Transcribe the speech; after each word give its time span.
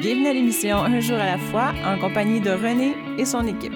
Bienvenue 0.00 0.28
à 0.28 0.32
l'émission 0.32 0.76
Un 0.76 1.00
jour 1.00 1.18
à 1.18 1.26
la 1.26 1.38
fois 1.38 1.72
en 1.84 1.98
compagnie 1.98 2.40
de 2.40 2.50
René 2.50 2.94
et 3.18 3.24
son 3.24 3.44
équipe. 3.48 3.72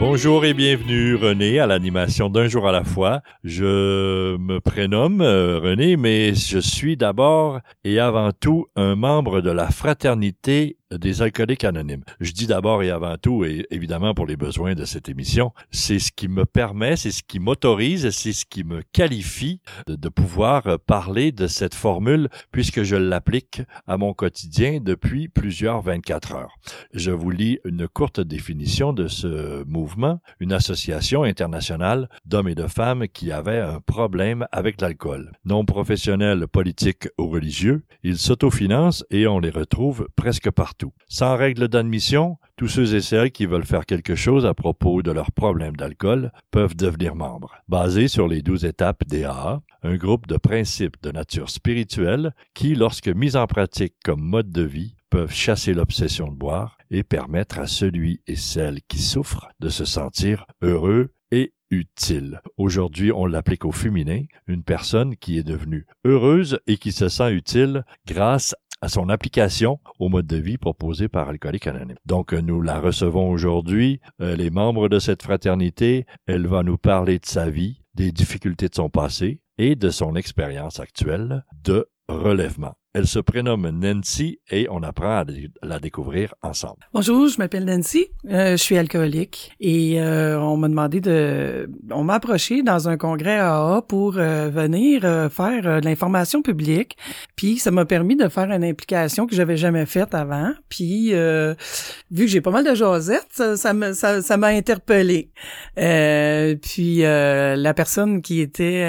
Bonjour 0.00 0.46
et 0.46 0.54
bienvenue 0.54 1.14
René 1.14 1.60
à 1.60 1.66
l'animation 1.66 2.30
d'un 2.30 2.48
jour 2.48 2.66
à 2.66 2.72
la 2.72 2.82
fois. 2.82 3.20
Je 3.44 4.36
me 4.38 4.60
prénomme 4.60 5.20
euh, 5.20 5.60
René, 5.62 5.98
mais 5.98 6.34
je 6.34 6.58
suis 6.58 6.96
d'abord 6.96 7.60
et 7.84 8.00
avant 8.00 8.30
tout 8.32 8.66
un 8.74 8.96
membre 8.96 9.42
de 9.42 9.50
la 9.50 9.70
fraternité 9.70 10.78
des 10.98 11.22
alcooliques 11.22 11.64
anonymes. 11.64 12.04
Je 12.20 12.32
dis 12.32 12.46
d'abord 12.46 12.82
et 12.82 12.90
avant 12.90 13.16
tout, 13.16 13.44
et 13.44 13.66
évidemment 13.70 14.14
pour 14.14 14.26
les 14.26 14.36
besoins 14.36 14.74
de 14.74 14.84
cette 14.84 15.08
émission, 15.08 15.52
c'est 15.70 15.98
ce 15.98 16.12
qui 16.12 16.28
me 16.28 16.44
permet, 16.44 16.96
c'est 16.96 17.10
ce 17.10 17.22
qui 17.22 17.40
m'autorise, 17.40 18.10
c'est 18.10 18.32
ce 18.32 18.44
qui 18.44 18.64
me 18.64 18.82
qualifie 18.92 19.60
de, 19.86 20.08
pouvoir 20.08 20.78
parler 20.86 21.32
de 21.32 21.46
cette 21.46 21.74
formule 21.74 22.28
puisque 22.50 22.82
je 22.82 22.96
l'applique 22.96 23.62
à 23.86 23.96
mon 23.96 24.12
quotidien 24.12 24.78
depuis 24.80 25.28
plusieurs 25.28 25.80
24 25.80 26.32
heures. 26.32 26.54
Je 26.92 27.10
vous 27.10 27.30
lis 27.30 27.58
une 27.64 27.88
courte 27.88 28.20
définition 28.20 28.92
de 28.92 29.08
ce 29.08 29.64
mouvement, 29.64 30.20
une 30.40 30.52
association 30.52 31.22
internationale 31.22 32.08
d'hommes 32.26 32.48
et 32.48 32.54
de 32.54 32.66
femmes 32.66 33.08
qui 33.08 33.32
avaient 33.32 33.60
un 33.60 33.80
problème 33.80 34.46
avec 34.52 34.80
l'alcool. 34.80 35.32
Non 35.44 35.64
professionnels, 35.64 36.46
politiques 36.48 37.08
ou 37.18 37.28
religieux, 37.28 37.84
ils 38.02 38.18
s'autofinancent 38.18 39.04
et 39.10 39.26
on 39.26 39.38
les 39.38 39.50
retrouve 39.50 40.08
presque 40.16 40.50
partout. 40.50 40.81
Sans 41.08 41.36
règle 41.36 41.68
d'admission, 41.68 42.38
tous 42.56 42.68
ceux 42.68 42.94
et 42.94 43.00
celles 43.00 43.32
qui 43.32 43.46
veulent 43.46 43.64
faire 43.64 43.86
quelque 43.86 44.14
chose 44.14 44.46
à 44.46 44.54
propos 44.54 45.02
de 45.02 45.10
leur 45.10 45.32
problème 45.32 45.76
d'alcool 45.76 46.32
peuvent 46.50 46.76
devenir 46.76 47.14
membres. 47.14 47.54
Basé 47.68 48.08
sur 48.08 48.28
les 48.28 48.42
douze 48.42 48.64
étapes 48.64 49.04
DAA, 49.06 49.62
un 49.82 49.96
groupe 49.96 50.26
de 50.26 50.36
principes 50.36 51.02
de 51.02 51.10
nature 51.10 51.50
spirituelle 51.50 52.34
qui, 52.54 52.74
lorsque 52.74 53.08
mis 53.08 53.36
en 53.36 53.46
pratique 53.46 53.94
comme 54.04 54.22
mode 54.22 54.50
de 54.50 54.62
vie, 54.62 54.94
peuvent 55.10 55.34
chasser 55.34 55.74
l'obsession 55.74 56.28
de 56.28 56.36
boire 56.36 56.78
et 56.90 57.02
permettre 57.02 57.58
à 57.58 57.66
celui 57.66 58.22
et 58.26 58.36
celle 58.36 58.80
qui 58.88 58.98
souffrent 58.98 59.48
de 59.60 59.68
se 59.68 59.84
sentir 59.84 60.46
heureux 60.62 61.12
et 61.30 61.52
utile. 61.70 62.40
Aujourd'hui, 62.58 63.10
on 63.12 63.26
l'applique 63.26 63.64
au 63.64 63.72
féminin, 63.72 64.24
une 64.46 64.62
personne 64.62 65.16
qui 65.16 65.38
est 65.38 65.42
devenue 65.42 65.86
heureuse 66.04 66.60
et 66.66 66.76
qui 66.76 66.92
se 66.92 67.08
sent 67.08 67.32
utile 67.32 67.84
grâce 68.06 68.54
à 68.82 68.88
son 68.88 69.08
application 69.08 69.78
au 70.00 70.08
mode 70.08 70.26
de 70.26 70.36
vie 70.36 70.58
proposé 70.58 71.08
par 71.08 71.28
Alcoolique 71.28 71.68
Anonyme. 71.68 71.96
Donc, 72.04 72.32
nous 72.32 72.60
la 72.60 72.80
recevons 72.80 73.30
aujourd'hui. 73.30 74.00
Euh, 74.20 74.36
les 74.36 74.50
membres 74.50 74.88
de 74.88 74.98
cette 74.98 75.22
fraternité, 75.22 76.04
elle 76.26 76.48
va 76.48 76.64
nous 76.64 76.76
parler 76.76 77.20
de 77.20 77.26
sa 77.26 77.48
vie, 77.48 77.80
des 77.94 78.10
difficultés 78.10 78.68
de 78.68 78.74
son 78.74 78.90
passé 78.90 79.40
et 79.56 79.76
de 79.76 79.90
son 79.90 80.16
expérience 80.16 80.80
actuelle 80.80 81.44
de 81.62 81.88
relèvement. 82.12 82.74
Elle 82.94 83.06
se 83.06 83.18
prénomme 83.18 83.70
Nancy 83.70 84.38
et 84.50 84.66
on 84.70 84.82
apprend 84.82 85.20
à 85.20 85.24
la 85.62 85.78
découvrir 85.78 86.34
ensemble. 86.42 86.86
Bonjour, 86.92 87.26
je 87.26 87.38
m'appelle 87.38 87.64
Nancy, 87.64 88.08
euh, 88.28 88.50
je 88.50 88.56
suis 88.62 88.76
alcoolique 88.76 89.52
et 89.60 89.98
euh, 89.98 90.38
on 90.38 90.58
m'a 90.58 90.68
demandé 90.68 91.00
de, 91.00 91.70
on 91.90 92.04
m'a 92.04 92.16
approché 92.16 92.62
dans 92.62 92.90
un 92.90 92.98
congrès 92.98 93.38
AA 93.38 93.80
pour 93.88 94.18
euh, 94.18 94.50
venir 94.50 95.00
faire 95.32 95.80
de 95.80 95.86
l'information 95.86 96.42
publique, 96.42 96.98
puis 97.34 97.56
ça 97.56 97.70
m'a 97.70 97.86
permis 97.86 98.14
de 98.14 98.28
faire 98.28 98.50
une 98.50 98.62
implication 98.62 99.26
que 99.26 99.34
j'avais 99.34 99.56
jamais 99.56 99.86
faite 99.86 100.14
avant, 100.14 100.52
puis 100.68 101.12
vu 101.12 102.24
que 102.24 102.30
j'ai 102.30 102.42
pas 102.42 102.50
mal 102.50 102.66
de 102.66 102.74
jasettes, 102.74 103.42
ça, 103.56 103.72
m'a 103.72 103.94
ça, 103.94 104.20
ça 104.20 104.36
m'a 104.36 104.48
interpellé. 104.48 105.30
puis 105.74 106.98
la 106.98 107.74
personne 107.74 108.20
qui 108.20 108.42
était 108.42 108.86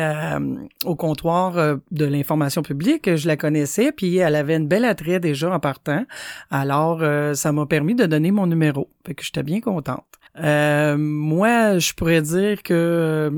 au 0.83 0.97
comptoir 0.97 1.77
de 1.91 2.05
l'information 2.05 2.63
publique, 2.63 3.12
je 3.15 3.27
la 3.27 3.37
connaissais 3.37 3.91
puis 3.91 4.17
elle 4.17 4.35
avait 4.35 4.55
une 4.55 4.67
belle 4.67 4.85
attrait 4.85 5.19
déjà 5.19 5.53
en 5.53 5.59
partant. 5.59 6.05
Alors, 6.49 6.99
euh, 7.01 7.33
ça 7.33 7.51
m'a 7.51 7.65
permis 7.65 7.95
de 7.95 8.05
donner 8.05 8.31
mon 8.31 8.47
numéro. 8.47 8.89
Fait 9.05 9.13
que 9.13 9.23
j'étais 9.23 9.43
bien 9.43 9.61
contente. 9.61 10.05
Euh, 10.39 10.97
moi, 10.97 11.77
je 11.77 11.93
pourrais 11.93 12.21
dire 12.21 12.63
que 12.63 12.73
euh, 12.73 13.29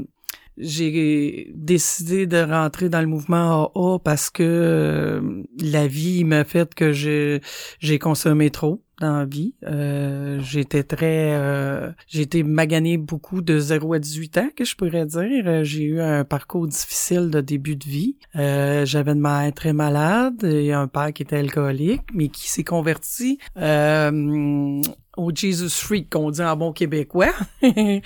j'ai 0.58 1.52
décidé 1.54 2.28
de 2.28 2.38
rentrer 2.38 2.88
dans 2.88 3.02
le 3.02 3.08
mouvement 3.08 3.72
AA 3.76 4.00
parce 4.00 4.30
que 4.30 5.22
la 5.60 5.88
vie 5.88 6.24
m'a 6.24 6.46
fait 6.46 6.74
que 6.74 6.94
j'ai 6.94 8.00
consommé 8.00 8.50
trop 8.50 8.82
dans 9.00 9.18
la 9.20 9.26
vie. 9.26 9.54
Euh, 9.66 10.40
j'étais 10.42 10.84
très... 10.84 11.34
Euh, 11.34 11.92
j'ai 12.08 12.22
été 12.22 12.44
magané 12.44 12.98
beaucoup 12.98 13.42
de 13.42 13.60
0 13.60 13.94
à 13.94 14.00
18 14.00 14.38
ans, 14.38 14.50
que 14.56 14.66
je 14.66 14.76
pourrais 14.76 15.06
dire. 15.06 15.44
Euh, 15.46 15.64
j'ai 15.64 15.84
eu 15.84 16.02
un 16.02 16.24
parcours 16.24 16.68
difficile 16.68 17.30
de 17.30 17.42
début 17.42 17.76
de 17.76 17.86
vie. 17.86 18.18
Euh, 18.36 18.86
J'avais 18.86 19.12
une 19.12 19.22
mère 19.22 19.52
très 19.54 19.74
malade 19.74 20.44
et 20.44 20.72
un 20.74 20.88
père 20.88 21.12
qui 21.14 21.24
était 21.24 21.38
alcoolique, 21.38 22.04
mais 22.14 22.30
qui 22.30 22.50
s'est 22.50 22.64
converti 22.64 23.40
euh, 23.58 24.82
au 25.18 25.32
Jesus 25.34 25.70
Freak 25.70 26.12
qu'on 26.12 26.32
dit 26.32 26.42
en 26.42 26.56
bon 26.56 26.74
québécois. 26.74 27.34
il 27.62 28.02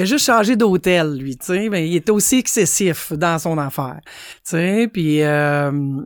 a 0.00 0.04
juste 0.04 0.26
changé 0.26 0.56
d'hôtel, 0.56 1.16
lui, 1.16 1.36
tu 1.36 1.46
sais, 1.46 1.68
mais 1.68 1.88
il 1.88 1.96
était 1.96 2.10
aussi 2.10 2.38
excessif 2.38 3.12
dans 3.12 3.38
son 3.38 3.58
affaire. 3.58 4.00
Tu 4.04 4.50
sais, 4.50 4.88
puis 4.92 5.22
euh, 5.22 6.02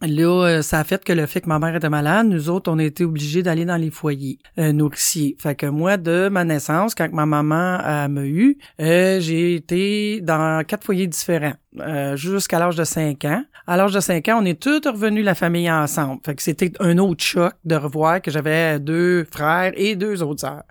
Là, 0.00 0.46
euh, 0.46 0.62
ça 0.62 0.78
a 0.78 0.84
fait 0.84 1.04
que 1.04 1.12
le 1.12 1.26
fait 1.26 1.40
que 1.40 1.48
ma 1.48 1.58
mère 1.58 1.74
était 1.74 1.88
malade, 1.88 2.28
nous 2.28 2.50
autres, 2.50 2.70
on 2.70 2.78
a 2.78 2.84
été 2.84 3.04
obligés 3.04 3.42
d'aller 3.42 3.64
dans 3.64 3.76
les 3.76 3.90
foyers 3.90 4.38
euh, 4.58 4.72
nourriciers. 4.72 5.36
Fait 5.40 5.56
que 5.56 5.66
moi, 5.66 5.96
de 5.96 6.28
ma 6.28 6.44
naissance, 6.44 6.94
quand 6.94 7.12
ma 7.12 7.26
maman 7.26 8.08
m'a 8.08 8.24
eu, 8.24 8.58
euh, 8.80 9.18
j'ai 9.18 9.56
été 9.56 10.20
dans 10.20 10.64
quatre 10.64 10.84
foyers 10.84 11.08
différents. 11.08 11.54
Euh, 11.80 12.16
jusqu'à 12.16 12.58
l'âge 12.58 12.76
de 12.76 12.84
5 12.84 13.26
ans. 13.26 13.44
À 13.66 13.76
l'âge 13.76 13.92
de 13.92 14.00
5 14.00 14.26
ans, 14.28 14.40
on 14.40 14.44
est 14.46 14.58
tous 14.58 14.80
revenus 14.88 15.22
la 15.22 15.34
famille 15.34 15.70
ensemble. 15.70 16.18
Fait 16.24 16.34
que 16.34 16.42
c'était 16.42 16.72
un 16.80 16.96
autre 16.96 17.22
choc 17.22 17.52
de 17.66 17.74
revoir 17.74 18.22
que 18.22 18.30
j'avais 18.30 18.80
deux 18.80 19.24
frères 19.30 19.72
et 19.76 19.94
deux 19.94 20.22
autres 20.22 20.40
sœurs. 20.40 20.62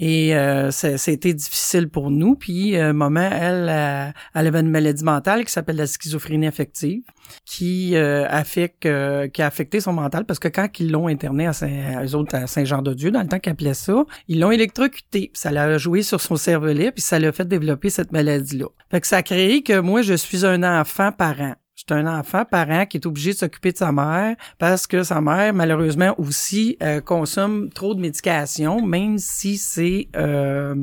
Et 0.00 0.34
euh, 0.34 0.70
c'était 0.70 1.34
difficile 1.34 1.90
pour 1.90 2.10
nous. 2.10 2.34
Puis 2.34 2.76
euh, 2.76 2.94
maman, 2.94 3.28
elle, 3.30 3.68
euh, 3.68 4.10
elle 4.34 4.46
avait 4.46 4.60
une 4.60 4.70
maladie 4.70 5.04
mentale 5.04 5.44
qui 5.44 5.52
s'appelle 5.52 5.76
la 5.76 5.86
schizophrénie 5.86 6.46
affective, 6.46 7.02
qui 7.44 7.94
euh, 7.94 8.26
affecte, 8.28 8.88
qui 9.32 9.42
a 9.42 9.46
affecté 9.46 9.80
son 9.80 9.92
mental 9.92 10.24
parce 10.24 10.38
que 10.38 10.48
quand 10.48 10.68
ils 10.80 10.90
l'ont 10.90 11.08
interné 11.08 11.46
à 11.46 11.52
Saint, 11.52 12.02
eux 12.02 12.14
autres 12.14 12.34
à 12.34 12.46
Saint-Jean-de-Dieu, 12.46 13.10
dans 13.10 13.20
le 13.20 13.28
temps 13.28 13.38
qu'ils 13.38 13.52
appelaient 13.52 13.74
ça, 13.74 14.04
ils 14.28 14.40
l'ont 14.40 14.50
électrocuté. 14.50 15.30
Ça 15.34 15.50
l'a 15.50 15.76
joué 15.76 16.02
sur 16.02 16.22
son 16.22 16.36
cervelet, 16.36 16.90
puis 16.90 17.02
ça 17.02 17.18
l'a 17.18 17.32
fait 17.32 17.46
développer 17.46 17.90
cette 17.90 18.12
maladie-là. 18.12 18.66
Fait 18.90 19.02
que 19.02 19.06
ça 19.06 19.18
a 19.18 19.22
créé 19.22 19.62
que 19.62 19.78
moi, 19.80 20.00
je 20.00 20.14
suis 20.14 20.37
un 20.44 20.62
enfant 20.80 21.12
parent. 21.12 21.54
C'est 21.74 21.92
un 21.92 22.06
enfant 22.18 22.44
parent 22.44 22.86
qui 22.86 22.96
est 22.96 23.06
obligé 23.06 23.32
de 23.32 23.36
s'occuper 23.36 23.70
de 23.70 23.76
sa 23.76 23.92
mère 23.92 24.34
parce 24.58 24.86
que 24.86 25.04
sa 25.04 25.20
mère, 25.20 25.54
malheureusement 25.54 26.14
aussi, 26.18 26.76
euh, 26.82 27.00
consomme 27.00 27.70
trop 27.70 27.94
de 27.94 28.00
médication, 28.00 28.84
même 28.84 29.18
si 29.18 29.56
c'est 29.56 30.08
euh, 30.16 30.74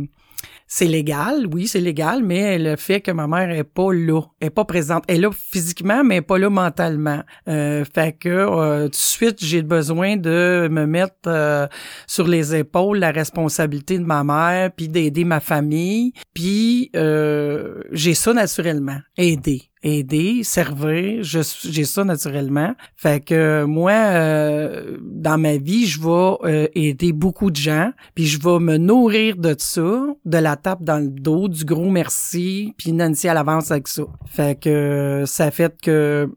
c'est 0.78 0.88
légal, 0.88 1.48
oui, 1.54 1.68
c'est 1.68 1.80
légal, 1.80 2.22
mais 2.22 2.60
le 2.60 2.76
fait 2.76 3.00
que 3.00 3.10
ma 3.10 3.28
mère 3.28 3.50
est 3.50 3.64
pas 3.64 3.94
là, 3.94 4.24
est 4.42 4.50
pas 4.50 4.66
présente, 4.66 5.06
elle 5.08 5.16
est 5.16 5.22
là 5.22 5.30
physiquement, 5.32 6.04
mais 6.04 6.22
pas 6.22 6.38
là 6.38 6.50
mentalement. 6.50 7.24
Euh, 7.48 7.86
fait 7.86 8.12
que 8.12 8.28
euh, 8.28 8.84
tout 8.84 8.90
de 8.90 8.96
suite, 8.96 9.38
j'ai 9.40 9.62
besoin 9.62 10.18
de 10.18 10.68
me 10.70 10.86
mettre 10.86 11.16
euh, 11.28 11.66
sur 12.08 12.28
les 12.28 12.58
épaules 12.58 12.98
la 12.98 13.12
responsabilité 13.12 13.98
de 13.98 14.04
ma 14.04 14.26
mère, 14.26 14.70
puis 14.76 14.90
d'aider 14.90 15.24
ma 15.24 15.40
famille, 15.40 16.12
puis 16.34 16.92
euh, 16.98 17.82
j'ai 17.94 18.14
ça 18.14 18.34
naturellement, 18.34 19.00
aider 19.16 19.70
aider, 19.86 20.44
servir, 20.44 21.24
j'ai 21.24 21.86
ça 21.86 22.04
naturellement. 22.04 22.74
Fait 22.96 23.24
que 23.24 23.64
moi, 23.64 23.92
euh, 23.92 24.98
dans 25.02 25.38
ma 25.38 25.58
vie, 25.58 25.86
je 25.86 26.02
vais 26.02 26.08
euh, 26.44 26.68
aider 26.74 27.14
beaucoup 27.14 27.52
de 27.52 27.56
gens, 27.56 27.92
puis 28.16 28.26
je 28.26 28.42
vais 28.42 28.60
me 28.60 28.78
nourrir 28.78 29.38
de 29.38 29.56
ça, 29.58 30.08
de 30.26 30.38
la 30.38 30.56
tape 30.58 30.84
dans 30.84 30.98
le 30.98 31.10
dos, 31.10 31.48
du 31.48 31.64
gros 31.64 31.92
merci, 31.92 32.74
puis 32.78 32.92
Nancy 32.92 33.28
à 33.28 33.36
l'avance 33.36 33.70
avec 33.72 33.88
ça. 33.88 34.04
Fait 34.26 34.60
que 34.60 35.24
ça 35.28 35.52
fait 35.52 35.80
que 35.80 36.30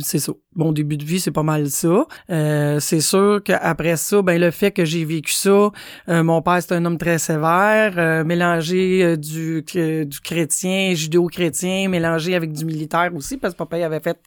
c'est 0.00 0.18
ça 0.18 0.32
mon 0.56 0.72
début 0.72 0.96
de 0.96 1.04
vie, 1.04 1.20
c'est 1.20 1.30
pas 1.30 1.42
mal 1.42 1.68
ça. 1.68 2.06
Euh, 2.30 2.80
c'est 2.80 3.00
sûr 3.00 3.40
qu'après 3.44 3.96
ça, 3.96 4.22
ben 4.22 4.40
le 4.40 4.50
fait 4.50 4.72
que 4.72 4.84
j'ai 4.84 5.04
vécu 5.04 5.32
ça, 5.32 5.70
euh, 6.08 6.22
mon 6.22 6.42
père 6.42 6.58
c'est 6.60 6.72
un 6.72 6.84
homme 6.84 6.98
très 6.98 7.18
sévère, 7.18 7.94
euh, 7.98 8.24
mélangé 8.24 9.04
euh, 9.04 9.16
du 9.16 9.62
du 9.62 10.20
chrétien, 10.20 10.94
judéo-chrétien, 10.94 11.88
mélangé 11.88 12.34
avec 12.34 12.52
du 12.52 12.64
militaire 12.64 13.10
aussi 13.14 13.36
parce 13.36 13.52
que 13.54 13.58
papa 13.58 13.76
avait 13.76 14.00
fait 14.00 14.18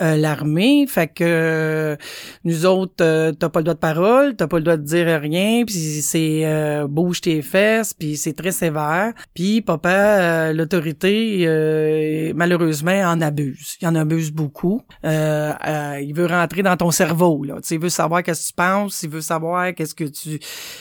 l'armée, 0.00 0.86
fait 0.88 1.06
que 1.06 1.96
nous 2.44 2.66
autres 2.66 2.96
t'as 2.96 3.48
pas 3.48 3.60
le 3.60 3.64
droit 3.64 3.74
de 3.74 3.78
parole, 3.78 4.36
t'as 4.36 4.48
pas 4.48 4.58
le 4.58 4.64
droit 4.64 4.76
de 4.76 4.82
dire 4.82 5.20
rien, 5.20 5.64
puis 5.64 6.02
c'est 6.02 6.44
bouge 6.88 7.20
tes 7.20 7.42
fesses, 7.42 7.94
puis 7.94 8.16
c'est 8.16 8.32
très 8.32 8.50
sévère. 8.50 9.12
Puis 9.34 9.62
papa 9.62 10.52
l'autorité 10.52 12.32
malheureusement 12.34 13.02
en 13.04 13.20
abuse. 13.20 13.76
Il 13.80 13.86
en 13.86 13.94
abuse 13.94 14.32
beaucoup. 14.32 14.82
Euh, 15.04 15.52
euh, 15.66 16.00
il 16.00 16.14
veut 16.14 16.26
rentrer 16.26 16.62
dans 16.62 16.76
ton 16.76 16.90
cerveau. 16.90 17.44
Là. 17.44 17.56
il 17.70 17.78
veut 17.78 17.88
savoir 17.88 18.22
qu'est-ce 18.22 18.42
que 18.42 18.48
tu 18.48 18.54
penses, 18.54 19.02
il 19.02 19.10
veut 19.10 19.20
savoir 19.20 19.74
qu'est-ce 19.74 19.94
que 19.94 20.04
tu 20.04 20.38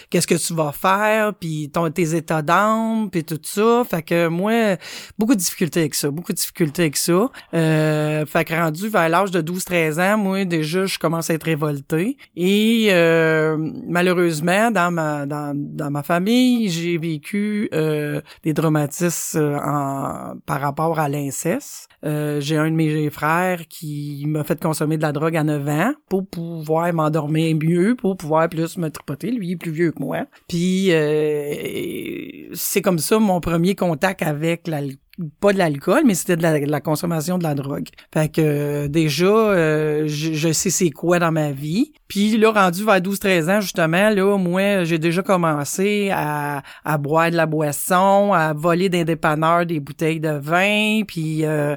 qu'est-ce 0.10 0.28
que 0.28 0.36
tu 0.36 0.54
vas 0.54 0.72
faire, 0.72 1.34
puis 1.34 1.70
ton, 1.72 1.90
tes 1.92 2.16
états 2.16 2.42
d'âme, 2.42 3.10
puis 3.12 3.24
tout 3.24 3.40
ça. 3.44 3.84
Fait 3.90 4.02
que 4.02 4.28
moi, 4.28 4.78
beaucoup 5.18 5.34
de 5.34 5.40
difficultés 5.40 5.82
avec 5.82 5.96
ça, 5.96 6.10
beaucoup 6.10 6.32
de 6.32 6.38
difficultés 6.38 6.84
avec 6.84 6.98
ça. 6.98 7.30
Euh, 7.54 8.26
fait 8.26 8.46
que 8.46 8.54
rendu 8.54 8.90
vers 8.90 9.10
l'âge 9.10 9.32
de 9.32 9.42
12-13 9.42 10.00
ans, 10.02 10.18
moi, 10.18 10.46
déjà, 10.46 10.86
je 10.86 10.98
commence 10.98 11.30
à 11.30 11.34
être 11.34 11.44
révolté. 11.44 12.18
Et 12.36 12.88
euh, 12.92 13.58
malheureusement, 13.88 14.72
dans 14.72 14.92
ma 14.92 15.26
dans, 15.26 15.54
dans 15.56 15.92
ma 15.92 16.04
famille, 16.04 16.70
j'ai 16.70 16.98
vécu 16.98 17.70
euh, 17.74 18.22
des 18.44 18.54
traumatismes 18.54 19.40
euh, 19.40 19.60
en, 19.60 20.36
par 20.46 20.62
rapport 20.62 21.00
à 21.00 21.10
l'inceste. 21.10 21.90
J'ai 22.04 22.56
un 22.56 22.70
de 22.72 22.76
mes 22.76 23.10
frères 23.10 23.68
qui 23.68 24.07
m'a 24.28 24.44
fait 24.44 24.62
consommer 24.62 24.98
de 24.98 25.02
la 25.02 25.12
drogue 25.12 25.36
à 25.38 25.44
9 25.44 25.68
ans 25.70 25.94
pour 26.10 26.28
pouvoir 26.28 26.94
m'endormir 26.94 27.56
mieux, 27.56 27.96
pour 27.96 28.18
pouvoir 28.18 28.50
plus 28.50 28.78
me 28.78 28.90
tripoter. 28.90 29.32
Lui, 29.32 29.48
il 29.48 29.52
est 29.54 29.58
plus 29.58 29.72
vieux 29.72 29.92
que 29.92 30.00
moi. 30.00 30.26
Puis 30.48 30.92
euh, 30.92 32.50
c'est 32.54 32.82
comme 32.82 33.00
ça 33.00 33.20
mon 33.20 33.40
premier 33.40 33.76
contact 33.76 34.22
avec 34.22 34.68
l'alcool 34.68 34.98
pas 35.40 35.52
de 35.52 35.58
l'alcool, 35.58 36.04
mais 36.06 36.14
c'était 36.14 36.38
de 36.38 36.44
la, 36.44 36.82
consommation 36.82 37.38
de 37.38 37.44
la 37.44 37.56
drogue. 37.56 37.88
Fait 38.14 38.32
que 38.32 38.42
euh, 38.42 38.88
déjà, 38.88 39.26
euh, 39.26 40.04
je, 40.08 40.52
sais 40.52 40.70
c'est 40.70 40.92
quoi 40.92 41.20
dans 41.20 41.32
ma 41.32 41.52
vie. 41.52 41.92
Puis 42.08 42.38
là, 42.38 42.52
rendu 42.52 42.86
vers 42.86 43.00
12-13 43.00 43.58
ans, 43.58 43.62
justement, 43.62 44.10
là, 44.10 44.38
moi, 44.38 44.84
j'ai 44.84 45.00
déjà 45.00 45.24
commencé 45.24 46.12
à, 46.14 46.62
boire 47.00 47.32
de 47.32 47.36
la 47.36 47.46
boisson, 47.46 48.32
à 48.34 48.54
voler 48.54 48.90
des 48.90 49.06
dépanneurs 49.06 49.66
des 49.66 49.80
bouteilles 49.80 50.20
de 50.20 50.38
vin, 50.38 51.02
puis 51.08 51.46
euh, 51.46 51.76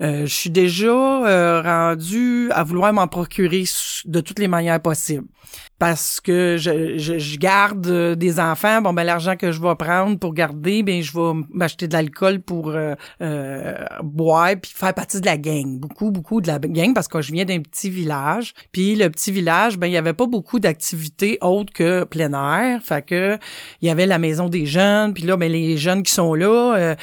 je 0.00 0.26
suis 0.26 0.50
déjà 0.50 1.62
rendu 1.62 2.50
à 2.50 2.64
vouloir 2.64 2.92
m'en 2.92 3.06
procurer 3.06 3.64
de 4.04 4.20
toutes 4.20 4.40
les 4.40 4.48
manières 4.48 4.80
possibles 4.80 5.26
parce 5.82 6.20
que 6.20 6.58
je, 6.60 6.96
je, 6.96 7.36
garde 7.38 7.88
euh, 7.88 8.14
des 8.14 8.38
enfants. 8.38 8.80
Bon, 8.82 8.92
ben 8.92 9.02
l'argent 9.02 9.34
que 9.34 9.50
je 9.50 9.60
vais 9.60 9.74
prendre 9.74 10.16
pour 10.16 10.32
garder, 10.32 10.84
ben 10.84 11.02
je 11.02 11.12
vais 11.12 11.40
m'acheter 11.50 11.88
de 11.88 11.92
l'alcool 11.92 12.38
pour 12.38 12.70
euh, 12.70 12.94
euh, 13.20 13.74
boire 14.00 14.52
puis 14.62 14.70
faire 14.72 14.94
partie 14.94 15.20
de 15.20 15.26
la 15.26 15.36
gang. 15.36 15.80
Beaucoup, 15.80 16.12
beaucoup 16.12 16.40
de 16.40 16.46
la 16.46 16.60
gang 16.60 16.94
parce 16.94 17.08
que 17.08 17.20
je 17.20 17.32
viens 17.32 17.44
d'un 17.44 17.58
petit 17.58 17.90
village. 17.90 18.54
Puis 18.70 18.94
le 18.94 19.10
petit 19.10 19.32
village, 19.32 19.76
ben 19.76 19.88
il 19.88 19.92
y 19.92 19.96
avait 19.96 20.12
pas 20.12 20.26
beaucoup 20.26 20.60
d'activités 20.60 21.38
autres 21.40 21.72
que 21.72 22.04
plein 22.04 22.32
air. 22.32 22.80
Fait 22.80 23.04
que 23.04 23.36
il 23.80 23.88
y 23.88 23.90
avait 23.90 24.06
la 24.06 24.20
maison 24.20 24.48
des 24.48 24.66
jeunes. 24.66 25.12
Puis 25.14 25.24
là, 25.24 25.36
ben 25.36 25.50
les 25.50 25.76
jeunes 25.78 26.04
qui 26.04 26.12
sont 26.12 26.34
là, 26.34 26.94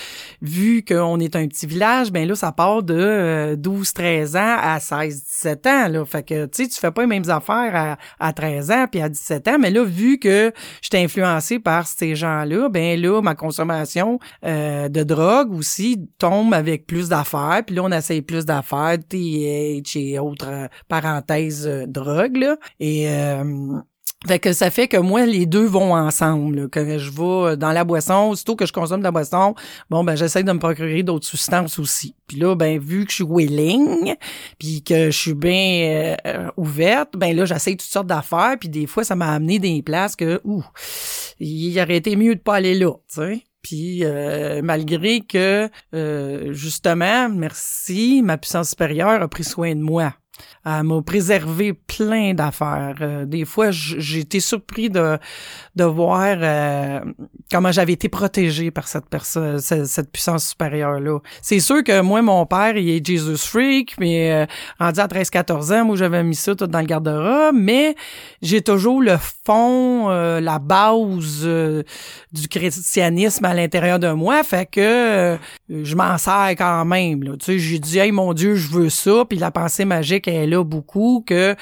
vu 0.42 0.86
qu'on 0.86 1.20
est 1.20 1.36
un 1.36 1.50
petit 1.50 1.68
village, 1.68 2.14
ben 2.14 2.26
là 2.26 2.36
ça 2.36 2.54
part 2.54 2.82
de 2.84 3.58
12-13 3.62 4.38
ans 4.38 4.58
à 4.62 4.78
16-17 4.78 5.68
ans. 5.68 5.88
Là. 5.90 6.06
Fait 6.06 6.24
que 6.24 6.46
tu 6.46 6.64
sais, 6.64 6.70
tu 6.70 6.80
fais 6.80 6.92
pas 6.92 7.02
les 7.02 7.08
mêmes 7.08 7.30
affaires 7.30 7.76
à, 7.76 7.98
à 8.26 8.32
13 8.32 8.69
puis 8.92 9.02
à 9.02 9.10
17 9.10 9.48
ans. 9.48 9.60
Mais 9.60 9.72
là, 9.72 9.84
vu 9.84 10.20
que 10.20 10.52
j'étais 10.82 11.04
influencé 11.04 11.60
par 11.60 11.88
ces 11.88 12.16
gens-là, 12.16 12.70
ben 12.70 13.00
là, 13.00 13.22
ma 13.22 13.36
consommation 13.36 14.20
euh, 14.46 14.90
de 14.90 15.04
drogue 15.04 15.54
aussi 15.54 16.08
tombe 16.18 16.54
avec 16.54 16.86
plus 16.86 17.10
d'affaires. 17.10 17.62
Puis 17.66 17.76
là, 17.76 17.84
on 17.84 17.92
essaye 17.92 18.22
plus 18.22 18.46
d'affaires, 18.46 18.98
TH 19.08 19.96
et 19.96 20.20
autres 20.20 20.50
euh, 20.50 20.68
parenthèses 20.88 21.68
euh, 21.68 21.86
drogue. 21.88 22.38
Là. 22.38 22.58
Et 22.80 23.08
fait 24.28 24.40
que 24.40 24.52
ça 24.52 24.70
fait 24.70 24.90
que 24.90 24.98
moi, 24.98 25.26
les 25.26 25.46
deux 25.46 25.66
vont 25.66 25.96
ensemble. 25.96 26.70
Quand 26.70 26.84
je 26.98 27.10
vais 27.10 27.56
dans 27.56 27.72
la 27.72 27.86
boisson, 27.86 28.30
aussitôt 28.30 28.58
que 28.58 28.66
je 28.66 28.74
consomme 28.74 29.00
de 29.00 29.06
la 29.06 29.12
boisson, 29.12 29.56
bon, 29.90 30.04
ben 30.04 30.16
j'essaie 30.16 30.44
de 30.44 30.52
me 30.52 30.60
procurer 30.60 31.04
d'autres 31.04 31.26
substances 31.26 31.80
aussi. 31.80 32.16
Puis 32.28 32.38
là, 32.38 32.54
ben 32.54 32.80
vu 32.80 33.06
que 33.06 33.12
je 33.12 33.16
suis 33.16 33.26
willing, 33.26 34.16
puis 34.60 34.84
que 34.84 35.06
je 35.06 35.18
suis 35.18 35.34
bien 35.34 36.18
euh, 36.26 36.52
ouverte, 36.58 37.12
ben 37.16 37.34
là, 37.34 37.46
j'essaie 37.46 37.72
toutes 37.72 37.82
sortes 37.84 38.08
d'affaires. 38.08 38.58
Puis 38.60 38.68
des 38.68 38.88
fois, 38.88 39.06
ça 39.06 39.16
m'a 39.16 39.32
amené 39.32 39.58
des 39.58 39.82
places 39.82 40.18
que, 40.18 40.42
ouh, 40.44 40.66
il 41.40 41.80
aurait 41.80 41.98
été 41.98 42.18
mieux 42.18 42.36
de 42.36 42.42
pas 42.42 42.56
aller 42.56 42.76
là, 42.76 42.92
tu 43.08 43.22
sais. 43.22 43.44
Puis 43.62 44.04
euh, 44.04 44.62
malgré 44.62 45.22
que 45.22 45.70
euh, 45.94 46.54
justement, 46.54 47.30
merci, 47.30 48.22
ma 48.22 48.38
puissance 48.38 48.72
supérieure 48.72 49.22
a 49.22 49.28
pris 49.30 49.44
soin 49.46 49.76
de 49.76 49.82
moi. 49.82 50.14
Elle 50.66 50.84
m'a 50.84 51.02
préservé 51.02 51.74
plein 51.74 52.34
d'affaires. 52.34 52.96
Euh, 53.02 53.26
des 53.26 53.46
fois, 53.46 53.72
j'ai 53.72 54.20
été 54.20 54.40
surpris 54.40 54.90
de, 54.90 55.18
de 55.80 55.84
voir 55.86 56.38
euh, 56.42 57.00
comment 57.52 57.72
j'avais 57.72 57.94
été 57.94 58.10
protégé 58.10 58.70
par 58.70 58.88
cette 58.88 59.06
personne, 59.06 59.60
cette, 59.60 60.12
puissance 60.12 60.50
supérieure-là. 60.50 61.20
C'est 61.42 61.60
sûr 61.60 61.84
que 61.84 62.02
moi, 62.02 62.22
mon 62.22 62.46
père, 62.46 62.76
il 62.76 62.90
est 62.90 63.06
Jesus 63.06 63.48
Freak, 63.48 63.96
mais 64.00 64.32
euh, 64.32 64.46
rendu 64.80 65.00
à 65.00 65.08
13-14 65.08 65.74
ans, 65.74 65.86
moi, 65.86 65.96
j'avais 65.96 66.24
mis 66.24 66.36
ça 66.36 66.56
tout 66.56 66.68
dans 66.68 66.80
le 66.80 66.86
garde-robe, 66.86 67.56
mais 67.56 67.96
j'ai 68.42 68.62
toujours 68.62 69.02
le 69.02 69.18
fond, 69.46 70.10
euh, 70.10 70.40
la 70.42 70.60
base 70.60 71.48
du 72.32 72.48
christianisme 72.50 73.46
à 73.46 73.54
l'intérieur 73.54 74.00
de 74.00 74.12
moi, 74.12 74.44
fait 74.44 74.70
que 74.70 75.38
je 75.70 75.96
m'en 75.96 76.18
sers 76.18 76.56
quand 76.58 76.86
même. 76.86 77.38
Tu 77.38 77.46
sais, 77.46 77.60
j'ai 77.60 77.80
dit, 77.80 78.00
hey, 78.00 78.12
mon 78.12 78.34
Dieu, 78.34 78.56
je 78.56 78.68
veux 78.70 78.90
ça, 78.90 79.24
puis 79.28 79.38
la 79.38 79.52
pensée 79.52 79.86
magique 79.86 80.28
est 80.30 80.48
là 80.48 80.64
beaucoup, 80.64 81.24
que 81.26 81.56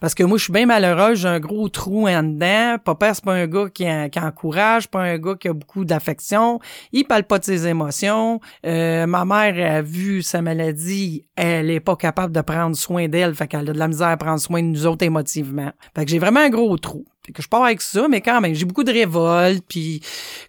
parce 0.00 0.14
que 0.14 0.22
moi, 0.22 0.38
je 0.38 0.44
suis 0.44 0.52
bien 0.52 0.66
malheureux, 0.66 1.14
j'ai 1.14 1.28
un 1.28 1.40
gros 1.40 1.68
trou 1.68 2.08
en 2.08 2.22
dedans. 2.22 2.76
Papa, 2.84 3.14
c'est 3.14 3.24
pas 3.24 3.34
un 3.34 3.46
gars 3.46 3.68
qui, 3.72 3.84
qui 4.10 4.18
encourage, 4.20 4.88
pas 4.88 5.02
un 5.02 5.18
gars 5.18 5.34
qui 5.34 5.48
a 5.48 5.52
beaucoup 5.52 5.84
d'affection. 5.84 6.60
Il 6.92 7.04
parle 7.04 7.24
pas 7.24 7.38
de 7.38 7.44
ses 7.44 7.66
émotions. 7.66 8.40
Euh, 8.66 9.06
ma 9.06 9.24
mère 9.24 9.78
a 9.78 9.82
vu 9.82 10.22
sa 10.22 10.42
maladie, 10.42 11.24
elle 11.36 11.70
est 11.70 11.80
pas 11.80 11.96
capable 11.96 12.32
de 12.32 12.40
prendre 12.40 12.76
soin 12.76 13.08
d'elle, 13.08 13.34
fait 13.34 13.48
qu'elle 13.48 13.68
a 13.68 13.72
de 13.72 13.78
la 13.78 13.88
misère 13.88 14.08
à 14.08 14.16
prendre 14.16 14.40
soin 14.40 14.62
de 14.62 14.68
nous 14.68 14.86
autres 14.86 15.04
émotivement. 15.04 15.70
Fait 15.96 16.04
que 16.04 16.10
j'ai 16.10 16.18
vraiment 16.18 16.40
un 16.40 16.50
gros 16.50 16.76
trou. 16.78 17.04
Que 17.32 17.42
je 17.42 17.48
pars 17.48 17.64
avec 17.64 17.80
ça, 17.80 18.08
mais 18.08 18.20
quand 18.20 18.40
même, 18.40 18.54
j'ai 18.54 18.64
beaucoup 18.64 18.84
de 18.84 18.92
révolte, 18.92 19.64
puis 19.68 20.00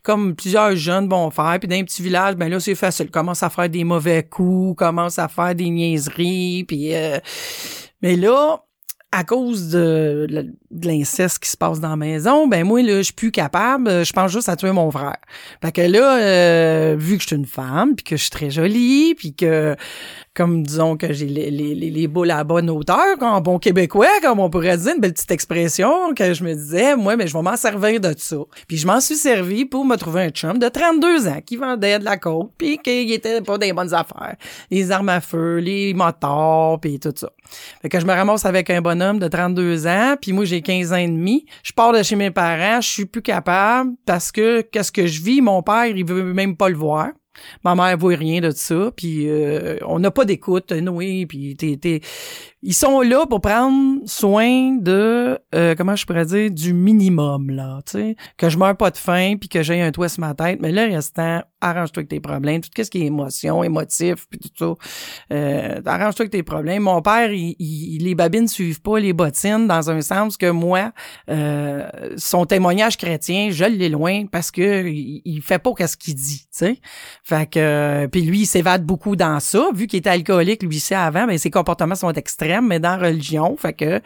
comme 0.03 0.35
plusieurs 0.35 0.75
jeunes 0.75 1.09
vont 1.09 1.29
faire, 1.31 1.57
puis 1.59 1.67
dans 1.67 1.75
un 1.75 1.83
petit 1.83 2.01
village, 2.01 2.35
ben 2.35 2.49
là, 2.49 2.59
c'est 2.59 2.75
facile. 2.75 3.09
Commence 3.09 3.43
à 3.43 3.49
faire 3.49 3.69
des 3.69 3.83
mauvais 3.83 4.23
coups, 4.23 4.77
commence 4.77 5.19
à 5.19 5.27
faire 5.27 5.55
des 5.55 5.69
niaiseries, 5.69 6.63
puis... 6.65 6.95
Euh, 6.95 7.19
mais 8.01 8.15
là, 8.15 8.63
à 9.11 9.23
cause 9.23 9.69
de, 9.69 10.27
de 10.69 10.87
l'inceste 10.87 11.39
qui 11.39 11.49
se 11.49 11.57
passe 11.57 11.79
dans 11.79 11.89
la 11.89 11.95
maison, 11.95 12.47
ben 12.47 12.63
moi 12.63 12.83
là, 12.83 12.97
je 12.97 13.03
suis 13.03 13.13
plus 13.13 13.31
capable, 13.31 14.05
je 14.05 14.13
pense 14.13 14.31
juste 14.31 14.49
à 14.49 14.55
tuer 14.55 14.71
mon 14.71 14.91
frère. 14.91 15.17
Fait 15.63 15.71
que 15.71 15.81
là, 15.81 16.19
euh, 16.19 16.95
vu 16.97 17.17
que 17.17 17.23
je 17.23 17.27
suis 17.27 17.35
une 17.35 17.47
femme, 17.47 17.95
puis 17.95 18.03
que 18.03 18.17
je 18.17 18.21
suis 18.21 18.29
très 18.29 18.51
jolie, 18.51 19.15
puis 19.15 19.33
que 19.33 19.75
comme 20.33 20.63
disons 20.63 20.97
que 20.97 21.11
j'ai 21.11 21.25
les, 21.25 21.51
les, 21.51 21.75
les, 21.75 22.07
boules 22.07 22.31
à 22.31 22.43
bonne 22.43 22.69
hauteur, 22.69 23.17
en 23.21 23.41
bon 23.41 23.59
québécois, 23.59 24.07
comme 24.21 24.39
on 24.39 24.49
pourrait 24.49 24.77
dire, 24.77 24.93
une 24.95 25.01
belle 25.01 25.13
petite 25.13 25.31
expression, 25.31 26.13
que 26.13 26.33
je 26.33 26.43
me 26.43 26.53
disais, 26.53 26.95
moi, 26.95 27.15
mais 27.15 27.27
je 27.27 27.33
vais 27.33 27.41
m'en 27.41 27.57
servir 27.57 27.99
de 27.99 28.13
ça. 28.17 28.37
Puis 28.67 28.77
je 28.77 28.87
m'en 28.87 28.99
suis 29.01 29.15
servi 29.15 29.65
pour 29.65 29.85
me 29.85 29.95
trouver 29.95 30.23
un 30.23 30.29
chum 30.29 30.57
de 30.59 30.69
32 30.69 31.27
ans 31.27 31.41
qui 31.45 31.57
vendait 31.57 31.99
de 31.99 32.05
la 32.05 32.17
coke, 32.17 32.51
puis 32.57 32.77
qui 32.77 33.11
était 33.13 33.41
pas 33.41 33.57
des 33.57 33.73
bonnes 33.73 33.93
affaires. 33.93 34.35
Les 34.71 34.91
armes 34.91 35.09
à 35.09 35.21
feu, 35.21 35.57
les 35.57 35.93
motards, 35.93 36.79
puis 36.79 36.99
tout 36.99 37.13
ça. 37.15 37.29
Fait 37.81 37.89
que 37.89 37.99
je 37.99 38.05
me 38.05 38.13
ramasse 38.13 38.45
avec 38.45 38.69
un 38.69 38.81
bonhomme 38.81 39.19
de 39.19 39.27
32 39.27 39.87
ans, 39.87 40.15
puis 40.21 40.33
moi 40.33 40.45
j'ai 40.45 40.61
15 40.61 40.93
ans 40.93 40.97
et 40.97 41.07
demi. 41.07 41.45
Je 41.63 41.73
pars 41.73 41.91
de 41.91 42.03
chez 42.03 42.15
mes 42.15 42.31
parents, 42.31 42.81
je 42.81 42.89
suis 42.89 43.05
plus 43.05 43.21
capable 43.21 43.91
parce 44.05 44.31
que 44.31 44.61
qu'est-ce 44.61 44.91
que 44.91 45.07
je 45.07 45.21
vis, 45.21 45.41
mon 45.41 45.61
père, 45.63 45.85
il 45.85 46.05
veut 46.05 46.33
même 46.33 46.55
pas 46.55 46.69
le 46.69 46.75
voir. 46.75 47.09
Ma 47.63 47.75
mère 47.75 47.97
voit 47.97 48.15
rien 48.15 48.41
de 48.41 48.51
ça, 48.51 48.91
puis 48.95 49.29
euh, 49.29 49.77
on 49.85 49.99
n'a 49.99 50.11
pas 50.11 50.25
d'écoute, 50.25 50.73
oui, 50.91 51.25
puis 51.25 51.55
t'es, 51.55 52.01
ils 52.61 52.73
sont 52.73 53.01
là 53.01 53.25
pour 53.25 53.39
prendre 53.39 54.01
soin 54.05 54.75
de 54.75 55.39
euh, 55.55 55.75
comment 55.75 55.95
je 55.95 56.05
pourrais 56.05 56.25
dire 56.25 56.51
du 56.51 56.73
minimum 56.73 57.49
là, 57.49 57.79
tu 57.85 57.91
sais, 57.93 58.15
que 58.37 58.49
je 58.49 58.57
meurs 58.57 58.75
pas 58.75 58.91
de 58.91 58.97
faim 58.97 59.35
puis 59.39 59.47
que 59.47 59.63
j'ai 59.63 59.81
un 59.81 59.91
toit 59.91 60.09
sur 60.09 60.21
ma 60.21 60.33
tête, 60.33 60.59
mais 60.61 60.71
là 60.71 60.85
restant 60.85 61.41
arrange-toi 61.61 62.01
avec 62.01 62.09
tes 62.09 62.19
problèmes, 62.19 62.61
tout 62.61 62.69
ce 62.75 62.89
qui 62.89 63.01
est 63.01 63.05
émotion, 63.05 63.63
émotif 63.63 64.27
puis 64.29 64.39
tout 64.39 64.49
ça. 64.57 65.33
Euh, 65.33 65.81
arrange-toi 65.85 66.23
avec 66.23 66.31
tes 66.31 66.43
problèmes. 66.43 66.83
Mon 66.83 67.01
père, 67.01 67.31
il, 67.31 68.03
les 68.03 68.15
babines 68.15 68.47
suivent 68.47 68.81
pas 68.81 68.99
les 68.99 69.13
bottines 69.13 69.67
dans 69.67 69.89
un 69.89 70.01
sens 70.01 70.37
que 70.37 70.49
moi 70.49 70.91
euh, 71.29 71.87
son 72.17 72.45
témoignage 72.45 72.97
chrétien, 72.97 73.49
je 73.51 73.65
l'ai 73.65 73.89
loin 73.89 74.25
parce 74.25 74.51
que 74.51 74.85
il, 74.87 75.41
fait 75.41 75.59
pas 75.59 75.71
qu'est-ce 75.73 75.95
qu'il 75.95 76.15
dit, 76.15 76.41
tu 76.41 76.47
sais. 76.51 76.81
Fait 77.23 77.49
que 77.49 78.07
puis 78.07 78.21
lui 78.21 78.41
il 78.41 78.45
s'évade 78.45 78.85
beaucoup 78.85 79.15
dans 79.15 79.39
ça, 79.39 79.69
vu 79.73 79.87
qu'il 79.87 79.99
était 79.99 80.09
alcoolique 80.09 80.63
lui 80.63 80.79
c'est 80.79 80.95
avant, 80.95 81.25
mais 81.25 81.37
ses 81.37 81.51
comportements 81.51 81.95
sont 81.95 82.11
extrêmes 82.11 82.48
mais 82.61 82.79
dans 82.79 82.97
religion. 82.99 83.55
Fait 83.57 83.73
que 83.73 84.01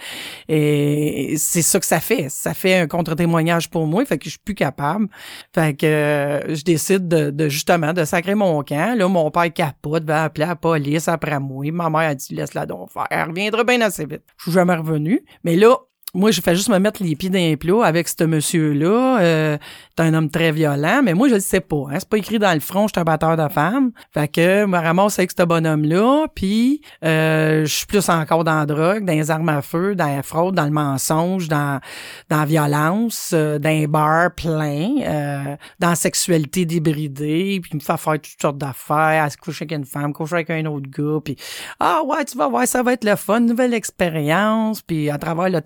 c'est 0.48 1.62
ça 1.62 1.80
que 1.80 1.86
ça 1.86 2.00
fait. 2.00 2.28
Ça 2.30 2.54
fait 2.54 2.76
un 2.76 2.88
contre-témoignage 2.88 3.70
pour 3.70 3.88
moi. 3.88 4.06
Fait 4.06 4.18
que 4.18 4.26
je 4.26 4.32
suis 4.32 4.40
plus 4.40 4.56
capable. 4.56 5.08
Fait 5.54 5.76
que 5.76 5.86
euh, 5.86 6.56
je 6.56 6.64
décide 6.64 7.08
de, 7.08 7.50
justement 7.50 7.94
de 7.94 8.04
sacrer 8.06 8.36
mon 8.36 8.64
camp. 8.64 8.98
Là, 8.98 9.08
mon 9.08 9.32
père 9.32 9.52
capote, 9.54 10.04
va 10.04 10.26
appeler 10.26 10.46
la 10.46 10.56
police 10.56 11.08
après 11.08 11.40
moi. 11.40 11.66
Ma 11.72 11.90
mère 11.90 12.10
a 12.10 12.16
dit 12.16 12.34
laisse-la 12.36 12.66
donc 12.66 12.92
faire. 12.92 13.08
Elle 13.10 13.30
reviendra 13.30 13.64
bien 13.64 13.82
assez 13.82 14.06
vite. 14.06 14.24
Je 14.38 14.44
suis 14.44 14.52
jamais 14.52 14.76
revenu. 14.76 15.24
Mais 15.44 15.56
là, 15.56 15.78
moi, 16.16 16.30
je 16.30 16.42
fais 16.42 16.56
juste 16.56 16.70
me 16.70 16.78
mettre 16.78 17.02
les 17.02 17.16
pieds 17.16 17.30
dans 17.32 17.40
les 17.40 17.58
plats 17.58 17.84
avec 17.84 18.08
ce 18.08 18.24
monsieur-là. 18.24 19.20
Euh, 19.20 19.58
t'es 19.96 20.04
un 20.04 20.14
homme 20.14 20.30
très 20.30 20.52
violent, 20.52 21.02
mais 21.04 21.16
moi, 21.16 21.28
je 21.28 21.36
le 21.36 21.40
sais 21.40 21.60
pas. 21.60 21.86
Hein? 21.90 21.96
C'est 21.98 22.08
pas 22.08 22.18
écrit 22.20 22.38
dans 22.38 22.54
le 22.54 22.60
front, 22.60 22.88
je 22.88 22.94
suis 22.94 23.02
un 23.02 23.04
batteur 23.04 23.36
de 23.36 23.48
femmes. 23.52 23.92
Fait 24.14 24.28
que 24.28 24.66
me 24.66 24.78
ramasse 24.78 25.18
avec 25.18 25.32
ce 25.32 25.44
bonhomme-là, 25.44 26.28
puis 26.36 26.82
euh, 27.04 27.66
je 27.66 27.74
suis 27.74 27.88
plus 27.88 28.08
encore 28.10 28.44
dans 28.44 28.60
la 28.60 28.68
drogue, 28.68 29.06
dans 29.06 29.14
les 29.14 29.32
armes 29.32 29.50
à 29.50 29.64
feu, 29.64 29.96
dans 29.96 30.16
la 30.16 30.22
fraude, 30.22 30.54
dans 30.54 30.66
le 30.66 30.72
mensonge, 30.72 31.48
dans, 31.48 31.80
dans 32.30 32.38
la 32.38 32.46
violence, 32.46 33.32
euh, 33.34 33.58
dans 33.58 33.70
les 33.70 33.88
bars 33.88 34.36
pleins, 34.36 34.98
euh, 35.02 35.56
dans 35.80 35.90
la 35.90 35.96
sexualité 35.96 36.66
débridée, 36.66 37.60
puis 37.64 37.72
me 37.74 37.80
fait 37.80 37.98
faire 37.98 38.14
toutes 38.14 38.40
sortes 38.40 38.58
d'affaires, 38.60 39.24
à 39.24 39.30
se 39.32 39.38
coucher 39.38 39.64
avec 39.64 39.80
une 39.80 39.86
femme, 39.86 40.14
coucher 40.14 40.36
avec 40.36 40.52
un 40.52 40.66
autre 40.68 40.90
gars, 40.90 41.20
puis 41.24 41.38
ah 41.80 42.02
ouais, 42.06 42.24
tu 42.26 42.38
vas 42.38 42.48
voir, 42.48 42.68
ça 42.68 42.84
va 42.84 42.94
être 42.94 43.04
le 43.04 43.16
fun, 43.16 43.40
nouvelle 43.40 43.74
expérience, 43.74 44.84
puis 44.84 45.10
à 45.10 45.18
travers 45.18 45.50
le 45.50 45.62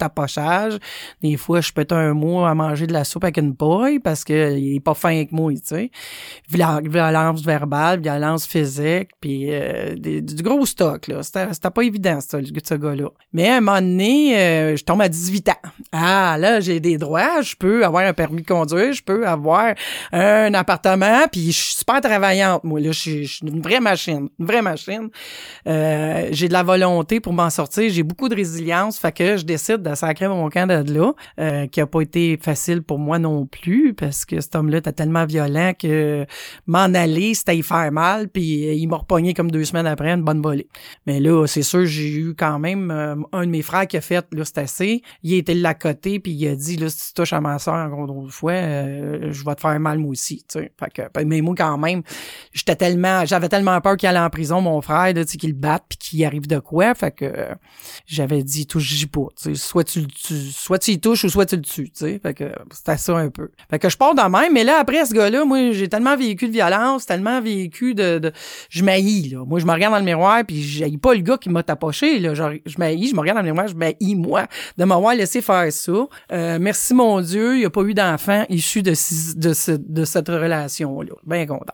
des 1.22 1.38
fois, 1.38 1.62
je 1.62 1.72
pète 1.72 1.92
un 1.92 2.14
mot 2.14 2.46
à 2.46 2.54
manger 2.56 2.88
de 2.88 2.94
la 2.94 3.04
soupe 3.04 3.24
avec 3.24 3.38
une 3.38 3.56
paille 3.56 4.00
parce 4.00 4.24
qu'il 4.24 4.76
est 4.76 4.84
pas 4.84 4.94
fin 4.94 5.10
avec 5.10 5.32
moi, 5.32 5.52
tu 5.54 5.60
sais. 5.64 5.92
Violence 6.50 7.42
verbale, 7.44 8.02
violence 8.02 8.46
physique, 8.46 9.10
puis 9.20 9.48
euh, 9.50 9.96
du 9.96 10.44
gros 10.44 10.66
stock, 10.66 11.08
là. 11.08 11.24
C'était 11.24 11.70
pas 11.70 11.82
évident, 11.82 12.20
ça, 12.22 12.40
ce 12.42 12.74
gars-là. 12.76 13.10
Mais 13.34 13.50
à 13.50 13.58
un 13.58 13.62
moment 13.62 13.82
donné, 13.82 14.38
euh, 14.38 14.76
je 14.76 14.84
tombe 14.84 15.02
à 15.02 15.10
18 15.10 15.50
ans. 15.50 15.70
Ah, 15.92 16.38
là, 16.40 16.60
j'ai 16.60 16.80
des 16.80 16.98
droits, 16.98 17.42
je 17.42 17.56
peux 17.56 17.86
avoir 17.86 18.06
un 18.06 18.14
permis 18.14 18.42
de 18.42 18.48
conduire, 18.48 18.94
je 18.94 19.04
peux 19.04 19.28
avoir 19.28 19.74
un 20.12 20.54
appartement, 20.54 21.28
puis 21.32 21.52
je 21.52 21.60
suis 21.60 21.76
super 21.76 22.02
travaillante, 22.02 22.64
moi, 22.64 22.80
là. 22.80 22.92
Je 22.92 23.00
suis 23.00 23.40
une 23.44 23.62
vraie 23.62 23.80
machine, 23.80 24.30
une 24.40 24.46
vraie 24.46 24.62
machine. 24.62 25.10
Euh, 25.68 26.28
j'ai 26.32 26.48
de 26.48 26.54
la 26.54 26.64
volonté 26.64 27.20
pour 27.20 27.34
m'en 27.34 27.50
sortir, 27.50 27.90
j'ai 27.92 28.04
beaucoup 28.04 28.30
de 28.30 28.36
résilience, 28.36 28.98
fait 28.98 29.12
que 29.12 29.38
je 29.38 29.44
décide 29.44 29.82
de 29.82 29.96
sacrer 29.96 30.27
mon 30.30 30.50
camp 30.50 30.68
de 30.68 30.94
là, 30.94 31.14
euh, 31.40 31.68
qui 31.68 31.82
a 31.82 31.88
pas 31.88 32.02
été 32.02 32.38
facile 32.42 32.82
pour 32.82 33.00
moi 33.00 33.20
non 33.20 33.46
plus, 33.46 33.94
parce 33.94 34.26
que 34.26 34.42
cet 34.42 34.56
homme-là 34.56 34.80
était 34.80 34.94
tellement 34.94 35.26
violent 35.26 35.74
que 35.78 36.26
m'en 36.66 36.94
aller, 36.94 37.34
c'était 37.34 37.58
y 37.58 37.64
faire 37.64 37.92
mal, 37.92 38.30
puis 38.30 38.76
il 38.76 38.88
m'a 38.88 38.98
repogné 38.98 39.34
comme 39.34 39.52
deux 39.52 39.66
semaines 39.66 39.88
après 39.88 40.12
une 40.12 40.24
bonne 40.24 40.42
volée. 40.42 40.68
Mais 41.06 41.20
là, 41.20 41.46
c'est 41.48 41.64
sûr, 41.64 41.86
j'ai 41.86 42.10
eu 42.10 42.36
quand 42.36 42.60
même 42.60 42.92
euh, 42.92 43.16
un 43.32 43.46
de 43.46 43.52
mes 43.52 43.62
frères 43.62 43.88
qui 43.88 43.98
a 43.98 44.02
fait, 44.02 44.26
là, 44.32 44.44
c'est 44.46 44.58
assez. 44.58 45.02
Il 45.24 45.34
était 45.34 45.54
là 45.54 45.70
à 45.70 45.74
côté, 45.74 46.20
puis 46.20 46.32
il 46.32 46.48
a 46.48 46.56
dit, 46.56 46.78
là, 46.78 46.90
si 46.90 47.08
tu 47.08 47.14
touches 47.14 47.34
à 47.34 47.42
ma 47.42 47.60
soeur 47.60 47.76
encore 47.76 48.24
une 48.24 48.30
fois, 48.30 48.54
euh, 48.54 49.32
je 49.32 49.46
vais 49.46 49.56
te 49.56 49.62
faire 49.62 49.80
mal 49.80 50.00
moi 50.00 50.12
aussi, 50.12 50.38
tu 50.50 50.60
sais. 50.60 50.72
Fait 50.80 50.90
que, 50.92 51.24
mais 51.24 51.42
moi, 51.42 51.56
quand 51.58 51.78
même, 51.78 52.04
j'étais 52.54 52.76
tellement, 52.76 53.26
j'avais 53.26 53.50
tellement 53.50 53.80
peur 53.82 53.98
qu'il 53.98 54.10
allait 54.10 54.20
en 54.20 54.30
prison, 54.30 54.62
mon 54.62 54.82
frère, 54.82 55.14
tu 55.14 55.24
sais, 55.26 55.38
qu'il 55.38 55.52
le 55.52 55.56
batte, 55.56 55.86
puis 55.90 55.98
qu'il 55.98 56.26
arrive 56.26 56.48
de 56.48 56.60
quoi, 56.60 56.94
fait 56.96 57.12
que 57.12 57.34
j'avais 58.06 58.44
dit, 58.44 58.68
touche-y 58.68 59.06
pas, 59.06 59.28
tu 59.36 59.56
sais, 59.56 59.56
soit 59.56 59.84
tu, 59.84 60.06
tu, 60.26 60.36
soit 60.52 60.80
tu 60.80 60.92
y 60.92 61.00
touches 61.00 61.24
ou 61.24 61.30
soit 61.30 61.46
tu 61.46 61.56
le 61.56 61.62
tues, 61.62 61.90
tu 61.90 61.92
sais. 61.94 62.20
Fait 62.22 62.34
que 62.34 62.46
c'était 62.72 62.98
ça 62.98 63.16
un 63.18 63.30
peu. 63.30 63.50
Fait 63.70 63.80
que 63.80 63.90
je 63.90 63.98
pars 63.98 64.16
dans 64.16 64.30
même, 64.30 64.54
mais 64.54 64.64
là, 64.64 64.78
après 64.80 65.06
ce 65.06 65.14
gars-là, 65.14 65.46
moi, 65.46 65.72
j'ai 65.72 65.88
tellement 65.88 66.16
vécu 66.18 66.48
de 66.48 66.54
violence, 66.54 67.06
tellement 67.06 67.42
vécu 67.42 67.94
de, 67.94 68.20
de 68.20 68.32
je 68.70 68.84
m'haïs, 68.84 69.32
là. 69.32 69.44
Moi, 69.46 69.60
je 69.60 69.66
me 69.66 69.72
regarde 69.72 69.94
dans 69.94 70.00
le 70.00 70.06
miroir, 70.06 70.44
puis 70.46 70.62
j'haïs 70.62 70.98
pas 70.98 71.14
le 71.14 71.22
gars 71.22 71.38
qui 71.38 71.50
m'a 71.50 71.64
tapoché, 71.64 72.20
là. 72.20 72.34
Genre, 72.34 72.52
je 72.66 72.78
m'haïs, 72.78 73.10
je 73.10 73.16
me 73.16 73.20
regarde 73.20 73.38
dans 73.38 73.44
le 73.44 73.52
miroir, 73.52 73.68
je 73.68 73.76
m'haïs, 73.76 74.16
moi, 74.16 74.48
de 74.78 74.84
m'avoir 74.84 75.16
laissé 75.16 75.42
faire 75.42 75.72
ça. 75.72 76.08
Euh, 76.32 76.58
merci, 76.60 76.94
mon 76.94 77.22
Dieu, 77.22 77.56
il 77.56 77.60
n'y 77.60 77.66
a 77.66 77.70
pas 77.70 77.84
eu 77.84 77.94
d'enfant 77.94 78.46
issu 78.50 78.82
de, 78.82 78.92
de, 78.92 79.78
de 79.78 80.06
cette 80.06 80.30
relation-là. 80.30 81.14
Bien 81.26 81.46
content. 81.46 81.74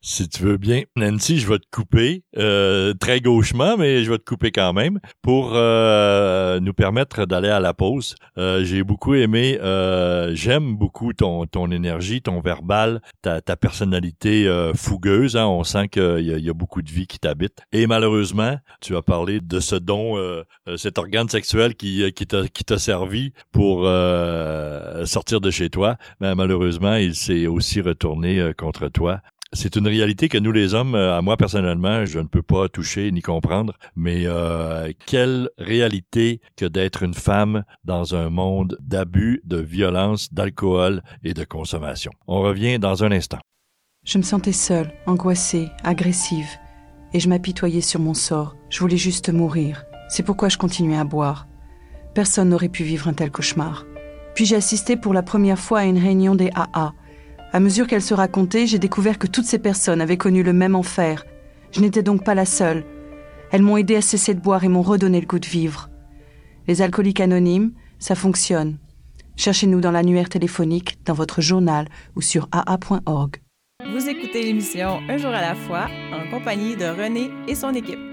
Si 0.00 0.28
tu 0.28 0.42
veux 0.42 0.56
bien, 0.56 0.82
Nancy, 0.96 1.38
je 1.38 1.48
vais 1.48 1.58
te 1.58 1.66
couper, 1.70 2.22
euh, 2.38 2.94
très 2.94 3.20
gauchement, 3.20 3.76
mais 3.76 4.04
je 4.04 4.10
vais 4.10 4.18
te 4.18 4.24
couper 4.24 4.50
quand 4.50 4.72
même, 4.72 5.00
pour 5.22 5.52
euh, 5.54 6.60
nous 6.60 6.72
permettre 6.72 7.24
d'aller 7.24 7.48
à 7.48 7.60
la 7.60 7.74
pause. 7.74 8.16
Euh, 8.38 8.64
j'ai 8.64 8.82
beaucoup 8.82 9.14
aimé, 9.14 9.58
j'aime 10.34 10.76
beaucoup 10.76 11.12
ton, 11.12 11.46
ton 11.46 11.70
énergie, 11.70 12.22
ton 12.22 12.40
verbal, 12.40 13.00
ta, 13.22 13.40
ta 13.40 13.56
personnalité 13.56 14.50
fougueuse. 14.74 15.36
Hein. 15.36 15.46
On 15.46 15.64
sent 15.64 15.88
qu'il 15.88 16.20
y, 16.20 16.42
y, 16.42 16.50
a 16.50 16.54
beaucoup 16.54 16.82
de 16.82 16.90
vie 16.90 17.06
qui 17.06 17.18
t'habite. 17.18 17.58
Et 17.72 17.86
malheureusement, 17.86 18.58
tu 18.80 18.96
as 18.96 19.02
parlé 19.02 19.40
de 19.40 19.60
ce 19.60 19.76
don, 19.76 20.16
cet 20.76 20.98
organe 20.98 21.28
sexuel 21.28 21.74
qui, 21.74 22.12
qui 22.12 22.26
t'a 22.26 22.78
servi 22.78 23.32
pour 23.52 23.84
sortir 25.04 25.40
de 25.40 25.50
chez 25.50 25.70
toi. 25.70 25.96
Mais 26.20 26.34
malheureusement, 26.34 26.96
il 26.96 27.14
s'est 27.14 27.46
aussi 27.46 27.80
retourné 27.80 28.52
contre 28.56 28.88
toi 28.88 29.03
c'est 29.54 29.76
une 29.76 29.86
réalité 29.86 30.28
que 30.28 30.38
nous 30.38 30.52
les 30.52 30.74
hommes, 30.74 30.94
euh, 30.94 31.16
à 31.16 31.22
moi 31.22 31.36
personnellement, 31.36 32.04
je 32.04 32.18
ne 32.18 32.26
peux 32.26 32.42
pas 32.42 32.68
toucher 32.68 33.10
ni 33.12 33.22
comprendre, 33.22 33.74
mais 33.94 34.24
euh, 34.26 34.90
quelle 35.06 35.48
réalité 35.58 36.40
que 36.56 36.66
d'être 36.66 37.02
une 37.04 37.14
femme 37.14 37.64
dans 37.84 38.14
un 38.14 38.30
monde 38.30 38.76
d'abus, 38.80 39.40
de 39.44 39.58
violence, 39.58 40.32
d'alcool 40.32 41.02
et 41.22 41.34
de 41.34 41.44
consommation. 41.44 42.10
On 42.26 42.40
revient 42.40 42.78
dans 42.78 43.04
un 43.04 43.12
instant. 43.12 43.38
Je 44.04 44.18
me 44.18 44.24
sentais 44.24 44.52
seule, 44.52 44.92
angoissée, 45.06 45.68
agressive, 45.82 46.50
et 47.12 47.20
je 47.20 47.28
m'apitoyais 47.28 47.80
sur 47.80 48.00
mon 48.00 48.14
sort. 48.14 48.56
Je 48.70 48.80
voulais 48.80 48.96
juste 48.96 49.32
mourir. 49.32 49.84
C'est 50.08 50.24
pourquoi 50.24 50.48
je 50.48 50.58
continuais 50.58 50.98
à 50.98 51.04
boire. 51.04 51.46
Personne 52.12 52.48
n'aurait 52.48 52.68
pu 52.68 52.82
vivre 52.82 53.08
un 53.08 53.14
tel 53.14 53.30
cauchemar. 53.30 53.86
Puis 54.34 54.46
j'ai 54.46 54.56
assisté 54.56 54.96
pour 54.96 55.14
la 55.14 55.22
première 55.22 55.58
fois 55.58 55.80
à 55.80 55.84
une 55.84 55.98
réunion 55.98 56.34
des 56.34 56.50
AA 56.54 56.92
à 57.54 57.60
mesure 57.60 57.86
qu'elle 57.86 58.02
se 58.02 58.14
racontait, 58.14 58.66
j'ai 58.66 58.80
découvert 58.80 59.16
que 59.16 59.28
toutes 59.28 59.44
ces 59.44 59.60
personnes 59.60 60.00
avaient 60.00 60.16
connu 60.16 60.42
le 60.42 60.52
même 60.52 60.74
enfer. 60.74 61.24
Je 61.70 61.80
n'étais 61.80 62.02
donc 62.02 62.24
pas 62.24 62.34
la 62.34 62.46
seule. 62.46 62.84
Elles 63.52 63.62
m'ont 63.62 63.76
aidé 63.76 63.94
à 63.94 64.00
cesser 64.00 64.34
de 64.34 64.40
boire 64.40 64.64
et 64.64 64.68
m'ont 64.68 64.82
redonné 64.82 65.20
le 65.20 65.26
goût 65.26 65.38
de 65.38 65.46
vivre. 65.46 65.88
Les 66.66 66.82
alcooliques 66.82 67.20
anonymes, 67.20 67.70
ça 68.00 68.16
fonctionne. 68.16 68.78
Cherchez-nous 69.36 69.80
dans 69.80 69.92
l'annuaire 69.92 70.28
téléphonique, 70.28 70.98
dans 71.04 71.14
votre 71.14 71.40
journal 71.40 71.86
ou 72.16 72.22
sur 72.22 72.48
aa.org. 72.50 73.36
Vous 73.88 74.08
écoutez 74.08 74.42
l'émission 74.42 74.98
Un 75.08 75.16
jour 75.16 75.30
à 75.30 75.40
la 75.40 75.54
fois 75.54 75.86
en 76.12 76.28
compagnie 76.30 76.74
de 76.74 76.86
René 76.86 77.30
et 77.46 77.54
son 77.54 77.72
équipe. 77.72 78.03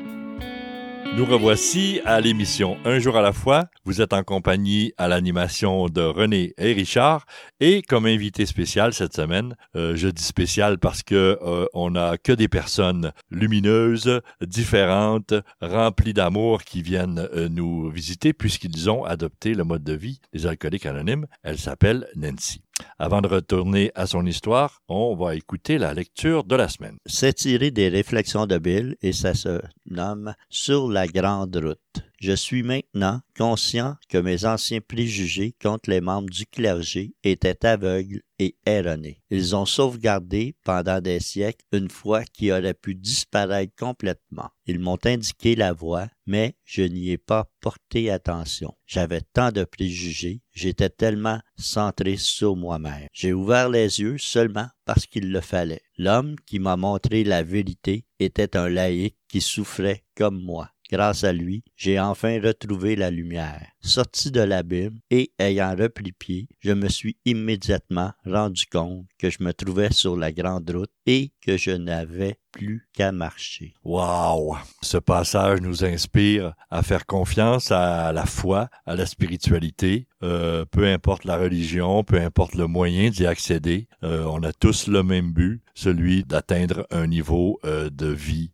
Nous 1.17 1.25
revoici 1.25 1.99
à 2.05 2.21
l'émission 2.21 2.77
Un 2.85 2.99
jour 2.99 3.17
à 3.17 3.21
la 3.21 3.33
fois. 3.33 3.65
Vous 3.83 4.01
êtes 4.01 4.13
en 4.13 4.23
compagnie 4.23 4.93
à 4.97 5.09
l'animation 5.09 5.89
de 5.89 6.01
René 6.01 6.53
et 6.57 6.71
Richard 6.71 7.25
et 7.59 7.81
comme 7.81 8.05
invité 8.05 8.45
spécial 8.45 8.93
cette 8.93 9.13
semaine, 9.13 9.57
euh, 9.75 9.97
je 9.97 10.07
dis 10.07 10.23
spécial 10.23 10.79
parce 10.79 11.03
que 11.03 11.37
euh, 11.41 11.65
on 11.73 11.95
a 11.97 12.17
que 12.17 12.31
des 12.31 12.47
personnes 12.47 13.11
lumineuses, 13.29 14.21
différentes, 14.39 15.33
remplies 15.61 16.13
d'amour 16.13 16.63
qui 16.63 16.81
viennent 16.81 17.27
euh, 17.35 17.49
nous 17.49 17.89
visiter 17.89 18.31
puisqu'ils 18.31 18.89
ont 18.89 19.03
adopté 19.03 19.53
le 19.53 19.65
mode 19.65 19.83
de 19.83 19.93
vie 19.93 20.21
des 20.31 20.45
alcooliques 20.45 20.85
anonymes. 20.85 21.27
Elle 21.43 21.57
s'appelle 21.59 22.07
Nancy. 22.15 22.61
Avant 22.99 23.21
de 23.21 23.27
retourner 23.27 23.91
à 23.95 24.07
son 24.07 24.25
histoire, 24.25 24.81
on 24.87 25.15
va 25.15 25.35
écouter 25.35 25.77
la 25.77 25.93
lecture 25.93 26.43
de 26.43 26.55
la 26.55 26.67
semaine. 26.67 26.97
C'est 27.05 27.33
tiré 27.33 27.71
des 27.71 27.89
réflexions 27.89 28.45
de 28.45 28.57
Bill 28.57 28.95
et 29.01 29.13
ça 29.13 29.33
se 29.33 29.61
nomme 29.85 30.33
Sur 30.49 30.89
la 30.89 31.07
grande 31.07 31.55
route. 31.55 32.10
Je 32.21 32.33
suis 32.33 32.61
maintenant 32.61 33.19
conscient 33.35 33.95
que 34.07 34.19
mes 34.19 34.45
anciens 34.45 34.79
préjugés 34.79 35.55
contre 35.59 35.89
les 35.89 36.01
membres 36.01 36.29
du 36.29 36.45
clergé 36.45 37.15
étaient 37.23 37.65
aveugles 37.65 38.21
et 38.37 38.55
erronés. 38.67 39.23
Ils 39.31 39.55
ont 39.55 39.65
sauvegardé 39.65 40.55
pendant 40.63 41.01
des 41.01 41.19
siècles 41.19 41.65
une 41.71 41.89
foi 41.89 42.23
qui 42.25 42.51
aurait 42.51 42.75
pu 42.75 42.93
disparaître 42.93 43.73
complètement. 43.75 44.51
Ils 44.67 44.77
m'ont 44.77 44.99
indiqué 45.03 45.55
la 45.55 45.73
voie, 45.73 46.09
mais 46.27 46.55
je 46.63 46.83
n'y 46.83 47.09
ai 47.09 47.17
pas 47.17 47.49
porté 47.59 48.11
attention. 48.11 48.75
J'avais 48.85 49.21
tant 49.33 49.51
de 49.51 49.63
préjugés, 49.63 50.41
j'étais 50.53 50.89
tellement 50.89 51.39
centré 51.57 52.17
sur 52.17 52.55
moi-même. 52.55 53.07
J'ai 53.13 53.33
ouvert 53.33 53.67
les 53.67 53.99
yeux 53.99 54.19
seulement 54.19 54.67
parce 54.85 55.07
qu'il 55.07 55.31
le 55.31 55.41
fallait. 55.41 55.81
L'homme 55.97 56.35
qui 56.45 56.59
m'a 56.59 56.77
montré 56.77 57.23
la 57.23 57.41
vérité 57.41 58.05
était 58.19 58.55
un 58.55 58.69
laïc 58.69 59.17
qui 59.27 59.41
souffrait 59.41 60.03
comme 60.15 60.39
moi. 60.39 60.69
Grâce 60.91 61.23
à 61.23 61.31
lui, 61.31 61.63
j'ai 61.77 61.99
enfin 61.99 62.41
retrouvé 62.41 62.97
la 62.97 63.09
lumière. 63.09 63.65
Sorti 63.83 64.29
de 64.29 64.41
l'abîme 64.41 64.99
et 65.09 65.31
ayant 65.39 65.75
repris 65.75 66.11
pied, 66.11 66.47
je 66.59 66.71
me 66.71 66.87
suis 66.87 67.17
immédiatement 67.25 68.11
rendu 68.25 68.67
compte 68.67 69.05
que 69.17 69.31
je 69.31 69.37
me 69.41 69.53
trouvais 69.53 69.91
sur 69.91 70.15
la 70.15 70.31
grande 70.31 70.69
route 70.69 70.91
et 71.07 71.31
que 71.41 71.57
je 71.57 71.71
n'avais 71.71 72.37
plus 72.51 72.87
qu'à 72.93 73.11
marcher. 73.11 73.73
Wow! 73.83 74.57
Ce 74.81 74.97
passage 74.97 75.61
nous 75.61 75.83
inspire 75.83 76.53
à 76.69 76.83
faire 76.83 77.05
confiance 77.05 77.71
à 77.71 78.11
la 78.11 78.25
foi, 78.25 78.69
à 78.85 78.95
la 78.95 79.05
spiritualité, 79.05 80.07
euh, 80.23 80.65
peu 80.69 80.85
importe 80.87 81.25
la 81.25 81.37
religion, 81.37 82.03
peu 82.03 82.19
importe 82.21 82.55
le 82.55 82.67
moyen 82.67 83.09
d'y 83.09 83.25
accéder, 83.25 83.87
euh, 84.03 84.25
on 84.27 84.43
a 84.43 84.53
tous 84.53 84.87
le 84.87 85.01
même 85.01 85.31
but, 85.31 85.61
celui 85.73 86.23
d'atteindre 86.23 86.85
un 86.91 87.07
niveau 87.07 87.59
euh, 87.65 87.89
de 87.89 88.07
vie 88.07 88.51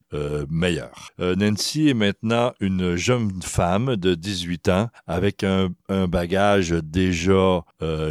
meilleur. 0.50 1.12
Nancy 1.20 1.90
est 1.90 1.94
maintenant 1.94 2.54
une 2.62 2.96
jeune 2.96 3.42
femme 3.42 3.98
de 3.98 4.16
18 4.16 4.70
ans 4.70 4.90
avec 5.18 5.44
un, 5.44 5.70
bagage 6.08 6.70
déjà 6.70 7.64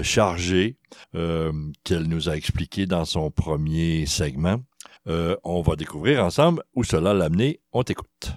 chargé 0.03 0.77
qu'elle 1.13 2.09
nous 2.09 2.29
a 2.29 2.37
expliqué 2.37 2.87
dans 2.87 3.05
son 3.05 3.31
premier 3.31 4.07
segment. 4.07 4.61
on 5.07 5.63
va 5.63 5.77
découvrir 5.77 6.25
ensemble 6.25 6.63
où 6.75 6.85
cela 6.85 7.15
l'a 7.15 7.27
amené. 7.27 7.61
On 7.73 7.83
t'écoute. 7.83 8.33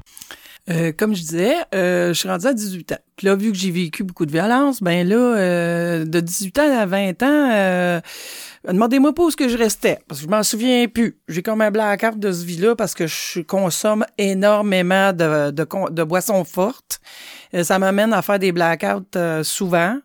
Euh, 0.69 0.91
comme 0.95 1.15
je 1.15 1.21
disais, 1.21 1.55
euh, 1.73 2.09
je 2.09 2.13
suis 2.13 2.29
rendue 2.29 2.45
à 2.45 2.53
18 2.53 2.91
ans. 2.91 2.99
Puis 3.15 3.25
là, 3.25 3.35
vu 3.35 3.51
que 3.51 3.57
j'ai 3.57 3.71
vécu 3.71 4.03
beaucoup 4.03 4.25
de 4.25 4.31
violence, 4.31 4.83
ben 4.83 5.07
là, 5.07 5.15
euh, 5.15 6.05
de 6.05 6.19
18 6.19 6.59
ans 6.59 6.79
à 6.79 6.85
20 6.85 7.23
ans, 7.23 7.51
euh, 7.51 7.99
demandez-moi 8.67 9.13
pas 9.13 9.23
où 9.23 9.31
ce 9.31 9.35
que 9.35 9.49
je 9.49 9.57
restais, 9.57 9.99
parce 10.07 10.21
que 10.21 10.27
je 10.27 10.31
m'en 10.31 10.43
souviens 10.43 10.87
plus. 10.87 11.17
J'ai 11.27 11.41
comme 11.41 11.61
un 11.61 11.71
blackout 11.71 12.19
de 12.19 12.31
ce 12.31 12.45
vie-là 12.45 12.75
parce 12.75 12.93
que 12.93 13.07
je 13.07 13.41
consomme 13.41 14.05
énormément 14.19 15.11
de, 15.11 15.49
de, 15.49 15.65
de 15.91 16.03
boissons 16.03 16.43
fortes. 16.43 17.01
Euh, 17.53 17.63
ça 17.63 17.79
m'amène 17.79 18.13
à 18.13 18.21
faire 18.21 18.39
des 18.39 18.51
blackouts 18.51 19.15
euh, 19.15 19.43
souvent. 19.43 19.97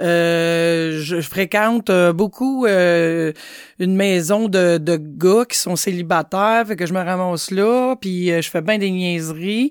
Euh, 0.00 0.98
je, 1.00 1.20
fréquente 1.20 1.90
beaucoup 2.14 2.66
une 2.66 3.96
maison 3.96 4.48
de, 4.48 4.78
de 4.78 4.96
gars 4.96 5.44
qui 5.48 5.58
sont 5.58 5.76
célibataires, 5.76 6.64
fait 6.66 6.76
que 6.76 6.86
je 6.86 6.94
me 6.94 7.00
ramasse 7.00 7.50
là, 7.50 7.94
puis 8.00 8.28
je 8.28 8.50
fais 8.50 8.62
bien 8.62 8.78
des 8.78 8.90
niaiseries 8.90 9.70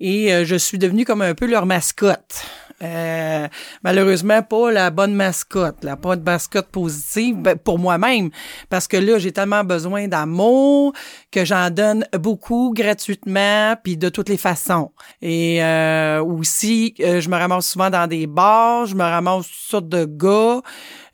et 0.00 0.44
je 0.44 0.56
suis 0.56 0.78
devenue 0.78 1.04
comme 1.04 1.22
un 1.22 1.34
peu 1.34 1.46
leur 1.46 1.66
mascotte. 1.66 2.46
Euh, 2.82 3.48
malheureusement, 3.82 4.42
pas 4.42 4.70
la 4.70 4.90
bonne 4.90 5.14
mascotte, 5.14 5.82
la 5.82 5.96
pas 5.96 6.14
de 6.16 6.22
mascotte 6.22 6.68
positive 6.68 7.36
ben, 7.36 7.56
pour 7.56 7.78
moi-même, 7.78 8.30
parce 8.68 8.86
que 8.86 8.96
là, 8.96 9.18
j'ai 9.18 9.32
tellement 9.32 9.64
besoin 9.64 10.06
d'amour 10.06 10.92
que 11.32 11.44
j'en 11.44 11.70
donne 11.70 12.06
beaucoup 12.12 12.72
gratuitement, 12.74 13.74
puis 13.82 13.96
de 13.96 14.08
toutes 14.08 14.28
les 14.28 14.36
façons. 14.36 14.92
Et 15.22 15.62
euh, 15.62 16.22
aussi, 16.22 16.94
euh, 17.00 17.20
je 17.20 17.28
me 17.28 17.36
ramasse 17.36 17.68
souvent 17.68 17.90
dans 17.90 18.06
des 18.06 18.26
bars, 18.26 18.86
je 18.86 18.94
me 18.94 19.02
ramasse 19.02 19.46
toutes 19.46 19.70
sortes 19.70 19.88
de 19.88 20.04
gars. 20.04 20.62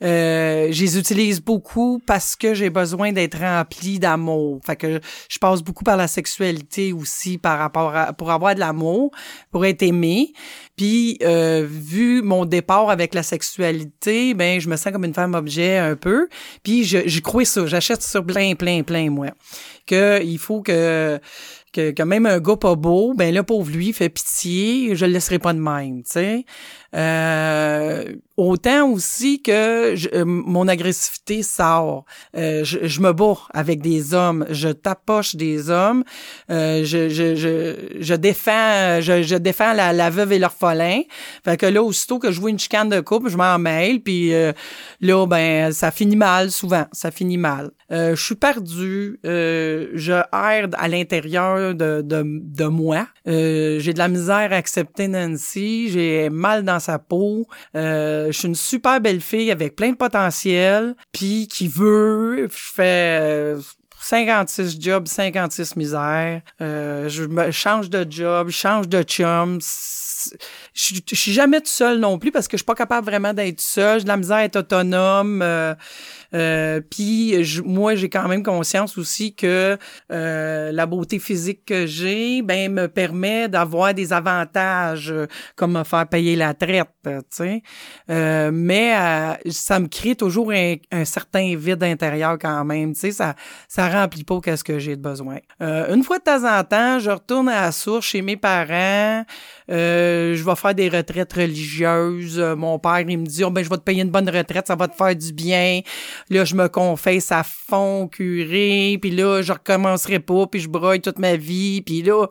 Euh, 0.03 0.69
je 0.71 0.83
les 0.83 0.99
utilise 0.99 1.41
beaucoup 1.41 2.01
parce 2.07 2.37
que 2.37 2.55
j'ai 2.55 2.71
besoin 2.71 3.13
d'être 3.13 3.39
rempli 3.39 3.99
d'amour. 3.99 4.61
Fait 4.65 4.77
que 4.77 5.01
je 5.29 5.39
passe 5.39 5.63
beaucoup 5.63 5.85
par 5.85 5.97
la 5.97 6.09
sexualité 6.09 6.93
aussi 6.93 7.39
par 7.39 7.59
rapport 7.59 7.95
à 7.95 8.13
pour 8.13 8.31
avoir 8.31 8.55
de 8.55 8.61
l'amour, 8.61 9.11
pour 9.51 9.65
être 9.65 9.83
aimé. 9.83 10.33
Puis 10.77 11.19
euh, 11.23 11.67
vu 11.69 12.23
mon 12.23 12.45
départ 12.45 12.91
avec 12.91 13.15
la 13.15 13.23
sexualité, 13.23 14.35
ben 14.35 14.61
je 14.61 14.69
me 14.69 14.77
sens 14.77 14.93
comme 14.93 15.05
une 15.05 15.15
femme 15.15 15.35
objet 15.35 15.79
un 15.79 15.97
peu. 15.97 16.29
Puis 16.63 16.85
je, 16.85 17.07
je 17.07 17.21
crois 17.21 17.45
ça, 17.45 17.67
j'achète 17.67 18.03
ça 18.03 18.23
plein 18.23 18.55
plein 18.55 18.83
plein 18.83 19.11
moi. 19.11 19.29
Que 19.87 20.23
il 20.25 20.39
faut 20.39 20.63
que 20.63 21.21
que, 21.75 21.91
que, 21.91 22.03
même 22.03 22.27
un 22.27 22.39
gars 22.39 22.57
pas 22.57 22.77
beau, 22.77 23.15
ben 23.15 23.35
là, 23.35 23.43
pauvre 23.43 23.71
lui, 23.71 23.93
fait 23.93 24.09
pitié, 24.09 24.95
je 24.95 25.05
le 25.05 25.13
laisserai 25.13 25.39
pas 25.39 25.53
de 25.53 25.59
même, 25.59 26.03
tu 26.05 26.13
sais. 26.13 26.45
Euh, 26.95 28.15
autant 28.37 28.89
aussi 28.91 29.43
que 29.43 29.95
euh, 30.15 30.25
mon 30.25 30.69
agressivité 30.69 31.43
sort. 31.43 32.05
Euh, 32.37 32.65
je, 32.65 32.87
je, 32.87 33.01
me 33.01 33.13
bats 33.13 33.39
avec 33.53 33.81
des 33.81 34.15
hommes, 34.15 34.45
je 34.51 34.69
tapoche 34.69 35.37
des 35.37 35.71
hommes, 35.71 36.05
euh, 36.51 36.85
je, 36.85 37.09
je, 37.09 37.35
je, 37.35 37.75
je, 38.01 38.15
défends, 38.15 39.01
je, 39.01 39.23
je 39.23 39.37
défends 39.37 39.73
la, 39.73 39.93
la 39.93 40.11
veuve 40.11 40.33
et 40.33 40.39
l'orphelin. 40.39 41.03
Fait 41.45 41.57
que 41.57 41.67
là, 41.67 41.83
aussitôt 41.83 42.19
que 42.19 42.31
je 42.33 42.41
vois 42.41 42.51
une 42.51 42.59
chicane 42.59 42.89
de 42.89 43.01
couple, 43.01 43.29
je 43.29 43.37
m'en 43.37 43.59
mêle, 43.59 44.01
puis 44.01 44.33
là, 45.01 45.27
ben, 45.27 45.73
ça 45.73 45.91
finit 45.91 46.17
mal 46.17 46.51
souvent, 46.51 46.87
ça 46.93 47.11
finit 47.11 47.39
mal. 47.39 47.71
je 47.91 48.15
suis 48.17 48.35
perdu, 48.35 49.21
je 49.25 50.13
erre 50.33 50.69
à 50.77 50.89
l'intérieur 50.89 51.64
de, 51.73 52.65
moi. 52.67 53.07
j'ai 53.27 53.93
de 53.93 53.99
la 53.99 54.09
misère 54.09 54.53
à 54.53 54.57
accepter 54.57 55.09
Nancy, 55.09 55.91
j'ai 55.91 56.31
mal 56.31 56.65
dans 56.65 56.81
sa 56.81 56.99
peau. 56.99 57.47
Euh, 57.77 58.27
je 58.27 58.39
suis 58.39 58.49
une 58.49 58.55
super 58.55 59.01
belle 59.01 59.21
fille 59.21 59.51
avec 59.51 59.77
plein 59.77 59.91
de 59.91 59.97
potentiel, 59.97 60.95
puis 61.13 61.49
qui 61.49 61.69
veut, 61.69 62.49
je 62.51 62.73
fais 62.75 63.55
56 64.01 64.61
euh, 64.77 64.81
jobs, 64.81 65.07
56 65.07 65.77
misères. 65.77 66.43
Euh, 66.61 67.09
je 67.09 67.51
change 67.51 67.91
de 67.91 68.07
job, 68.09 68.51
change 68.51 68.89
de 68.89 69.03
chum. 69.03 69.59
Je, 70.75 70.95
je 71.07 71.15
suis 71.15 71.33
jamais 71.33 71.61
tout 71.61 71.67
seul 71.69 71.99
non 71.99 72.19
plus 72.19 72.31
parce 72.31 72.49
que 72.49 72.57
je 72.57 72.63
suis 72.63 72.67
pas 72.67 72.75
capable 72.75 73.07
vraiment 73.07 73.35
d'être 73.35 73.61
seul. 73.61 73.99
J'ai 73.99 74.05
de 74.05 74.09
la 74.09 74.17
misère 74.17 74.37
à 74.37 74.45
être 74.45 74.57
autonome. 74.57 75.41
Euh, 75.43 75.75
euh, 76.35 76.81
puis 76.81 77.35
moi, 77.65 77.95
j'ai 77.95 78.09
quand 78.09 78.29
même 78.29 78.43
conscience 78.43 78.99
aussi 78.99 79.35
que 79.35 79.79
euh, 80.13 80.73
la 80.73 80.87
beauté 80.87 81.19
physique 81.19 81.65
que 81.65 81.87
j'ai, 81.87 82.43
ben 82.43 82.73
me 82.73 82.89
permet 82.89 83.49
d'avoir 83.49 83.95
des 83.95 84.13
avantages 84.13 85.13
euh, 85.13 85.27
comme 85.55 85.79
me 85.79 85.85
faire 85.85 86.09
payer 86.09 86.35
la 86.35 86.55
traite, 86.55 86.89
tu 87.05 87.11
sais. 87.31 87.63
Euh, 88.11 88.51
mais 88.53 88.95
ça 89.51 89.79
me 89.79 89.87
crée 89.87 90.17
toujours 90.17 90.53
un, 90.53 91.05
certain 91.05 91.57
vide 91.57 91.83
intérieur 91.83 92.37
quand 92.41 92.65
même, 92.65 92.95
tu 92.95 93.01
sais. 93.01 93.11
Ça 93.13 93.35
ça 93.69 93.89
remplit 93.89 94.25
pas 94.25 94.41
qu'est-ce 94.41 94.65
que 94.65 94.79
j'ai 94.79 94.97
de 94.97 95.03
besoin. 95.03 95.39
une 95.61 96.03
fois 96.03 96.19
de 96.19 96.25
temps 96.25 96.45
en 96.45 96.65
temps, 96.65 96.99
je 96.99 97.11
retourne 97.11 97.49
à 97.49 97.63
la 97.63 97.73
source 97.73 98.07
chez 98.07 98.23
mes 98.23 98.37
parents. 98.37 99.25
je 99.69 100.43
vais 100.43 100.57
faire 100.57 100.75
des 100.75 100.89
retraites 100.89 101.33
religieuses. 101.33 102.39
mon 102.57 102.79
père, 102.79 103.01
il 103.01 103.19
me 103.19 103.27
dit, 103.27 103.45
oh, 103.45 103.51
ben 103.51 103.63
je 103.63 103.71
vais 103.71 103.77
te 103.77 103.83
payer 103.83 104.03
une 104.03 104.11
bonne 104.11 104.29
retraite, 104.29 104.67
ça 104.67 104.77
va 104.77 104.89
te 104.89 104.97
faire 104.97 105.15
du 105.15 105.33
bien. 105.33 105.81
Là, 106.31 106.45
je 106.45 106.55
me 106.55 106.69
confesse 106.69 107.31
à 107.33 107.43
fond 107.43 108.09
curé, 108.09 108.99
puis 109.01 109.11
là, 109.11 109.43
je 109.43 109.53
recommencerai 109.53 110.21
pas, 110.21 110.47
puis 110.47 110.61
je 110.61 110.69
broille 110.69 111.01
toute 111.01 111.19
ma 111.19 111.37
vie, 111.37 111.83
puis 111.83 112.03
là, 112.03 112.27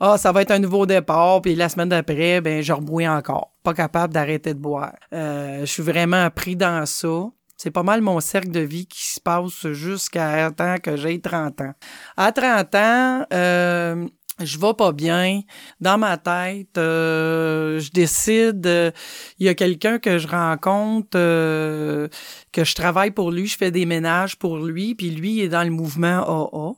ah, 0.00 0.18
ça 0.18 0.32
va 0.32 0.42
être 0.42 0.50
un 0.50 0.58
nouveau 0.58 0.86
départ, 0.86 1.40
puis 1.42 1.54
la 1.54 1.68
semaine 1.68 1.88
d'après, 1.88 2.40
ben, 2.40 2.62
je 2.62 2.72
rebois 2.72 3.08
encore. 3.08 3.52
Pas 3.62 3.74
capable 3.74 4.12
d'arrêter 4.12 4.54
de 4.54 4.58
boire. 4.58 4.94
Euh, 5.12 5.60
je 5.60 5.66
suis 5.66 5.82
vraiment 5.82 6.28
pris 6.30 6.56
dans 6.56 6.86
ça. 6.86 7.30
C'est 7.56 7.72
pas 7.72 7.82
mal 7.82 8.02
mon 8.02 8.20
cercle 8.20 8.52
de 8.52 8.60
vie 8.60 8.86
qui 8.86 9.04
se 9.04 9.20
passe 9.20 9.66
jusqu'à 9.72 10.52
temps 10.52 10.76
que 10.80 10.96
j'ai 10.96 11.20
30 11.20 11.60
ans. 11.62 11.72
À 12.16 12.30
30 12.30 12.74
ans, 12.76 13.26
euh, 13.32 14.06
je 14.40 14.58
vais 14.58 14.74
pas 14.74 14.92
bien. 14.92 15.42
Dans 15.80 15.98
ma 15.98 16.16
tête 16.16 16.78
euh, 16.78 17.80
je 17.80 17.90
décide 17.90 18.66
euh, 18.66 18.90
il 19.38 19.46
y 19.46 19.48
a 19.48 19.54
quelqu'un 19.54 19.98
que 19.98 20.18
je 20.18 20.28
rencontre 20.28 21.16
euh, 21.16 22.08
que 22.52 22.64
je 22.64 22.74
travaille 22.74 23.10
pour 23.10 23.30
lui 23.30 23.46
je 23.46 23.56
fais 23.56 23.70
des 23.70 23.86
ménages 23.86 24.36
pour 24.36 24.58
lui 24.58 24.94
puis 24.94 25.10
lui 25.10 25.40
est 25.40 25.48
dans 25.48 25.64
le 25.64 25.70
mouvement 25.70 26.74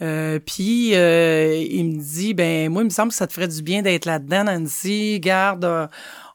AA 0.00 0.38
puis 0.44 0.90
il 0.90 1.84
me 1.84 2.00
dit 2.00 2.34
ben 2.34 2.70
moi 2.70 2.82
il 2.82 2.86
me 2.86 2.90
semble 2.90 3.10
que 3.10 3.16
ça 3.16 3.26
te 3.26 3.32
ferait 3.32 3.48
du 3.48 3.62
bien 3.62 3.82
d'être 3.82 4.04
là-dedans 4.04 4.44
Nancy. 4.44 5.20
Garde 5.20 5.88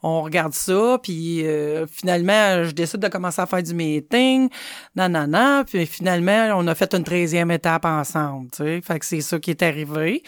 on 0.03 0.21
regarde 0.21 0.53
ça, 0.53 0.99
puis 1.01 1.45
euh, 1.45 1.85
finalement, 1.87 2.63
je 2.63 2.71
décide 2.71 2.99
de 2.99 3.07
commencer 3.07 3.41
à 3.41 3.45
faire 3.45 3.63
du 3.63 3.73
meeting, 3.73 4.49
nanana, 4.95 5.63
puis 5.65 5.85
finalement, 5.85 6.49
on 6.55 6.67
a 6.67 6.75
fait 6.75 6.93
une 6.93 7.03
treizième 7.03 7.51
étape 7.51 7.85
ensemble, 7.85 8.49
tu 8.51 8.63
sais, 8.63 8.81
fait 8.81 8.99
que 8.99 9.05
c'est 9.05 9.21
ça 9.21 9.39
qui 9.39 9.51
est 9.51 9.61
arrivé. 9.63 10.23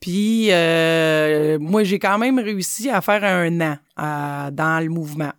Puis 0.00 0.48
euh, 0.50 1.58
moi, 1.58 1.84
j'ai 1.84 1.98
quand 1.98 2.18
même 2.18 2.38
réussi 2.38 2.90
à 2.90 3.00
faire 3.00 3.24
un 3.24 3.60
an 3.60 3.78
dans 4.52 4.82
le 4.82 4.90
mouvement. 4.90 5.32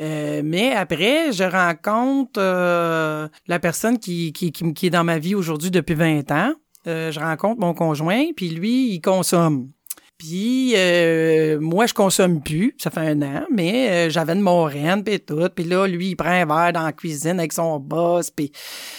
Euh, 0.00 0.42
mais 0.44 0.72
après, 0.72 1.32
je 1.32 1.44
rencontre 1.44 2.40
la 2.40 3.58
personne 3.58 3.98
qui, 3.98 4.32
qui, 4.32 4.52
qui, 4.52 4.72
qui, 4.72 4.86
est 4.86 4.90
dans 4.90 5.04
ma 5.04 5.18
vie 5.18 5.34
aujourd'hui 5.34 5.70
depuis 5.70 5.94
20 5.94 6.30
ans. 6.30 6.52
je 6.86 7.18
rencontre 7.18 7.60
mon 7.60 7.74
conjoint, 7.74 8.26
puis 8.36 8.50
lui, 8.50 8.92
il 8.92 9.00
consomme. 9.00 9.70
Puis 10.18 10.72
euh, 10.74 11.60
moi, 11.60 11.86
je 11.86 11.94
consomme 11.94 12.42
plus, 12.42 12.74
ça 12.76 12.90
fait 12.90 13.00
un 13.00 13.22
an, 13.22 13.46
mais 13.52 13.88
euh, 13.88 14.10
j'avais 14.10 14.32
une 14.32 14.40
moraine 14.40 15.04
puis 15.04 15.20
tout. 15.20 15.48
Puis 15.54 15.64
là, 15.64 15.86
lui, 15.86 16.08
il 16.08 16.16
prend 16.16 16.30
un 16.30 16.44
verre 16.44 16.72
dans 16.72 16.82
la 16.82 16.92
cuisine 16.92 17.38
avec 17.38 17.52
son 17.52 17.78
boss, 17.78 18.28
puis 18.30 18.50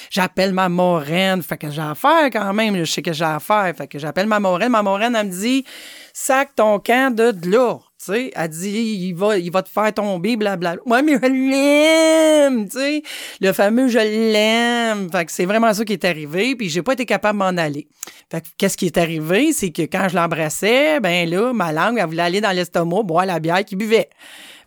j'appelle 0.09 0.53
ma 0.53 0.69
moraine. 0.69 1.43
Fait 1.43 1.57
que 1.57 1.69
j'ai 1.69 1.81
affaire 1.81 2.29
quand 2.31 2.53
même, 2.53 2.77
je 2.77 2.85
sais 2.85 3.01
que 3.01 3.11
j'ai 3.11 3.25
affaire. 3.25 3.73
Fait 3.77 3.87
que 3.87 3.99
j'appelle 3.99 4.27
ma 4.27 4.39
moraine. 4.39 4.71
Ma 4.71 4.81
moraine, 4.81 5.13
elle 5.13 5.27
me 5.27 5.31
dit 5.31 5.65
«Sac 6.13 6.55
ton 6.55 6.79
camp 6.79 7.13
de 7.13 7.33
là!» 7.49 7.79
Tu 7.99 8.13
sais, 8.13 8.31
elle 8.33 8.47
dit, 8.47 9.09
il 9.09 9.13
va, 9.13 9.37
il 9.37 9.51
va 9.51 9.61
te 9.61 9.67
faire 9.67 9.93
tomber, 9.93 10.37
blablabla. 10.37 10.81
Moi, 10.85 11.01
mais 11.01 11.19
je 11.21 11.27
l'aime, 11.27 12.69
tu 12.69 12.77
sais. 12.77 13.03
Le 13.41 13.51
fameux 13.51 13.89
je 13.89 13.99
l'aime. 13.99 15.11
Fait 15.11 15.25
que 15.25 15.31
c'est 15.33 15.43
vraiment 15.43 15.73
ça 15.73 15.83
qui 15.83 15.91
est 15.91 16.05
arrivé, 16.05 16.55
puis 16.55 16.69
j'ai 16.69 16.81
pas 16.81 16.93
été 16.93 17.05
capable 17.05 17.37
de 17.37 17.43
m'en 17.43 17.61
aller. 17.61 17.89
Fait 18.31 18.39
que 18.39 18.47
qu'est-ce 18.57 18.77
qui 18.77 18.85
est 18.85 18.97
arrivé, 18.97 19.51
c'est 19.51 19.71
que 19.71 19.81
quand 19.81 20.07
je 20.07 20.15
l'embrassais, 20.15 21.01
ben 21.01 21.29
là, 21.29 21.51
ma 21.51 21.73
langue, 21.73 21.97
elle 21.99 22.05
voulait 22.05 22.21
aller 22.21 22.39
dans 22.39 22.51
l'estomac, 22.51 23.03
boire 23.03 23.25
la 23.25 23.41
bière 23.41 23.65
qu'il 23.65 23.77
buvait. 23.77 24.09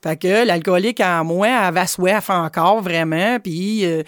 Fait 0.02 0.20
que 0.20 0.44
l'alcoolique 0.44 1.00
en 1.00 1.24
moi 1.24 1.48
avait 1.48 1.86
soif 1.86 2.28
encore, 2.28 2.82
vraiment, 2.82 3.38
puis... 3.40 3.86
Euh, 3.86 4.02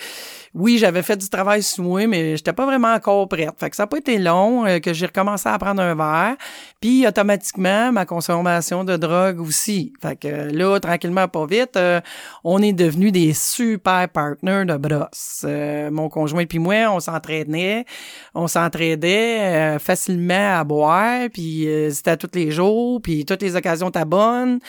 oui, 0.54 0.78
j'avais 0.78 1.02
fait 1.02 1.16
du 1.16 1.28
travail 1.28 1.64
sur 1.64 1.82
moi, 1.82 2.06
mais 2.06 2.36
j'étais 2.36 2.52
pas 2.52 2.64
vraiment 2.64 2.94
encore 2.94 3.28
prête. 3.28 3.54
Fait 3.58 3.70
que 3.70 3.74
ça 3.76 3.82
n'a 3.82 3.86
pas 3.88 3.98
été 3.98 4.18
long 4.18 4.64
euh, 4.64 4.78
que 4.78 4.92
j'ai 4.92 5.06
recommencé 5.06 5.48
à 5.48 5.58
prendre 5.58 5.82
un 5.82 5.96
verre. 5.96 6.36
Puis 6.80 7.04
automatiquement, 7.08 7.90
ma 7.90 8.06
consommation 8.06 8.84
de 8.84 8.96
drogue 8.96 9.40
aussi. 9.40 9.92
Fait 10.00 10.14
que 10.14 10.28
là, 10.28 10.78
tranquillement, 10.78 11.26
pas 11.26 11.44
vite, 11.46 11.76
euh, 11.76 12.00
on 12.44 12.62
est 12.62 12.72
devenus 12.72 13.10
des 13.10 13.32
super 13.32 14.08
partners 14.08 14.64
de 14.64 14.76
brosse. 14.76 15.44
Euh, 15.44 15.90
mon 15.90 16.08
conjoint 16.08 16.46
puis 16.46 16.60
moi, 16.60 16.88
on 16.88 17.00
s'entraînait, 17.00 17.84
on 18.32 18.46
s'entraidait 18.46 19.78
facilement 19.80 20.58
à 20.58 20.62
boire, 20.62 21.28
puis 21.32 21.66
c'était 21.90 22.16
tous 22.16 22.30
les 22.34 22.52
jours, 22.52 23.00
puis 23.02 23.24
toutes 23.24 23.42
les 23.42 23.56
occasions 23.56 23.90
bonnes. 24.04 24.60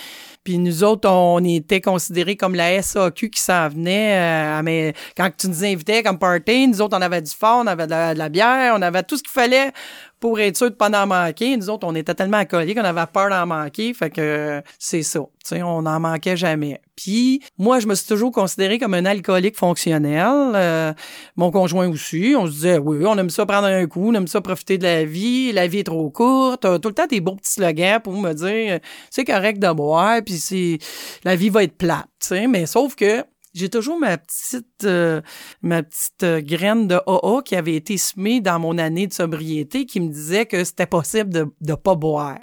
Puis 0.46 0.60
nous 0.60 0.84
autres, 0.84 1.10
on 1.10 1.44
était 1.44 1.82
considérés 1.82 2.36
comme 2.36 2.54
la 2.54 2.80
SAQ 2.80 3.32
qui 3.32 3.42
s'en 3.42 3.68
venait. 3.68 4.16
Euh, 4.16 4.62
mais 4.64 4.94
quand 5.18 5.28
tu 5.36 5.48
nous 5.48 5.66
invitais 5.66 6.04
comme 6.04 6.20
party, 6.20 6.68
nous 6.68 6.82
autres, 6.84 6.96
on 6.96 7.02
avait 7.02 7.24
du 7.24 7.32
fort, 7.32 7.64
on 7.64 7.68
avait 7.68 7.88
de 7.88 8.16
la, 8.16 8.30
bière, 8.30 8.76
on 8.78 8.82
avait 8.84 9.02
tout 9.02 9.18
ce 9.18 9.24
qu'il 9.24 9.32
fallait 9.32 9.72
pour 10.20 10.40
être 10.40 10.58
sûr 10.58 10.70
de 10.70 10.76
pas 10.76 10.90
en 10.90 11.08
manquer. 11.08 11.56
Nous 11.58 11.70
autres, 11.70 11.88
on 11.88 11.96
était 11.96 12.14
tellement 12.14 12.38
accolés 12.38 12.74
qu'on 12.74 12.84
avait 12.84 13.06
peur 13.12 13.30
d'en 13.30 13.46
manquer. 13.46 13.94
Fait 13.94 14.10
que 14.10 14.62
c'est 14.80 15.04
ça. 15.04 15.20
Tu 15.20 15.50
sais, 15.50 15.64
on 15.64 15.84
n'en 15.84 16.00
manquait 16.00 16.38
jamais. 16.38 16.82
Puis 16.96 17.42
moi, 17.58 17.80
je 17.80 17.88
me 17.88 17.96
suis 17.96 18.08
toujours 18.08 18.32
considéré 18.32 18.80
comme 18.80 18.94
un 18.94 19.06
alcoolique 19.06 19.58
fonctionnel. 19.58 20.52
Euh, 20.56 20.94
mon 21.36 21.52
conjoint 21.52 21.88
aussi. 21.88 22.34
On 22.38 22.48
se 22.48 22.52
disait, 22.52 22.78
oui, 22.78 23.06
on 23.06 23.18
aime 23.18 23.30
ça 23.30 23.46
prendre 23.46 23.68
un 23.68 23.86
coup, 23.86 24.10
on 24.10 24.14
aime 24.14 24.28
ça 24.28 24.42
profiter 24.42 24.78
de 24.78 24.84
la 24.84 25.06
vie. 25.06 25.52
La 25.52 25.68
vie 25.68 25.80
est 25.80 25.84
trop 25.84 26.10
courte. 26.10 26.62
Tout 26.62 26.90
le 26.90 26.96
temps 26.96 27.08
des 27.08 27.22
beaux 27.22 27.36
petits 27.36 27.54
slogans 27.54 28.00
pour 28.02 28.14
me 28.14 28.34
dire, 28.34 28.80
c'est 29.10 29.26
correct 29.26 29.60
de 29.60 29.72
boire, 29.72 30.22
puis 30.26 30.38
c'est 30.38 30.80
la 31.24 31.36
vie 31.36 31.50
va 31.50 31.64
être 31.64 31.78
plate. 31.78 32.08
Tu 32.20 32.28
sais, 32.28 32.48
mais 32.48 32.66
sauf 32.66 32.96
que 32.96 33.24
j'ai 33.56 33.70
toujours 33.70 33.98
ma 33.98 34.18
petite 34.18 34.84
euh, 34.84 35.22
ma 35.62 35.82
petite 35.82 36.24
euh, 36.24 36.42
graine 36.42 36.88
de 36.88 36.96
AA 37.08 37.42
qui 37.44 37.56
avait 37.56 37.76
été 37.76 37.98
semée 37.98 38.42
dans 38.42 38.60
mon 38.60 38.78
année 38.78 39.08
de 39.08 39.14
sobriété 39.14 39.86
qui 39.86 40.02
me 40.02 40.10
disait 40.10 40.46
que 40.46 40.64
c'était 40.64 40.86
possible 40.86 41.30
de 41.32 41.48
ne 41.62 41.76
pas 41.76 41.96
boire. 41.96 42.38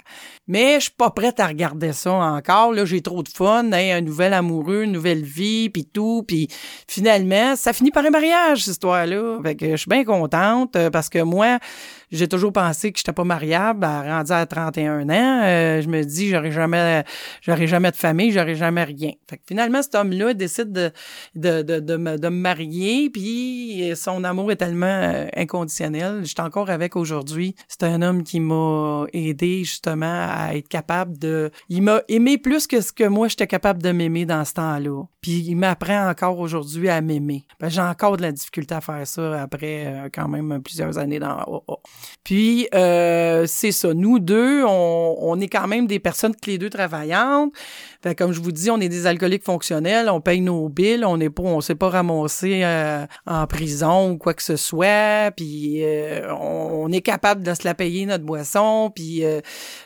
Mais 0.47 0.75
je 0.75 0.85
suis 0.85 0.91
pas 0.91 1.09
prête 1.09 1.39
à 1.39 1.47
regarder 1.47 1.93
ça 1.93 2.13
encore. 2.13 2.73
Là, 2.73 2.83
j'ai 2.83 3.01
trop 3.01 3.23
de 3.23 3.29
fun, 3.29 3.71
un 3.71 4.01
nouvel 4.01 4.33
amoureux, 4.33 4.83
une 4.83 4.91
nouvelle 4.91 5.23
vie, 5.23 5.69
puis 5.69 5.85
tout. 5.85 6.23
Puis 6.27 6.49
finalement, 6.87 7.55
ça 7.55 7.71
finit 7.71 7.91
par 7.91 8.05
un 8.05 8.09
mariage, 8.09 8.63
cette 8.63 8.73
histoire-là. 8.73 9.39
Fait 9.41 9.55
que 9.55 9.71
je 9.71 9.75
suis 9.77 9.89
bien 9.89 10.03
contente 10.03 10.75
euh, 10.75 10.89
parce 10.89 11.07
que 11.07 11.19
moi, 11.19 11.59
j'ai 12.11 12.27
toujours 12.27 12.51
pensé 12.51 12.91
que 12.91 12.99
j'étais 12.99 13.13
pas 13.13 13.23
mariable, 13.23 13.83
à, 13.83 14.17
rendu 14.17 14.31
à 14.31 14.45
31 14.45 15.09
ans. 15.09 15.41
Euh, 15.43 15.81
je 15.81 15.87
me 15.87 16.03
dis, 16.03 16.29
j'aurais 16.29 16.51
jamais, 16.51 17.03
j'aurais 17.41 17.67
jamais 17.67 17.91
de 17.91 17.95
famille, 17.95 18.31
j'aurais 18.31 18.55
jamais 18.55 18.83
rien. 18.83 19.11
Fait 19.29 19.37
que 19.37 19.43
finalement, 19.47 19.81
cet 19.81 19.95
homme-là 19.95 20.33
décide 20.33 20.71
de, 20.71 20.91
de, 21.35 21.61
de, 21.61 21.97
me, 21.97 22.17
de 22.17 22.27
me 22.27 22.35
marier, 22.35 23.09
puis 23.09 23.93
son 23.95 24.23
amour 24.23 24.51
est 24.51 24.57
tellement 24.57 24.85
euh, 24.85 25.25
inconditionnel. 25.35 26.19
Je 26.21 26.27
suis 26.27 26.41
encore 26.41 26.69
avec 26.69 26.95
aujourd'hui. 26.95 27.55
C'est 27.67 27.83
un 27.83 28.01
homme 28.01 28.23
qui 28.23 28.39
m'a 28.39 29.05
aidé 29.13 29.63
justement 29.63 30.32
à 30.33 30.55
être 30.55 30.67
capable 30.67 31.17
de... 31.17 31.51
Il 31.69 31.83
m'a 31.83 32.01
aimé 32.07 32.37
plus 32.37 32.67
que 32.67 32.81
ce 32.81 32.91
que 32.91 33.07
moi, 33.07 33.27
j'étais 33.27 33.47
capable 33.47 33.81
de 33.81 33.91
m'aimer 33.91 34.25
dans 34.25 34.43
ce 34.45 34.53
temps-là. 34.53 35.03
Puis 35.23 35.39
il 35.47 35.55
m'apprend 35.55 36.09
encore 36.09 36.37
aujourd'hui 36.39 36.89
à 36.89 36.99
m'aimer. 36.99 37.45
Ben, 37.61 37.69
j'ai 37.69 37.81
encore 37.81 38.17
de 38.17 38.23
la 38.23 38.33
difficulté 38.33 38.75
à 38.75 38.81
faire 38.81 39.07
ça 39.07 39.41
après 39.41 39.85
euh, 39.85 40.09
quand 40.13 40.27
même 40.27 40.61
plusieurs 40.61 40.97
années 40.97 41.17
dans 41.17 41.37
oh, 41.47 41.77
Puis 42.25 42.67
euh, 42.75 43.45
c'est 43.47 43.71
ça. 43.71 43.93
Nous 43.93 44.19
deux, 44.19 44.65
on, 44.65 45.39
est 45.39 45.47
quand 45.47 45.67
même 45.67 45.87
des 45.87 45.99
personnes 45.99 46.33
les 46.45 46.57
deux 46.57 46.69
travaillantes. 46.69 47.53
Fait, 48.01 48.15
comme 48.15 48.33
je 48.33 48.41
vous 48.41 48.51
dis, 48.51 48.69
on 48.69 48.81
est 48.81 48.89
des 48.89 49.07
alcooliques 49.07 49.45
fonctionnels, 49.45 50.09
on 50.09 50.19
paye 50.19 50.41
nos 50.41 50.67
billes, 50.67 51.05
on 51.05 51.15
n'est 51.15 51.29
pas, 51.29 51.43
on 51.43 51.61
s'est 51.61 51.75
pas 51.75 51.89
ramassé 51.89 52.61
euh, 52.65 53.05
en 53.25 53.47
prison 53.47 54.11
ou 54.11 54.17
quoi 54.17 54.33
que 54.33 54.43
ce 54.43 54.57
soit, 54.57 55.31
puis 55.37 55.83
on, 56.37 56.91
est 56.91 57.01
capable 57.01 57.43
de 57.43 57.53
se 57.53 57.63
la 57.63 57.73
payer 57.73 58.05
notre 58.05 58.25
boisson, 58.25 58.91
puis 58.93 59.23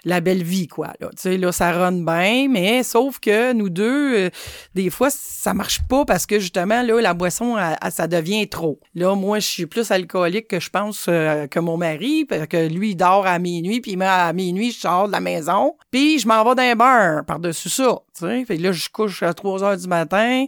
la 0.03 0.19
belle 0.19 0.37
vie 0.43 0.67
quoi. 0.67 0.93
Là, 1.00 1.10
tu 1.12 1.17
sais, 1.17 1.38
là 1.38 1.52
ça 1.52 1.71
run 1.71 2.04
bien, 2.04 2.47
mais 2.50 2.84
sauf 2.84 3.19
que 3.19 3.54
nous 3.54 3.69
deux, 3.69 4.30
des 4.76 4.89
fois 4.89 5.10
ça 5.10 5.54
marche 5.54 5.80
pas 5.88 6.06
parce 6.06 6.26
que 6.26 6.39
justement, 6.39 6.82
là, 6.82 7.02
la 7.02 7.13
boisson, 7.13 7.56
ça 7.89 8.08
devient 8.08 8.47
trop. 8.47 8.80
Là, 8.95 9.15
moi, 9.15 9.39
je 9.39 9.47
suis 9.47 9.65
plus 9.65 9.91
alcoolique 9.91 10.47
que 10.47 10.60
je 10.60 10.69
pense 10.69 11.06
euh, 11.08 11.47
que 11.47 11.60
mon 11.60 11.78
mari, 11.78 12.26
parce 12.26 12.47
que 12.47 12.67
lui, 12.67 12.91
il 12.91 12.95
dort 12.95 13.26
à 13.26 13.39
minuit, 13.39 13.82
puis 13.82 13.97
à 14.02 14.32
minuit, 14.34 14.71
je 14.71 14.80
sors 14.80 15.08
de 15.08 15.12
la 15.12 15.19
maison, 15.19 15.76
puis 15.91 16.19
je 16.19 16.28
m'en 16.28 16.43
vais 16.43 16.56
d'un 16.56 16.76
bar 16.76 17.26
par-dessus 17.26 17.69
ça. 17.69 18.00
Fait 18.19 18.45
que 18.45 18.62
là, 18.62 18.71
je 18.71 18.89
couche 18.89 19.21
à 19.21 19.34
3 19.34 19.63
heures 19.63 19.78
du 19.78 19.88
matin. 19.88 20.45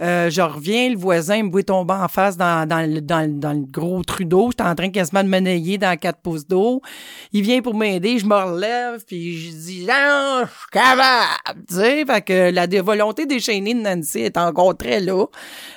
Euh, 0.00 0.30
je 0.30 0.40
reviens, 0.40 0.90
le 0.90 0.96
voisin 0.96 1.42
me 1.42 1.50
voit 1.50 1.64
tomber 1.64 1.94
en 1.94 2.06
face 2.08 2.36
dans, 2.36 2.68
dans, 2.68 2.88
le, 2.88 3.00
dans, 3.00 3.28
dans 3.28 3.52
le 3.52 3.64
gros 3.64 4.02
Trudeau. 4.04 4.50
J'étais 4.50 4.62
en 4.62 4.74
train 4.74 4.90
quasiment 4.90 5.24
de 5.24 5.28
me 5.28 5.40
nailler 5.40 5.76
dans 5.76 5.96
4 5.96 6.20
pouces 6.20 6.46
d'eau. 6.46 6.80
Il 7.32 7.42
vient 7.42 7.60
pour 7.62 7.74
m'aider, 7.74 8.18
je 8.18 8.26
me 8.26 8.34
relève, 8.34 9.04
puis 9.04 9.36
je 9.38 9.50
dis 9.50 9.86
«Non, 9.88 10.42
je 10.42 10.50
suis 10.50 10.70
capable!» 10.70 11.66
Tu 11.68 11.74
sais, 11.74 12.04
fait 12.06 12.22
que 12.22 12.50
la 12.50 12.66
volonté 12.82 13.26
déchaînée 13.26 13.74
de 13.74 13.80
Nancy 13.80 14.20
est 14.20 14.36
encore 14.36 14.76
très 14.76 15.00
là, 15.00 15.26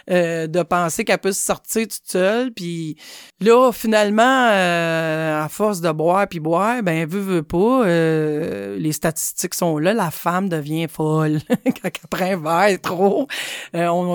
euh, 0.10 0.48
de 0.48 0.62
penser 0.64 1.04
qu'elle 1.04 1.18
peut 1.18 1.32
se 1.32 1.44
sortir 1.44 1.88
toute 1.88 2.02
seule. 2.06 2.52
Puis 2.52 2.98
là, 3.40 3.72
finalement, 3.72 4.50
euh, 4.52 5.44
à 5.44 5.50
force 5.50 5.82
de 5.82 5.92
boire 5.92 6.28
puis 6.28 6.40
boire, 6.40 6.84
ben, 6.84 7.08
veut, 7.08 7.20
veut 7.20 7.44
pas, 7.44 7.86
euh, 7.86 8.78
les 8.78 8.92
statistiques 8.92 9.54
sont 9.54 9.78
là, 9.78 9.94
la 9.94 10.12
femme 10.12 10.50
devient 10.50 10.88
folle. 10.88 11.40
quand 11.82 11.90
après 12.04 12.34
un 12.34 12.38
verre 12.38 12.82
trop, 12.82 13.28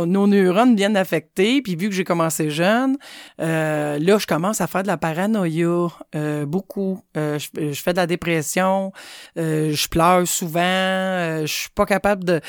euh, 0.03 0.07
nos 0.07 0.27
neurones 0.27 0.77
viennent 0.77 0.97
affectés. 0.97 1.63
Puis 1.63 1.77
vu 1.77 1.89
que 1.89 1.95
j'ai 1.95 2.05
commencé 2.05 2.51
jeune, 2.51 2.97
euh, 3.41 3.99
là, 3.99 4.19
je 4.19 4.27
commence 4.27 4.61
à 4.61 4.67
faire 4.67 4.83
de 4.83 4.89
la 4.89 4.97
paranoïa 4.97 5.89
euh, 6.15 6.47
beaucoup. 6.47 7.01
Je, 7.15 7.49
je, 7.57 7.83
fais 7.83 7.93
de 7.93 7.99
la 7.99 8.07
dépression, 8.07 8.93
je 9.37 9.89
pleure 9.89 10.27
souvent, 10.27 10.61
je 10.61 11.47
suis 11.47 11.71
pas 11.71 11.87
capable 11.87 12.25
de... 12.25 12.41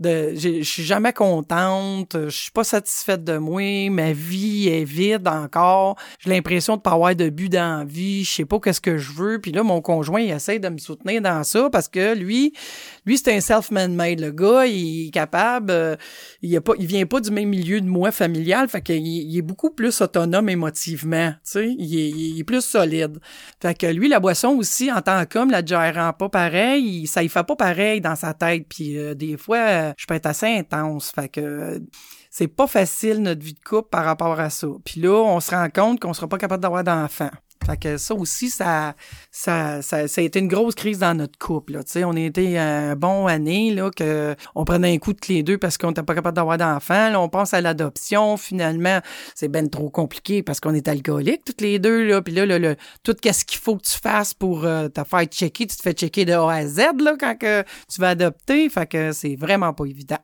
de 0.00 0.34
je 0.36 0.62
suis 0.62 0.84
jamais 0.84 1.12
contente, 1.12 2.16
je 2.24 2.28
suis 2.28 2.50
pas 2.50 2.64
satisfaite 2.64 3.24
de 3.24 3.38
moi, 3.38 3.90
ma 3.90 4.12
vie 4.12 4.68
est 4.68 4.84
vide 4.84 5.28
encore, 5.28 5.96
j'ai 6.18 6.30
l'impression 6.30 6.76
de 6.76 6.82
pas 6.82 6.92
avoir 6.92 7.14
de 7.14 7.28
but 7.28 7.48
dans 7.48 7.80
la 7.80 7.84
vie, 7.84 8.24
je 8.24 8.32
sais 8.32 8.44
pas 8.44 8.58
qu'est-ce 8.58 8.80
que 8.80 8.98
je 8.98 9.12
veux. 9.12 9.40
Puis 9.40 9.52
là, 9.52 9.62
mon 9.62 9.80
conjoint, 9.80 10.20
il 10.20 10.30
essaie 10.30 10.58
de 10.58 10.68
me 10.68 10.78
soutenir 10.78 11.22
dans 11.22 11.44
ça 11.44 11.68
parce 11.70 11.88
que 11.88 12.14
lui, 12.14 12.52
lui, 13.04 13.18
c'est 13.18 13.34
un 13.34 13.40
self-man-made 13.40 14.20
le 14.20 14.30
gars, 14.30 14.66
il 14.66 15.08
est 15.08 15.10
capable, 15.10 15.70
euh, 15.70 15.96
il, 16.42 16.54
a 16.56 16.60
pas, 16.60 16.72
il 16.78 16.86
vient 16.86 16.95
pas 17.04 17.20
du 17.20 17.30
même 17.30 17.48
milieu 17.48 17.80
de 17.80 17.86
moi 17.86 18.10
familial, 18.10 18.68
fait 18.68 18.80
qu'il 18.80 19.06
il 19.06 19.36
est 19.36 19.42
beaucoup 19.42 19.70
plus 19.70 20.00
autonome 20.00 20.48
émotivement, 20.48 21.32
tu 21.32 21.38
sais, 21.42 21.74
il 21.78 22.40
est, 22.40 22.44
plus 22.44 22.62
solide. 22.62 23.18
Fait 23.60 23.74
que 23.74 23.86
lui, 23.86 24.08
la 24.08 24.20
boisson 24.20 24.56
aussi, 24.56 24.90
en 24.90 25.02
tant 25.02 25.24
qu'homme, 25.26 25.50
la 25.50 25.64
gérant 25.64 26.12
pas 26.12 26.28
pareil, 26.28 27.06
ça 27.06 27.22
y 27.22 27.28
fait 27.28 27.46
pas 27.46 27.56
pareil 27.56 28.00
dans 28.00 28.16
sa 28.16 28.32
tête, 28.32 28.66
puis 28.68 28.96
euh, 28.96 29.14
des 29.14 29.36
fois, 29.36 29.92
je 29.96 30.06
peux 30.06 30.14
être 30.14 30.26
assez 30.26 30.46
intense, 30.46 31.10
fait 31.14 31.28
que 31.28 31.82
c'est 32.30 32.48
pas 32.48 32.66
facile 32.66 33.22
notre 33.22 33.42
vie 33.42 33.54
de 33.54 33.60
couple 33.60 33.88
par 33.90 34.04
rapport 34.04 34.38
à 34.38 34.50
ça. 34.50 34.68
Puis 34.84 35.00
là, 35.00 35.12
on 35.12 35.40
se 35.40 35.50
rend 35.52 35.68
compte 35.70 36.00
qu'on 36.00 36.12
sera 36.12 36.28
pas 36.28 36.38
capable 36.38 36.62
d'avoir 36.62 36.84
d'enfants. 36.84 37.30
Fait 37.64 37.76
que 37.76 37.96
ça 37.96 38.14
aussi, 38.14 38.50
ça, 38.50 38.94
ça, 39.30 39.82
ça, 39.82 39.96
a 39.98 40.20
été 40.20 40.38
une 40.38 40.48
grosse 40.48 40.74
crise 40.74 40.98
dans 40.98 41.14
notre 41.14 41.38
couple. 41.38 41.74
Là. 41.74 41.80
sais, 41.84 42.04
on 42.04 42.12
a 42.12 42.20
été 42.20 42.58
un 42.58 42.96
bon 42.96 43.26
année 43.26 43.74
là, 43.74 43.90
que 43.90 44.34
on 44.54 44.64
prenait 44.64 44.94
un 44.94 44.98
coup 44.98 45.12
de 45.12 45.18
les 45.28 45.42
deux 45.42 45.58
parce 45.58 45.78
qu'on 45.78 45.88
n'était 45.88 46.02
pas 46.02 46.14
capable 46.14 46.36
d'avoir 46.36 46.58
d'enfants. 46.58 47.12
On 47.16 47.28
pense 47.28 47.54
à 47.54 47.60
l'adoption. 47.60 48.36
Finalement, 48.36 49.00
c'est 49.34 49.48
ben 49.48 49.68
trop 49.68 49.90
compliqué 49.90 50.42
parce 50.42 50.60
qu'on 50.60 50.74
est 50.74 50.88
alcoolique 50.88 51.44
toutes 51.44 51.60
les 51.60 51.78
deux. 51.78 52.06
Là. 52.06 52.22
Puis 52.22 52.34
là, 52.34 52.74
tout 53.02 53.14
qu'est-ce 53.20 53.44
qu'il 53.44 53.58
faut 53.58 53.76
que 53.76 53.82
tu 53.82 53.98
fasses 53.98 54.34
pour 54.34 54.64
euh, 54.64 54.88
te 54.88 55.02
faire 55.04 55.24
checker. 55.24 55.66
Tu 55.66 55.76
te 55.76 55.82
fais 55.82 55.92
checker 55.92 56.24
de 56.24 56.32
A 56.32 56.50
à 56.50 56.66
Z 56.66 56.78
là, 57.00 57.16
quand 57.18 57.36
que 57.36 57.62
tu 57.62 58.00
vas 58.00 58.10
adopter. 58.10 58.68
Fait 58.68 58.86
que 58.86 59.12
c'est 59.12 59.36
vraiment 59.36 59.72
pas 59.72 59.84
évident. 59.84 60.18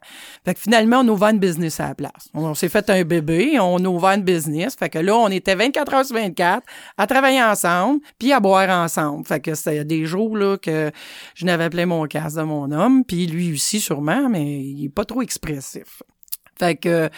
Fait 0.45 0.55
que 0.55 0.61
finalement, 0.61 1.01
on 1.01 1.09
a 1.09 1.11
ouvert 1.11 1.29
une 1.29 1.39
business 1.39 1.81
à 1.81 1.89
la 1.89 1.95
place. 1.95 2.29
On, 2.35 2.55
s'est 2.55 2.69
fait 2.69 2.89
un 2.91 3.03
bébé, 3.03 3.59
on 3.61 3.85
a 3.85 3.89
ouvert 3.89 4.13
une 4.13 4.23
business. 4.23 4.77
Fait 4.77 4.89
que 4.89 4.99
là, 4.99 5.17
on 5.17 5.29
était 5.29 5.55
24 5.55 5.95
heures 5.95 6.05
sur 6.05 6.17
24 6.17 6.63
à 6.99 7.07
ensemble, 7.25 8.01
puis 8.19 8.33
à 8.33 8.41
boire 8.41 8.69
ensemble. 8.71 9.27
Fait 9.27 9.41
que 9.41 9.55
c'était 9.55 9.85
des 9.85 10.05
jours 10.05 10.37
là, 10.37 10.57
que 10.57 10.91
je 11.35 11.45
n'avais 11.45 11.71
plein 11.71 11.87
mon 11.87 12.05
casse 12.07 12.35
de 12.35 12.43
mon 12.43 12.71
homme, 12.71 13.05
puis 13.05 13.27
lui 13.27 13.53
aussi 13.53 13.81
sûrement, 13.81 14.29
mais 14.29 14.61
il 14.61 14.85
est 14.85 14.89
pas 14.89 15.05
trop 15.05 15.23
expressif. 15.23 16.03
Fait 16.59 16.77
que 16.77 17.09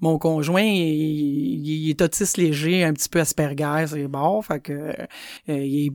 mon 0.00 0.18
conjoint, 0.18 0.62
il, 0.62 1.90
est 1.90 2.02
autiste 2.02 2.36
léger, 2.36 2.84
un 2.84 2.92
petit 2.92 3.08
peu 3.08 3.20
Asperger, 3.20 3.84
c'est 3.86 4.08
bon. 4.08 4.42
Fait 4.42 4.60
que 4.60 4.72
euh, 4.72 4.96
il, 5.48 5.92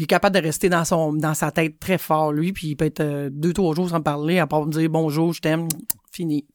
est, 0.00 0.06
capable 0.06 0.36
de 0.36 0.42
rester 0.42 0.68
dans 0.68 0.84
son 0.84 1.14
dans 1.14 1.34
sa 1.34 1.50
tête 1.50 1.80
très 1.80 1.98
fort, 1.98 2.32
lui, 2.32 2.52
puis 2.52 2.68
il 2.68 2.76
peut 2.76 2.84
être 2.84 3.00
euh, 3.00 3.28
deux, 3.32 3.52
trois 3.52 3.74
jours 3.74 3.88
sans 3.88 4.02
parler, 4.02 4.38
à 4.38 4.46
part 4.46 4.66
me 4.66 4.70
dire 4.70 4.88
bonjour, 4.90 5.32
je 5.32 5.40
t'aime, 5.40 5.68
fini. 6.14 6.46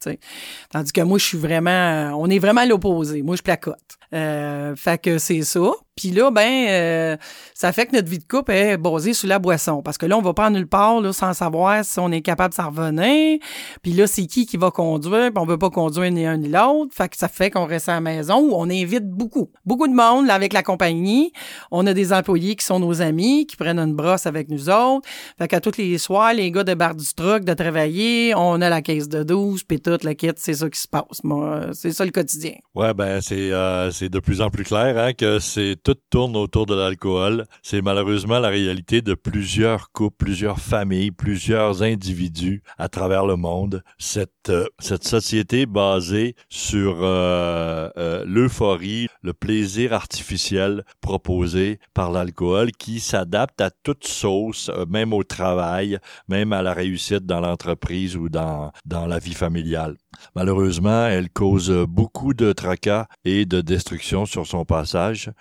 Tandis 0.71 0.91
que 0.91 1.01
moi, 1.01 1.17
je 1.17 1.25
suis 1.25 1.37
vraiment. 1.37 2.13
On 2.17 2.29
est 2.29 2.39
vraiment 2.39 2.61
à 2.61 2.65
l'opposé. 2.65 3.21
Moi, 3.21 3.35
je 3.35 3.41
placote. 3.41 3.75
Euh, 4.13 4.75
fait 4.75 5.01
que 5.01 5.17
c'est 5.17 5.41
ça. 5.43 5.71
Puis 5.99 6.12
là, 6.12 6.31
ben, 6.31 6.67
euh, 6.69 7.17
ça 7.53 7.73
fait 7.73 7.85
que 7.85 7.93
notre 7.93 8.07
vie 8.07 8.19
de 8.19 8.23
couple 8.23 8.53
est 8.53 8.77
basée 8.77 9.13
sur 9.13 9.27
la 9.27 9.38
boisson. 9.38 9.81
Parce 9.81 9.97
que 9.97 10.05
là, 10.05 10.17
on 10.17 10.21
va 10.21 10.33
pas 10.33 10.49
nulle 10.49 10.65
part 10.65 11.01
là, 11.01 11.12
sans 11.12 11.33
savoir 11.33 11.83
si 11.83 11.99
on 11.99 12.09
est 12.09 12.21
capable 12.21 12.51
de 12.51 12.55
s'en 12.55 12.69
revenir. 12.69 13.39
Puis 13.83 13.91
là, 13.91 14.07
c'est 14.07 14.25
qui 14.25 14.45
qui 14.45 14.55
va 14.55 14.71
conduire. 14.71 15.33
Puis 15.33 15.43
on 15.43 15.45
veut 15.45 15.57
pas 15.57 15.69
conduire 15.69 16.09
ni 16.09 16.25
un 16.25 16.38
ni 16.38 16.47
l'autre. 16.47 16.95
Fait 16.95 17.09
que 17.09 17.17
ça 17.17 17.27
fait 17.27 17.51
qu'on 17.51 17.65
reste 17.65 17.89
à 17.89 17.95
la 17.95 17.99
maison 17.99 18.38
où 18.39 18.53
on 18.53 18.69
invite 18.69 19.09
beaucoup. 19.09 19.49
Beaucoup 19.65 19.89
de 19.89 19.93
monde 19.93 20.29
avec 20.29 20.53
la 20.53 20.63
compagnie. 20.63 21.33
On 21.69 21.85
a 21.85 21.93
des 21.93 22.13
employés 22.13 22.55
qui 22.55 22.65
sont 22.65 22.79
nos 22.79 23.01
amis, 23.01 23.45
qui 23.45 23.57
prennent 23.57 23.77
une 23.77 23.93
brosse 23.93 24.25
avec 24.25 24.47
nous 24.47 24.69
autres. 24.69 25.05
Fait 25.38 25.49
qu'à 25.49 25.59
tous 25.59 25.75
les 25.77 25.97
soirs, 25.97 26.33
les 26.33 26.51
gars 26.51 26.63
de 26.63 26.75
bar 26.75 26.95
du 26.95 27.13
truck, 27.13 27.43
de 27.43 27.53
travailler, 27.53 28.33
on 28.38 28.62
a 28.62 28.69
la 28.69 28.81
caisse 28.81 29.09
de 29.09 29.23
douze, 29.23 29.63
puis 29.63 29.81
toute 29.81 30.05
la 30.05 30.15
quête, 30.15 30.39
c'est 30.39 30.53
ça 30.53 30.69
qui 30.69 30.79
se 30.79 30.88
passe. 30.88 31.25
Moi, 31.25 31.71
c'est 31.73 31.91
ça 31.91 32.05
le 32.05 32.12
quotidien. 32.12 32.53
Ouais, 32.73 32.93
ben 32.93 33.19
c'est 33.19 33.51
euh, 33.51 33.91
de 33.99 34.19
plus 34.19 34.39
en 34.39 34.49
plus 34.49 34.63
clair 34.63 34.97
hein, 34.97 35.12
que 35.12 35.39
c'est 35.39 35.75
tout 35.89 35.97
tourne 36.12 36.36
autour 36.36 36.67
de 36.67 36.75
l'alcool. 36.75 37.45
C'est 37.63 37.82
malheureusement 37.82 38.38
la 38.38 38.49
réalité 38.49 39.02
de 39.02 39.15
plusieurs 39.15 39.91
couples, 39.91 40.17
plusieurs 40.23 40.60
familles, 40.60 41.10
plusieurs 41.10 41.82
individus 41.82 42.62
à 42.78 42.89
travers 42.89 43.25
le 43.25 43.36
monde. 43.36 43.82
Cette, 43.97 44.49
euh, 44.49 44.67
cette 44.78 45.04
société 45.04 45.65
basée 45.65 46.36
sur 46.47 46.99
euh, 47.02 47.89
euh, 47.97 48.23
l'euphorie, 48.28 49.08
le 49.23 49.34
plaisir 49.34 49.93
artificiel 49.93 50.84
proposé 51.02 51.80
par 51.95 52.12
l'alcool 52.12 52.71
qui 52.71 52.99
s'adapte 52.99 53.60
à 53.60 53.71
toute 53.71 54.06
sauce, 54.06 54.69
même 54.88 55.12
au 55.12 55.23
travail, 55.23 55.97
même 56.28 56.54
à 56.54 56.62
la 56.62 56.73
réussite 56.73 57.25
dans 57.25 57.39
l'entreprise 57.39 58.15
ou 58.15 58.30
dans, 58.30 58.71
dans 58.86 59.08
la 59.08 59.17
vie 59.17 59.34
familiale. 59.34 59.95
Malheureusement, 60.36 61.08
elle 61.08 61.30
cause 61.30 61.71
beaucoup 61.88 62.34
de 62.34 62.52
tracas 62.52 63.08
et 63.25 63.45
de 63.45 63.62
destruction 63.62 64.25
sur 64.25 64.45
son 64.45 64.65
passage, 64.65 65.32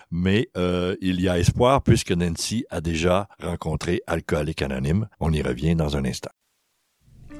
euh, 0.56 0.96
il 1.00 1.20
y 1.20 1.28
a 1.28 1.38
espoir 1.38 1.82
puisque 1.82 2.12
Nancy 2.12 2.64
a 2.70 2.80
déjà 2.80 3.28
rencontré 3.42 4.00
Alcoolique 4.06 4.62
Anonyme. 4.62 5.08
On 5.20 5.32
y 5.32 5.42
revient 5.42 5.74
dans 5.74 5.96
un 5.96 6.04
instant. 6.04 6.30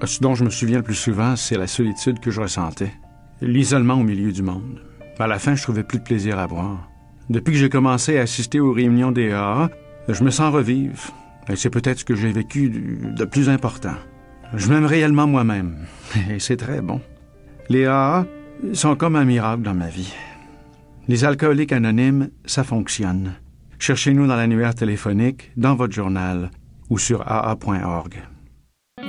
Ce 0.05 0.21
dont 0.21 0.35
je 0.35 0.45
me 0.45 0.51
souviens 0.51 0.79
le 0.79 0.85
plus 0.85 0.95
souvent, 0.95 1.37
c'est 1.37 1.59
la 1.59 1.67
solitude 1.67 2.21
que 2.21 2.31
je 2.31 2.41
ressentais, 2.41 2.93
l'isolement 3.41 3.95
au 3.95 4.05
milieu 4.05 4.33
du 4.33 4.43
monde. 4.43 4.81
À 5.19 5.27
la 5.27 5.39
fin, 5.39 5.57
je 5.57 5.63
trouvais 5.63 5.83
plus 5.83 5.99
de 5.99 6.05
plaisir 6.05 6.39
à 6.39 6.47
boire. 6.47 6.89
Depuis 7.29 7.53
que 7.53 7.59
j'ai 7.59 7.69
commencé 7.69 8.19
à 8.19 8.23
assister 8.23 8.61
aux 8.61 8.73
réunions 8.73 9.11
des 9.11 9.33
AA, 9.33 9.71
je 10.09 10.23
me 10.23 10.31
sens 10.31 10.53
revivre. 10.53 11.13
Et 11.49 11.57
c'est 11.57 11.71
peut-être 11.71 12.01
ce 12.01 12.05
que 12.05 12.15
j'ai 12.15 12.31
vécu 12.31 12.71
de 12.71 13.25
plus 13.25 13.49
important. 13.49 13.95
Je 14.55 14.69
m'aime 14.69 14.87
réellement 14.87 15.27
moi-même. 15.27 15.87
Et 16.31 16.39
c'est 16.39 16.57
très 16.57 16.81
bon. 16.81 17.01
Les 17.69 17.87
AA 17.87 18.27
sont 18.73 18.97
comme 18.97 19.17
un 19.17 19.25
miracle 19.25 19.63
dans 19.63 19.75
ma 19.75 19.89
vie. 19.89 20.15
Les 21.09 21.25
alcooliques 21.25 21.73
anonymes, 21.73 22.29
ça 22.45 22.65
fonctionne. 22.65 23.33
Cherchez-nous 23.79 24.27
dans 24.27 24.37
l'annuaire 24.37 24.75
téléphonique, 24.75 25.51
dans 25.57 25.75
votre 25.75 25.95
journal 25.95 26.51
ou 26.91 26.99
sur 26.99 27.23
aa.org. 27.27 28.23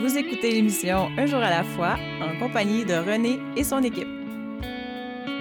Vous 0.01 0.17
écoutez 0.17 0.51
l'émission 0.53 1.09
Un 1.17 1.25
jour 1.25 1.39
à 1.39 1.49
la 1.49 1.65
fois 1.65 1.97
en 2.21 2.39
compagnie 2.39 2.85
de 2.85 2.93
René 2.93 3.37
et 3.57 3.65
son 3.65 3.83
équipe. 3.83 4.07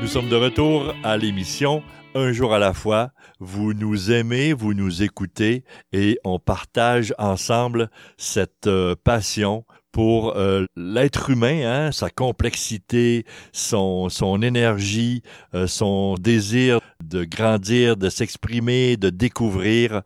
Nous 0.01 0.09
sommes 0.09 0.29
de 0.29 0.35
retour 0.35 0.93
à 1.05 1.17
l'émission 1.17 1.81
Un 2.17 2.33
jour 2.33 2.53
à 2.53 2.59
la 2.59 2.73
fois. 2.73 3.11
Vous 3.39 3.73
nous 3.73 4.11
aimez, 4.11 4.53
vous 4.53 4.75
nous 4.75 5.05
écoutez 5.05 5.63
et 5.93 6.19
on 6.25 6.41
partage 6.41 7.15
ensemble 7.19 7.89
cette 8.17 8.67
euh, 8.67 8.97
passion 9.05 9.65
pour 9.93 10.37
euh, 10.37 10.65
l'être 10.77 11.31
humain, 11.31 11.63
hein, 11.65 11.93
sa 11.93 12.11
complexité, 12.11 13.25
son, 13.53 14.09
son 14.09 14.43
énergie, 14.43 15.23
euh, 15.55 15.67
son 15.67 16.15
désir 16.15 16.81
de 17.03 17.25
grandir, 17.25 17.97
de 17.97 18.09
s'exprimer, 18.09 18.97
de 18.97 19.11
découvrir. 19.11 20.03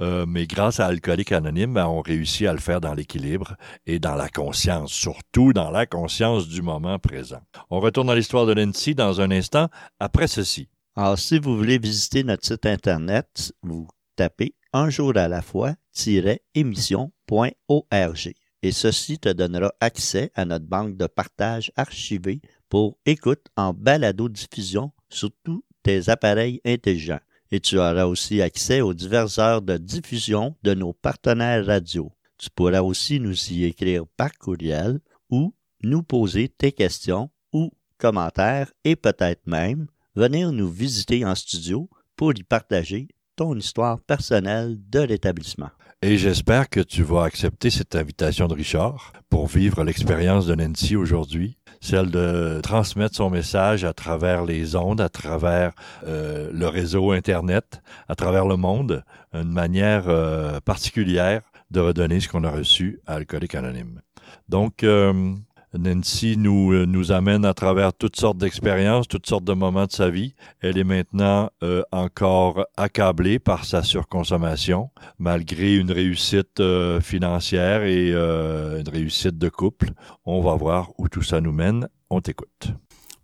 Euh, 0.00 0.26
mais 0.26 0.46
grâce 0.46 0.80
à 0.80 0.86
Alcoolique 0.86 1.32
Anonyme, 1.32 1.74
ben, 1.74 1.86
on 1.86 2.00
réussit 2.00 2.46
à 2.46 2.52
le 2.52 2.58
faire 2.58 2.80
dans 2.80 2.94
l'équilibre 2.94 3.56
et 3.86 3.98
dans 3.98 4.14
la 4.14 4.28
conscience, 4.28 4.92
surtout 4.92 5.52
dans 5.52 5.70
la 5.70 5.86
conscience 5.86 6.48
du 6.48 6.62
moment 6.62 6.98
présent. 6.98 7.40
On 7.70 7.80
retourne 7.80 8.06
dans 8.06 8.14
l'histoire 8.14 8.46
de 8.46 8.54
Nancy 8.54 8.94
dans 8.94 9.20
un 9.20 9.30
instant, 9.30 9.68
après 10.00 10.28
ceci. 10.28 10.68
Alors, 10.96 11.18
si 11.18 11.38
vous 11.38 11.56
voulez 11.56 11.78
visiter 11.78 12.24
notre 12.24 12.46
site 12.46 12.64
Internet, 12.64 13.52
vous 13.62 13.86
tapez 14.16 14.54
un 14.72 14.88
jour 14.88 15.12
à 15.16 15.28
la 15.28 15.42
fois-émission.org 15.42 18.34
et 18.66 18.72
ceci 18.72 19.16
te 19.20 19.28
donnera 19.28 19.72
accès 19.78 20.32
à 20.34 20.44
notre 20.44 20.64
banque 20.64 20.96
de 20.96 21.06
partage 21.06 21.70
archivée 21.76 22.40
pour 22.68 22.98
écoute 23.06 23.46
en 23.56 23.72
balado-diffusion 23.72 24.90
sur 25.08 25.30
tous 25.44 25.64
tes 25.84 26.08
appareils 26.08 26.60
intelligents. 26.64 27.20
Et 27.52 27.60
tu 27.60 27.78
auras 27.78 28.06
aussi 28.06 28.42
accès 28.42 28.80
aux 28.80 28.92
diverses 28.92 29.38
heures 29.38 29.62
de 29.62 29.76
diffusion 29.76 30.56
de 30.64 30.74
nos 30.74 30.92
partenaires 30.92 31.64
radio. 31.64 32.10
Tu 32.38 32.50
pourras 32.50 32.80
aussi 32.80 33.20
nous 33.20 33.52
y 33.52 33.66
écrire 33.66 34.04
par 34.16 34.32
courriel 34.32 34.98
ou 35.30 35.54
nous 35.84 36.02
poser 36.02 36.48
tes 36.48 36.72
questions 36.72 37.30
ou 37.52 37.70
commentaires 37.98 38.72
et 38.82 38.96
peut-être 38.96 39.46
même 39.46 39.86
venir 40.16 40.50
nous 40.50 40.68
visiter 40.68 41.24
en 41.24 41.36
studio 41.36 41.88
pour 42.16 42.32
y 42.36 42.42
partager 42.42 43.06
ton 43.36 43.56
histoire 43.56 44.00
personnelle 44.00 44.76
de 44.90 45.02
l'établissement. 45.02 45.70
Et 46.02 46.18
j'espère 46.18 46.68
que 46.68 46.80
tu 46.80 47.02
vas 47.02 47.22
accepter 47.22 47.70
cette 47.70 47.96
invitation 47.96 48.48
de 48.48 48.54
Richard 48.54 49.14
pour 49.30 49.46
vivre 49.46 49.82
l'expérience 49.82 50.46
de 50.46 50.54
Nancy 50.54 50.94
aujourd'hui, 50.94 51.56
celle 51.80 52.10
de 52.10 52.60
transmettre 52.62 53.16
son 53.16 53.30
message 53.30 53.82
à 53.82 53.94
travers 53.94 54.44
les 54.44 54.76
ondes, 54.76 55.00
à 55.00 55.08
travers 55.08 55.72
euh, 56.06 56.50
le 56.52 56.68
réseau 56.68 57.12
Internet, 57.12 57.80
à 58.08 58.14
travers 58.14 58.46
le 58.46 58.56
monde, 58.56 59.04
une 59.32 59.50
manière 59.50 60.04
euh, 60.08 60.60
particulière 60.60 61.40
de 61.70 61.80
redonner 61.80 62.20
ce 62.20 62.28
qu'on 62.28 62.44
a 62.44 62.50
reçu 62.50 63.00
à 63.06 63.14
Alcoolique 63.14 63.54
Anonyme. 63.54 64.02
Donc, 64.50 64.84
euh, 64.84 65.34
Nancy 65.78 66.36
nous, 66.36 66.72
euh, 66.72 66.86
nous 66.86 67.12
amène 67.12 67.44
à 67.44 67.54
travers 67.54 67.92
toutes 67.92 68.16
sortes 68.16 68.38
d'expériences, 68.38 69.08
toutes 69.08 69.26
sortes 69.26 69.44
de 69.44 69.52
moments 69.52 69.86
de 69.86 69.92
sa 69.92 70.10
vie. 70.10 70.34
Elle 70.60 70.78
est 70.78 70.84
maintenant 70.84 71.50
euh, 71.62 71.82
encore 71.92 72.66
accablée 72.76 73.38
par 73.38 73.64
sa 73.64 73.82
surconsommation, 73.82 74.90
malgré 75.18 75.76
une 75.76 75.90
réussite 75.90 76.60
euh, 76.60 77.00
financière 77.00 77.82
et 77.82 78.10
une 78.10 78.88
réussite 78.88 79.38
de 79.38 79.48
couple. 79.48 79.90
On 80.24 80.40
va 80.40 80.54
voir 80.54 80.90
où 80.98 81.08
tout 81.08 81.22
ça 81.22 81.40
nous 81.40 81.52
mène. 81.52 81.88
On 82.10 82.20
t'écoute. 82.20 82.68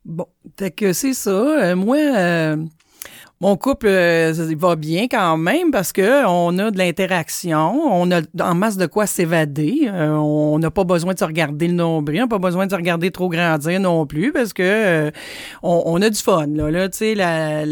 Bon, 0.05 0.27
que 0.77 0.93
c'est 0.93 1.15
ça. 1.15 1.75
moi, 1.77 2.57
mon 3.43 3.57
couple 3.57 3.89
euh, 3.89 4.33
va 4.57 4.77
bien 4.77 5.09
quand 5.11 5.37
même 5.37 5.73
parce 5.73 5.93
que 5.93 6.25
on 6.27 6.57
a 6.61 6.71
de 6.71 6.79
l'interaction, 6.79 7.73
on 7.93 8.09
a 8.13 8.21
en 8.41 8.55
masse 8.55 8.77
de 8.77 8.87
quoi 8.87 9.09
s'évader, 9.09 9.91
euh, 9.93 10.11
on 10.13 10.61
n'a 10.61 10.71
pas 10.71 10.85
besoin 10.85 11.13
de 11.13 11.19
se 11.19 11.25
regarder 11.25 11.67
le 11.67 11.75
nombril, 11.75 12.21
on 12.21 12.23
n'a 12.23 12.29
pas 12.29 12.39
besoin 12.39 12.67
de 12.67 12.71
se 12.71 12.77
regarder 12.77 13.11
trop 13.11 13.29
grandir 13.29 13.81
non 13.81 14.07
plus 14.07 14.31
parce 14.31 14.53
que 14.53 14.63
euh, 14.63 15.11
on, 15.65 16.01
a 16.01 16.09
du 16.09 16.21
fun 16.21 16.47
là, 16.47 16.71
là 16.71 16.89
tu 16.89 16.99
sais 16.99 17.67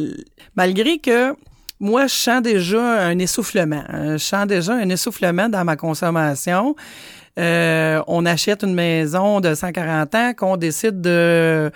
malgré 0.57 0.99
que 0.99 1.37
moi, 1.79 2.09
je 2.09 2.15
sens 2.15 2.43
déjà 2.43 3.07
un 3.07 3.19
essoufflement. 3.19 3.85
Je 3.91 4.19
sens 4.19 4.47
déjà 4.47 4.75
un 4.75 4.89
essoufflement 4.91 5.49
dans 5.49 5.65
ma 5.65 5.77
consommation. 5.77 6.75
on 7.39 8.27
achète 8.27 8.65
une 8.65 8.75
maison 8.75 9.41
de 9.41 9.55
140 9.55 10.15
ans 10.17 10.33
qu'on 10.37 10.57
décide 10.57 11.01
de 11.01 11.71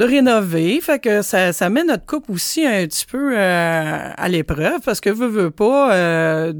de 0.00 0.04
rénover. 0.06 0.80
Fait 0.80 0.98
que 0.98 1.20
ça, 1.20 1.52
ça 1.52 1.68
met 1.68 1.84
notre 1.84 2.06
couple 2.06 2.32
aussi 2.32 2.64
un 2.64 2.86
petit 2.86 3.04
peu 3.04 3.34
euh, 3.36 4.10
à 4.16 4.28
l'épreuve 4.30 4.80
parce 4.82 4.98
que 4.98 5.10
veut, 5.10 5.26
veut 5.26 5.50
pas, 5.50 5.94
euh, 5.94 6.54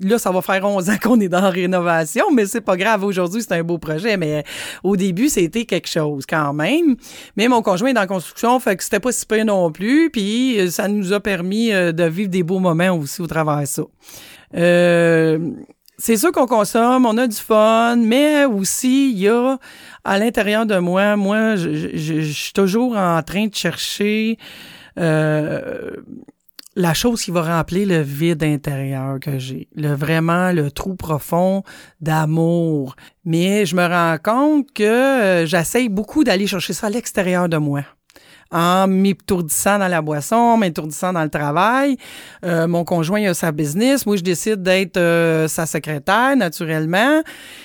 là, 0.00 0.18
ça 0.18 0.30
va 0.30 0.40
faire 0.40 0.64
11 0.64 0.88
ans 0.88 0.96
qu'on 1.02 1.20
est 1.20 1.28
dans 1.28 1.42
la 1.42 1.50
rénovation, 1.50 2.24
mais 2.32 2.46
c'est 2.46 2.62
pas 2.62 2.78
grave. 2.78 3.04
Aujourd'hui, 3.04 3.42
c'est 3.42 3.52
un 3.52 3.62
beau 3.62 3.76
projet, 3.76 4.16
mais 4.16 4.44
au 4.82 4.96
début, 4.96 5.28
c'était 5.28 5.66
quelque 5.66 5.88
chose 5.88 6.24
quand 6.26 6.54
même. 6.54 6.96
Mais 7.36 7.48
mon 7.48 7.60
conjoint 7.60 7.90
est 7.90 7.94
dans 7.94 8.00
la 8.00 8.06
construction, 8.06 8.58
fait 8.60 8.76
que 8.76 8.82
c'était 8.82 9.00
pas 9.00 9.12
si 9.12 9.26
peu 9.26 9.42
non 9.42 9.70
plus. 9.70 10.08
Puis 10.10 10.70
ça 10.70 10.88
nous 10.88 11.12
a 11.12 11.20
permis 11.20 11.74
euh, 11.74 11.92
de 11.92 12.04
vivre 12.04 12.30
des 12.30 12.42
beaux 12.42 12.60
moments 12.60 12.92
aussi 12.92 13.20
au 13.20 13.26
travers 13.26 13.60
de 13.60 13.66
ça. 13.66 13.82
Euh, 14.56 15.38
c'est 15.98 16.16
sûr 16.16 16.32
qu'on 16.32 16.46
consomme, 16.46 17.06
on 17.06 17.16
a 17.16 17.26
du 17.26 17.36
fun, 17.36 17.96
mais 17.96 18.44
aussi 18.44 19.10
il 19.12 19.18
y 19.18 19.28
a 19.28 19.58
à 20.04 20.18
l'intérieur 20.18 20.66
de 20.66 20.78
moi, 20.78 21.16
moi, 21.16 21.56
je, 21.56 22.30
suis 22.32 22.52
toujours 22.52 22.96
en 22.96 23.22
train 23.22 23.46
de 23.46 23.54
chercher 23.54 24.38
euh, 24.98 25.90
la 26.76 26.94
chose 26.94 27.22
qui 27.22 27.30
va 27.30 27.56
remplir 27.56 27.88
le 27.88 28.02
vide 28.02 28.44
intérieur 28.44 29.18
que 29.20 29.38
j'ai, 29.38 29.68
le 29.74 29.94
vraiment 29.94 30.52
le 30.52 30.70
trou 30.70 30.94
profond 30.94 31.62
d'amour. 32.00 32.94
Mais 33.24 33.64
je 33.64 33.74
me 33.74 33.86
rends 33.86 34.18
compte 34.22 34.70
que 34.72 34.84
euh, 34.84 35.46
j'essaye 35.46 35.88
beaucoup 35.88 36.22
d'aller 36.22 36.46
chercher 36.46 36.74
ça 36.74 36.88
à 36.88 36.90
l'extérieur 36.90 37.48
de 37.48 37.56
moi 37.56 37.82
en 38.50 38.86
m'étourdissant 38.86 39.78
dans 39.78 39.88
la 39.88 40.02
boisson, 40.02 40.56
m'étourdissant 40.56 41.12
dans 41.12 41.22
le 41.22 41.30
travail. 41.30 41.96
Euh, 42.44 42.66
mon 42.66 42.84
conjoint 42.84 43.22
a 43.24 43.34
sa 43.34 43.52
business. 43.52 44.06
Moi, 44.06 44.16
je 44.16 44.22
décide 44.22 44.62
d'être 44.62 44.96
euh, 44.96 45.48
sa 45.48 45.66
secrétaire, 45.66 46.36
naturellement. 46.36 47.22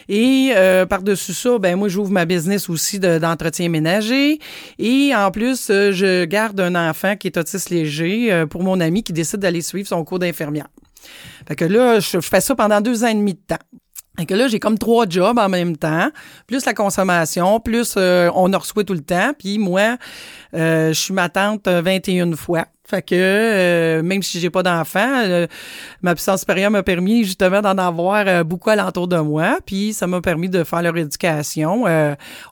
Et 0.09 0.51
euh, 0.55 0.85
par-dessus 0.85 1.33
ça, 1.33 1.59
ben 1.59 1.75
moi, 1.75 1.87
j'ouvre 1.87 2.11
ma 2.11 2.25
business 2.25 2.69
aussi 2.69 2.99
d'entretien 2.99 3.69
ménager. 3.69 4.39
Et 4.79 5.15
en 5.15 5.31
plus, 5.31 5.67
je 5.67 6.25
garde 6.25 6.59
un 6.59 6.89
enfant 6.89 7.15
qui 7.15 7.27
est 7.27 7.37
autiste 7.37 7.69
léger 7.69 8.45
pour 8.49 8.63
mon 8.63 8.79
ami 8.79 9.03
qui 9.03 9.13
décide 9.13 9.39
d'aller 9.39 9.61
suivre 9.61 9.87
son 9.87 10.03
cours 10.03 10.19
d'infirmière. 10.19 10.67
Fait 11.47 11.55
que 11.55 11.65
là, 11.65 11.99
je 11.99 12.19
fais 12.19 12.41
ça 12.41 12.55
pendant 12.55 12.81
deux 12.81 13.03
ans 13.03 13.07
et 13.07 13.13
demi 13.13 13.33
de 13.33 13.39
temps. 13.39 13.80
Et 14.19 14.25
que 14.25 14.33
là, 14.33 14.47
j'ai 14.47 14.59
comme 14.59 14.77
trois 14.77 15.05
jobs 15.07 15.39
en 15.39 15.47
même 15.49 15.77
temps, 15.77 16.09
plus 16.45 16.65
la 16.65 16.73
consommation, 16.73 17.59
plus 17.59 17.95
on 17.97 18.53
en 18.53 18.57
reçoit 18.57 18.83
tout 18.83 18.93
le 18.93 19.01
temps. 19.01 19.31
Puis 19.37 19.57
moi, 19.57 19.97
je 20.53 20.91
suis 20.93 21.13
ma 21.13 21.29
tante 21.29 21.67
21 21.67 22.33
fois. 22.35 22.65
Fait 22.91 23.01
que 23.01 23.15
euh, 23.15 24.03
même 24.03 24.21
si 24.21 24.41
j'ai 24.41 24.49
pas 24.49 24.63
d'enfant, 24.63 24.99
euh, 25.23 25.47
ma 26.01 26.13
puissance 26.13 26.41
supérieure 26.41 26.71
m'a 26.71 26.83
permis 26.83 27.23
justement 27.23 27.61
d'en 27.61 27.77
avoir 27.77 28.25
euh, 28.27 28.43
beaucoup 28.43 28.69
alentour 28.69 29.07
de 29.07 29.15
moi. 29.15 29.59
Puis 29.65 29.93
ça 29.93 30.07
m'a 30.07 30.19
permis 30.19 30.49
de 30.49 30.65
faire 30.65 30.81
leur 30.81 30.97
éducation, 30.97 31.85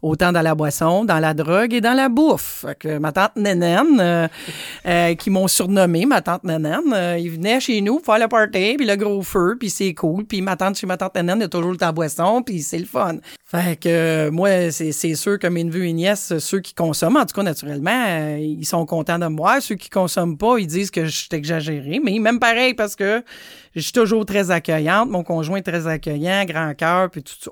autant 0.01 0.31
dans 0.31 0.41
la 0.41 0.55
boisson, 0.55 1.03
dans 1.03 1.19
la 1.19 1.33
drogue 1.33 1.73
et 1.73 1.81
dans 1.81 1.93
la 1.93 2.07
bouffe. 2.07 2.63
Fait 2.65 2.79
que 2.79 2.99
ma 2.99 3.11
tante 3.11 3.35
Nénène, 3.35 4.29
qui 5.17 5.29
m'ont 5.29 5.49
surnommé 5.49 6.05
ma 6.05 6.21
tante 6.21 6.45
Nénène, 6.45 7.19
ils 7.19 7.29
venaient 7.29 7.59
chez 7.59 7.81
nous 7.81 7.99
faire 7.99 8.19
le 8.19 8.29
party, 8.29 8.75
puis 8.77 8.85
le 8.85 8.95
gros 8.95 9.21
feu, 9.21 9.57
puis 9.59 9.69
c'est 9.69 9.93
cool. 9.93 10.23
Puis 10.23 10.41
ma 10.41 10.55
tante 10.55 10.77
chez 10.77 10.87
ma 10.87 10.95
tante 10.95 11.15
Nénène, 11.15 11.41
a 11.41 11.47
toujours 11.49 11.71
le 11.71 11.77
temps 11.77 11.91
boisson, 11.91 12.41
puis 12.43 12.61
c'est 12.61 12.79
le 12.79 12.85
fun. 12.85 13.17
Fait 13.43 13.77
que 13.77 14.29
moi, 14.29 14.71
c'est 14.71 15.15
sûr 15.15 15.37
que 15.37 15.47
mes 15.47 15.63
neveux 15.65 15.85
et 15.85 15.93
nièces, 15.93 16.37
ceux 16.37 16.59
qui 16.59 16.73
consomment, 16.73 17.17
en 17.17 17.25
tout 17.25 17.35
cas 17.35 17.43
naturellement, 17.43 18.37
ils 18.37 18.65
sont 18.65 18.85
contents 18.85 19.19
de 19.19 19.27
moi. 19.27 19.59
Ceux 19.59 19.75
qui 19.75 19.89
consomment 19.89 20.28
pas, 20.37 20.57
ils 20.57 20.67
disent 20.67 20.91
que 20.91 21.05
je 21.05 21.09
suis 21.09 21.29
exagérée, 21.31 21.99
mais 22.03 22.17
même 22.19 22.39
pareil 22.39 22.73
parce 22.73 22.95
que 22.95 23.23
je 23.75 23.81
suis 23.81 23.93
toujours 23.93 24.25
très 24.25 24.51
accueillante, 24.51 25.09
mon 25.09 25.23
conjoint 25.23 25.57
est 25.57 25.63
très 25.63 25.87
accueillant, 25.87 26.45
grand 26.45 26.73
cœur, 26.75 27.09
puis 27.09 27.23
tout 27.23 27.35
ça. 27.39 27.51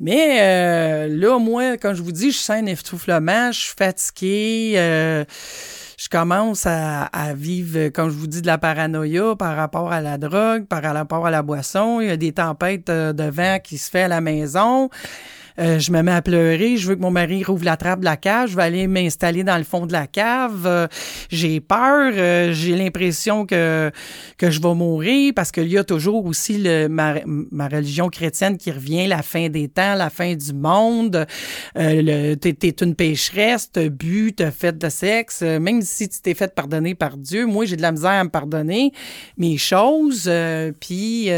Mais 0.00 0.38
euh, 0.40 1.08
là, 1.08 1.38
moi, 1.38 1.76
quand 1.76 1.94
je 1.94 2.02
vous 2.02 2.12
dis, 2.12 2.32
je 2.32 2.38
sens 2.38 2.56
un 2.56 2.66
essoufflement, 2.66 3.52
je 3.52 3.60
suis 3.60 3.74
fatiguée, 3.78 4.74
euh, 4.76 5.24
je 5.96 6.08
commence 6.08 6.66
à, 6.66 7.08
vivre, 7.34 7.88
comme 7.90 8.10
je 8.10 8.14
vous 8.14 8.26
dis, 8.26 8.42
de 8.42 8.46
la 8.46 8.58
paranoïa 8.58 9.36
par 9.36 9.56
rapport 9.56 9.92
à 9.92 10.00
la 10.00 10.18
drogue, 10.18 10.66
par 10.66 10.82
rapport 10.82 11.26
à 11.26 11.30
la 11.30 11.42
boisson. 11.42 12.00
Il 12.00 12.08
y 12.08 12.10
a 12.10 12.16
des 12.16 12.32
tempêtes 12.32 12.90
euh, 12.90 13.12
de 13.12 13.24
vent 13.24 13.58
qui 13.62 13.78
se 13.78 13.88
fait 13.88 14.02
à 14.02 14.08
la 14.08 14.20
maison. 14.20 14.90
Euh, 15.58 15.78
je 15.78 15.92
me 15.92 16.02
mets 16.02 16.10
à 16.10 16.20
pleurer, 16.20 16.76
je 16.76 16.88
veux 16.88 16.96
que 16.96 17.00
mon 17.00 17.12
mari 17.12 17.44
rouvre 17.44 17.64
la 17.64 17.76
trappe 17.76 18.00
de 18.00 18.04
la 18.04 18.16
cave, 18.16 18.50
je 18.50 18.56
vais 18.56 18.62
aller 18.64 18.86
m'installer 18.88 19.44
dans 19.44 19.56
le 19.56 19.62
fond 19.62 19.86
de 19.86 19.92
la 19.92 20.08
cave. 20.08 20.64
Euh, 20.66 20.88
j'ai 21.30 21.60
peur, 21.60 22.12
euh, 22.16 22.52
j'ai 22.52 22.74
l'impression 22.74 23.46
que 23.46 23.92
je 24.40 24.60
vais 24.60 24.74
mourir 24.74 25.32
parce 25.34 25.52
qu'il 25.52 25.68
y 25.68 25.78
a 25.78 25.84
toujours 25.84 26.26
aussi 26.26 26.58
le, 26.58 26.88
ma, 26.88 27.14
ma, 27.24 27.68
religion 27.68 28.08
chrétienne 28.08 28.58
qui 28.58 28.72
revient, 28.72 29.06
la 29.06 29.22
fin 29.22 29.48
des 29.48 29.68
temps, 29.68 29.94
la 29.94 30.10
fin 30.10 30.34
du 30.34 30.52
monde. 30.52 31.24
T'es, 31.74 32.58
es 32.62 32.76
une 32.82 32.94
pécheresse, 32.94 33.70
t'as 33.70 33.88
bu, 33.88 34.32
t'as 34.34 34.50
fait 34.50 34.76
de 34.76 34.88
sexe, 34.88 35.42
même 35.42 35.82
si 35.82 36.08
tu 36.08 36.20
t'es 36.20 36.34
fait 36.34 36.52
pardonner 36.52 36.94
par 36.94 37.16
Dieu. 37.16 37.46
Moi, 37.46 37.64
j'ai 37.64 37.76
de 37.76 37.82
la 37.82 37.92
misère 37.92 38.10
à 38.10 38.24
me 38.24 38.30
pardonner 38.30 38.92
mes 39.38 39.56
choses, 39.56 40.30
puis 40.80 41.30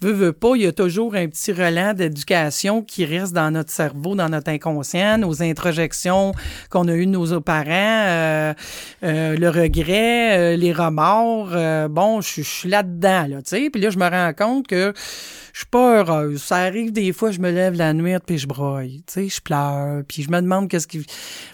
veux, 0.00 0.12
veux 0.12 0.32
pas, 0.32 0.54
il 0.54 0.62
y 0.62 0.66
a 0.66 0.72
toujours 0.72 1.14
un 1.14 1.26
petit 1.28 1.52
relent 1.52 1.92
d'éducation 1.92 2.82
qui 2.82 3.04
reste 3.04 3.32
dans 3.32 3.50
notre 3.50 3.70
cerveau, 3.70 4.14
dans 4.14 4.28
notre 4.28 4.50
inconscient, 4.50 5.18
nos 5.18 5.42
introjections 5.42 6.32
qu'on 6.70 6.88
a 6.88 6.94
eues 6.94 7.06
de 7.06 7.10
nos 7.10 7.40
parents, 7.40 7.66
euh, 7.68 8.54
euh, 9.02 9.36
le 9.36 9.48
regret, 9.48 10.38
euh, 10.38 10.56
les 10.56 10.72
remords. 10.72 11.88
bon, 11.90 12.20
je 12.20 12.42
suis 12.42 12.68
là-dedans, 12.68 13.26
là, 13.28 13.42
tu 13.42 13.56
sais. 13.56 13.70
Puis 13.70 13.80
là, 13.80 13.90
je 13.90 13.98
me 13.98 14.08
rends 14.08 14.32
compte 14.32 14.66
que 14.66 14.92
je 15.52 15.58
suis 15.60 15.66
pas 15.66 15.98
heureuse. 15.98 16.42
Ça 16.42 16.56
arrive 16.56 16.92
des 16.92 17.12
fois, 17.12 17.30
je 17.30 17.40
me 17.40 17.50
lève 17.50 17.74
la 17.74 17.92
nuit 17.92 18.16
puis 18.26 18.38
je 18.38 18.46
broille, 18.46 19.02
tu 19.06 19.12
sais, 19.12 19.28
je 19.28 19.40
pleure, 19.40 20.02
puis 20.06 20.22
je 20.22 20.30
me 20.30 20.40
demande 20.40 20.68
qu'est-ce 20.68 20.86
qui, 20.86 21.04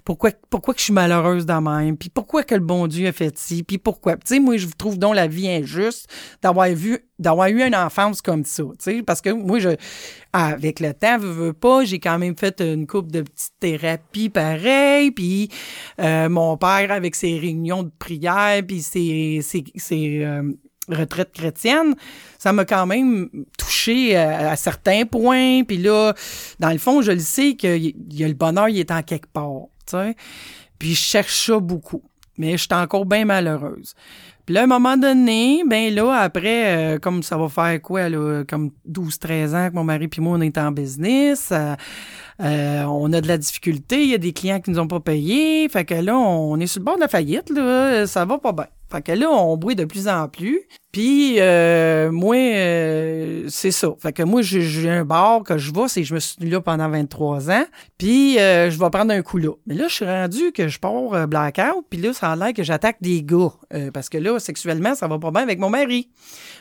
pourquoi, 0.05 0.31
pourquoi 0.51 0.75
que 0.75 0.81
je 0.81 0.85
suis 0.85 0.93
malheureuse 0.93 1.47
dans 1.47 1.61
même, 1.61 1.97
puis 1.97 2.11
pourquoi 2.11 2.43
que 2.43 2.55
le 2.55 2.61
bon 2.61 2.87
Dieu 2.87 3.09
a 3.09 3.13
fait 3.13 3.37
ci, 3.39 3.63
puis 3.63 3.79
pourquoi. 3.79 4.15
Tu 4.17 4.23
sais, 4.27 4.41
moi, 4.41 4.57
je 4.57 4.67
trouve 4.77 4.99
donc 4.99 5.15
la 5.15 5.27
vie 5.27 5.49
injuste 5.49 6.09
d'avoir 6.43 6.69
vu, 6.69 6.99
d'avoir 7.19 7.49
eu 7.49 7.63
une 7.63 7.75
enfance 7.75 8.23
comme 8.23 8.45
ça, 8.45 8.63
tu 8.63 8.71
sais, 8.79 9.03
parce 9.03 9.21
que 9.21 9.31
moi, 9.31 9.59
je, 9.59 9.71
avec 10.33 10.81
le 10.81 10.93
temps, 10.95 11.19
veux, 11.19 11.31
veux 11.31 11.53
pas, 11.53 11.85
j'ai 11.85 11.99
quand 11.99 12.19
même 12.19 12.37
fait 12.37 12.61
une 12.61 12.87
coupe 12.87 13.13
de 13.13 13.23
petites 13.23 13.55
thérapies 13.61 14.29
pareil, 14.29 15.11
puis 15.11 15.51
euh, 16.01 16.29
mon 16.29 16.57
père 16.57 16.91
avec 16.91 17.15
ses 17.15 17.39
réunions 17.39 17.85
de 17.85 17.93
prière, 17.99 18.63
puis 18.67 18.83
ses, 18.83 19.41
ses, 19.43 19.65
ses 19.77 20.25
euh, 20.25 20.53
retraite 20.89 21.33
chrétienne, 21.33 21.95
ça 22.39 22.53
m'a 22.53 22.65
quand 22.65 22.87
même 22.87 23.29
touché 23.59 24.17
à, 24.17 24.55
certains 24.57 25.05
points. 25.05 25.65
Puis 25.65 25.79
là, 25.79 26.15
dans 26.61 26.71
le 26.71 26.79
fond, 26.79 27.03
je 27.03 27.13
le 27.13 27.21
sais 27.21 27.55
que 27.55 27.77
y 27.77 28.25
a 28.25 28.29
le 28.29 28.35
bonheur, 28.35 28.69
il 28.69 28.79
est 28.79 28.91
en 28.91 29.03
quelque 29.03 29.29
part. 29.33 29.69
Puis 30.79 30.95
je 30.95 31.01
cherche 31.01 31.47
ça 31.47 31.59
beaucoup. 31.59 32.03
Mais 32.37 32.53
je 32.53 32.63
suis 32.63 32.69
encore 32.73 33.07
bien 33.07 33.25
malheureuse. 33.25 33.95
Puis 34.45 34.55
là, 34.55 34.63
à 34.63 34.65
un 34.65 34.67
moment 34.67 34.97
donné, 34.97 35.63
ben 35.67 35.95
là, 35.95 36.13
après, 36.17 36.95
euh, 36.95 36.99
comme 36.99 37.23
ça 37.23 37.39
va 37.39 37.49
faire 37.49 37.81
quoi, 37.81 38.11
là, 38.11 38.45
comme 38.47 38.73
12-13 38.91 39.55
ans 39.55 39.71
que 39.71 39.75
mon 39.75 39.85
mari 39.85 40.09
puis 40.09 40.21
moi, 40.21 40.37
on 40.37 40.41
est 40.43 40.59
en 40.59 40.71
business, 40.71 41.49
euh, 41.51 41.75
euh, 42.43 42.83
on 42.83 43.11
a 43.15 43.23
de 43.23 43.29
la 43.29 43.39
difficulté, 43.39 44.03
il 44.03 44.11
y 44.11 44.15
a 44.15 44.19
des 44.19 44.35
clients 44.35 44.61
qui 44.61 44.71
nous 44.71 44.79
ont 44.81 44.87
pas 44.87 45.01
payé, 45.01 45.67
fait 45.71 45.87
que 45.87 45.95
là, 45.95 46.19
on 46.19 46.61
est 46.61 46.67
sur 46.67 46.81
le 46.81 46.85
bord 46.85 46.97
de 46.97 47.01
la 47.01 47.09
faillite, 47.09 47.49
là, 47.49 48.07
ça 48.07 48.27
va 48.27 48.37
pas 48.37 48.53
bien. 48.53 48.67
Fait 48.95 49.03
que 49.03 49.11
là, 49.11 49.29
on 49.29 49.57
bruit 49.57 49.75
de 49.75 49.87
plus 49.87 50.07
en 50.07 50.29
plus. 50.29 50.69
Puis 50.93 51.41
euh, 51.41 52.13
moi, 52.13 52.37
euh, 52.37 53.43
c'est 53.49 53.73
ça. 53.73 53.89
Fait 53.99 54.13
que 54.13 54.23
moi, 54.23 54.41
j'ai 54.41 54.89
un 54.89 55.05
bar 55.05 55.43
que 55.43 55.59
je 55.59 55.73
vais, 55.73 55.89
c'est 55.89 56.05
je 56.05 56.15
me 56.15 56.21
suis 56.21 56.37
tenu 56.37 56.51
là 56.51 56.61
pendant 56.61 56.89
23 56.89 57.51
ans. 57.51 57.65
Puis 57.99 58.39
euh, 58.39 58.71
je 58.71 58.79
vais 58.79 58.91
prendre 58.91 59.13
un 59.13 59.21
coup 59.23 59.39
là. 59.39 59.51
Mais 59.67 59.75
là, 59.75 59.89
je 59.89 59.95
suis 59.95 60.05
rendu 60.05 60.53
que 60.53 60.69
je 60.69 60.79
pars 60.79 61.27
blackout. 61.27 61.85
Puis 61.91 62.01
là, 62.01 62.13
ça 62.13 62.31
a 62.31 62.37
l'air 62.37 62.53
que 62.53 62.63
j'attaque 62.63 62.99
des 63.01 63.25
gars. 63.25 63.51
parce 63.93 64.09
que 64.09 64.19
là, 64.19 64.39
sexuellement, 64.39 64.95
ça 64.95 65.09
va 65.09 65.19
pas 65.19 65.33
bien 65.33 65.43
avec 65.43 65.59
mon 65.59 65.71
mari. 65.71 66.09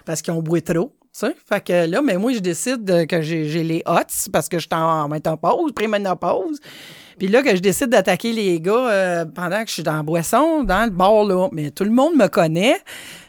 Parce 0.04 0.24
qu'ils 0.24 0.34
ont 0.34 0.42
boué 0.42 0.64
trop. 0.64 0.92
Ça. 1.12 1.30
Fait 1.48 1.64
que 1.64 1.86
là, 1.86 2.02
mais 2.02 2.18
moi, 2.18 2.34
je 2.34 2.40
décide 2.40 3.06
que 3.06 3.22
j'ai 3.22 3.64
les 3.64 3.84
hots 3.86 4.32
parce 4.32 4.50
que 4.50 4.58
je 4.58 4.68
suis 4.68 4.76
en 4.76 5.08
ménopause, 5.08 5.72
pré-ménopause. 5.72 6.60
Puis 7.18 7.28
là, 7.28 7.42
que 7.42 7.56
je 7.56 7.62
décide 7.62 7.90
d'attaquer 7.90 8.32
les 8.32 8.60
gars 8.60 8.90
euh, 8.90 9.26
pendant 9.26 9.62
que 9.64 9.68
je 9.68 9.74
suis 9.74 9.84
dans 9.84 9.98
la 9.98 10.04
boisson, 10.04 10.64
dans 10.64 10.86
le 10.86 10.92
bar, 10.92 11.24
là. 11.24 11.50
Mais 11.52 11.72
tout 11.72 11.84
le 11.84 11.92
monde 11.92 12.16
me 12.16 12.28
connaît. 12.28 12.78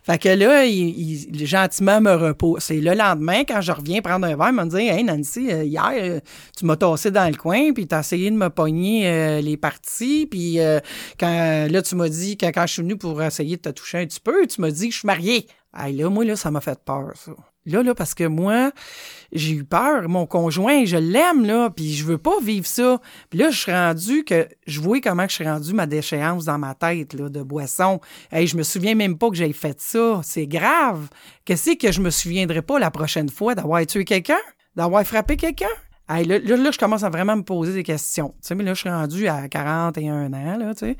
Fait 0.02 0.18
que 0.18 0.28
là, 0.28 0.64
il, 0.66 1.46
gentiment 1.46 2.00
me 2.00 2.12
repousse. 2.12 2.70
Et 2.70 2.80
le 2.80 2.92
lendemain, 2.92 3.44
quand 3.44 3.60
je 3.60 3.72
reviens 3.72 4.02
prendre 4.02 4.26
un 4.26 4.36
verre, 4.36 4.50
il 4.50 4.54
me 4.54 4.64
dit 4.66 4.88
Hey 4.88 5.02
Nancy, 5.04 5.50
euh, 5.50 5.64
hier, 5.64 5.92
euh, 5.96 6.20
tu 6.56 6.66
m'as 6.66 6.76
tassé 6.76 7.10
dans 7.10 7.28
le 7.30 7.36
coin, 7.36 7.72
puis 7.72 7.86
tu 7.86 7.94
as 7.94 8.00
essayé 8.00 8.30
de 8.30 8.36
me 8.36 8.50
pogner 8.50 9.40
les 9.40 9.56
parties. 9.56 10.26
Puis 10.30 10.58
quand 11.18 11.66
là, 11.70 11.82
tu 11.82 11.96
m'as 11.96 12.08
dit, 12.08 12.36
quand, 12.36 12.50
quand 12.54 12.66
je 12.66 12.72
suis 12.74 12.82
venu 12.82 12.96
pour 12.96 13.22
essayer 13.22 13.56
de 13.56 13.62
te 13.62 13.70
toucher 13.70 13.98
un 13.98 14.06
petit 14.06 14.20
peu, 14.20 14.46
tu 14.46 14.60
m'as 14.60 14.70
dit 14.70 14.88
que 14.88 14.94
je 14.94 14.98
suis 14.98 15.06
mariée. 15.06 15.46
Hey, 15.76 15.96
là, 15.96 16.08
moi, 16.08 16.24
là, 16.24 16.36
ça 16.36 16.50
m'a 16.50 16.60
fait 16.60 16.78
peur, 16.84 17.12
ça. 17.14 17.32
Là, 17.66 17.82
là, 17.82 17.94
parce 17.94 18.14
que 18.14 18.24
moi, 18.24 18.72
j'ai 19.34 19.52
eu 19.52 19.64
peur. 19.64 20.08
Mon 20.08 20.26
conjoint, 20.26 20.84
je 20.84 20.96
l'aime, 20.96 21.44
là, 21.44 21.70
puis 21.70 21.92
je 21.94 22.04
veux 22.04 22.18
pas 22.18 22.40
vivre 22.42 22.66
ça. 22.66 23.00
Puis 23.30 23.38
là, 23.38 23.50
je 23.50 23.58
suis 23.58 23.72
rendu 23.72 24.24
que, 24.24 24.48
je 24.66 24.80
vois 24.80 25.00
comment 25.00 25.26
je 25.28 25.34
suis 25.34 25.44
rendu 25.44 25.74
ma 25.74 25.86
déchéance 25.86 26.44
dans 26.44 26.58
ma 26.58 26.74
tête, 26.74 27.14
là, 27.14 27.28
de 27.28 27.42
boisson. 27.42 28.00
Hey, 28.30 28.46
je 28.46 28.56
me 28.56 28.62
souviens 28.62 28.94
même 28.94 29.18
pas 29.18 29.28
que 29.30 29.36
j'ai 29.36 29.52
fait 29.52 29.80
ça. 29.80 30.20
C'est 30.22 30.46
grave. 30.46 31.08
Qu'est-ce 31.44 31.76
que 31.76 31.92
je 31.92 32.00
me 32.00 32.10
souviendrai 32.10 32.62
pas 32.62 32.78
la 32.78 32.90
prochaine 32.90 33.28
fois 33.28 33.54
d'avoir 33.54 33.84
tué 33.86 34.04
quelqu'un? 34.04 34.40
D'avoir 34.76 35.04
frappé 35.04 35.36
quelqu'un? 35.36 35.66
Hey, 36.08 36.24
là, 36.26 36.38
là, 36.38 36.70
je 36.70 36.78
commence 36.78 37.02
à 37.02 37.10
vraiment 37.10 37.36
me 37.36 37.42
poser 37.42 37.72
des 37.72 37.82
questions. 37.82 38.34
Tu 38.40 38.48
sais, 38.48 38.54
mais 38.54 38.64
là, 38.64 38.74
je 38.74 38.80
suis 38.80 38.90
rendu 38.90 39.26
à 39.26 39.48
41 39.48 40.32
ans, 40.32 40.56
là, 40.58 40.74
tu 40.74 40.80
sais. 40.80 40.96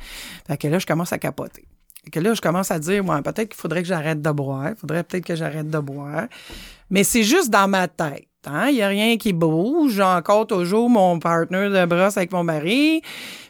Fait 0.47 0.57
que 0.57 0.69
là, 0.69 0.79
je 0.79 0.87
commence 0.87 1.13
à 1.13 1.19
capoter 1.19 1.67
que 2.11 2.21
là, 2.21 2.35
je 2.35 2.41
commence 2.41 2.71
à 2.71 2.79
dire, 2.79 3.05
ouais, 3.05 3.23
peut-être 3.23 3.51
qu'il 3.51 3.61
faudrait 3.61 3.83
que 3.83 3.89
j'arrête 3.89 4.21
de 4.21 4.31
boire. 4.31 4.73
Faudrait 4.77 5.05
peut-être 5.05 5.25
que 5.25 5.35
j'arrête 5.35 5.69
de 5.69 5.79
boire. 5.79 6.27
Mais 6.91 7.05
c'est 7.05 7.23
juste 7.23 7.51
dans 7.51 7.69
ma 7.69 7.89
tête. 7.89 8.29
Hein? 8.47 8.69
Il 8.69 8.75
n'y 8.75 8.83
a 8.83 8.89
rien 8.89 9.17
qui 9.17 9.33
bouge. 9.33 9.95
J'ai 9.95 10.03
encore 10.03 10.47
toujours 10.47 10.91
mon 10.91 11.19
partner 11.19 11.71
de 11.71 11.85
brosse 11.87 12.17
avec 12.17 12.33
mon 12.33 12.45
mari. 12.45 13.03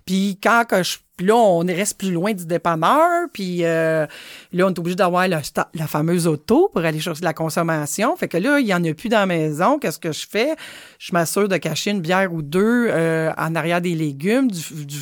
Puis 0.07 0.39
quand 0.43 0.65
que 0.69 0.83
je 0.83 0.99
puis 1.17 1.27
là, 1.27 1.37
on 1.37 1.61
reste 1.61 1.97
plus 1.97 2.11
loin 2.11 2.33
du 2.33 2.45
dépanneur, 2.45 3.29
puis 3.33 3.61
euh, 3.63 4.05
là, 4.53 4.67
on 4.67 4.71
est 4.71 4.79
obligé 4.81 4.97
d'avoir 4.97 5.29
la, 5.29 5.43
fameuse 5.87 6.27
auto 6.27 6.69
pour 6.73 6.85
aller 6.85 6.99
chercher 6.99 7.23
la 7.23 7.33
consommation. 7.33 8.17
Fait 8.17 8.27
que 8.27 8.37
là, 8.37 8.59
il 8.59 8.67
y 8.67 8.75
en 8.75 8.83
a 8.83 8.93
plus 8.95 9.09
dans 9.09 9.21
la 9.21 9.27
maison. 9.27 9.79
Qu'est-ce 9.79 10.01
que 10.01 10.11
je 10.11 10.27
fais? 10.29 10.57
Je 10.99 11.13
m'assure 11.13 11.47
de 11.49 11.57
cacher 11.57 11.93
une 11.93 12.01
bière 12.01 12.33
ou 12.33 12.43
deux 12.43 12.89
euh, 12.91 13.31
en 13.39 13.55
arrière 13.55 13.81
des 13.81 13.95
légumes, 13.95 14.51
du, 14.51 14.87
du, 14.87 14.99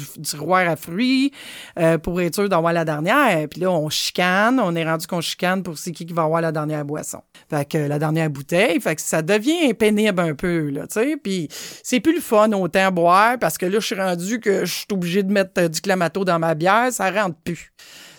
à 0.53 0.77
fruits, 0.77 1.33
euh, 1.79 1.97
pour 1.97 2.21
être 2.21 2.35
sûr 2.35 2.49
d'avoir 2.49 2.75
la 2.75 2.85
dernière. 2.85 3.49
Puis 3.49 3.61
là, 3.61 3.71
on 3.71 3.89
chicane. 3.89 4.61
On 4.61 4.75
est 4.75 4.85
rendu 4.85 5.07
qu'on 5.07 5.23
chicane 5.23 5.63
pour 5.63 5.79
c'est 5.79 5.93
qui 5.93 6.05
qui 6.05 6.13
va 6.13 6.25
avoir 6.25 6.43
la 6.43 6.53
dernière 6.53 6.85
boisson. 6.85 7.23
Fait 7.49 7.67
que 7.67 7.79
la 7.79 7.99
dernière 7.99 8.29
bouteille. 8.29 8.79
Fait 8.81 8.97
que 8.97 9.01
ça 9.01 9.23
devient 9.23 9.73
pénible 9.73 10.21
un 10.21 10.35
peu, 10.35 10.69
là, 10.69 10.83
tu 10.83 11.01
sais. 11.01 11.17
Puis 11.17 11.49
c'est 11.83 12.01
plus 12.01 12.15
le 12.15 12.21
fun 12.21 12.53
autant 12.53 12.93
boire 12.93 13.39
parce 13.39 13.57
que 13.57 13.65
là, 13.65 13.81
je 13.81 13.87
suis 13.87 13.95
rendu 13.95 14.41
que 14.41 14.67
je 14.67 14.73
suis 14.73 14.87
obligé 14.93 15.23
de 15.23 15.33
mettre 15.33 15.69
du 15.69 15.81
dans 16.09 16.39
ma 16.39 16.55
bière, 16.55 16.93
ça 16.93 17.11
rentre 17.11 17.37
plus 17.45 17.73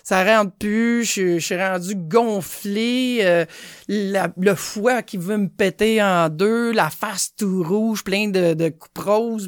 ça 0.04 0.26
rentre 0.26 0.52
plus, 0.58 1.06
je, 1.06 1.40
suis 1.40 1.56
rendu 1.56 1.96
gonflé, 1.96 3.20
euh, 3.22 3.46
le 3.88 4.54
foie 4.54 5.02
qui 5.02 5.16
veut 5.16 5.38
me 5.38 5.48
péter 5.48 6.04
en 6.04 6.28
deux, 6.28 6.74
la 6.74 6.90
face 6.90 7.34
tout 7.38 7.64
rouge, 7.64 8.04
plein 8.04 8.28
de, 8.28 8.54
de 8.54 8.74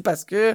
parce 0.02 0.24
que 0.24 0.54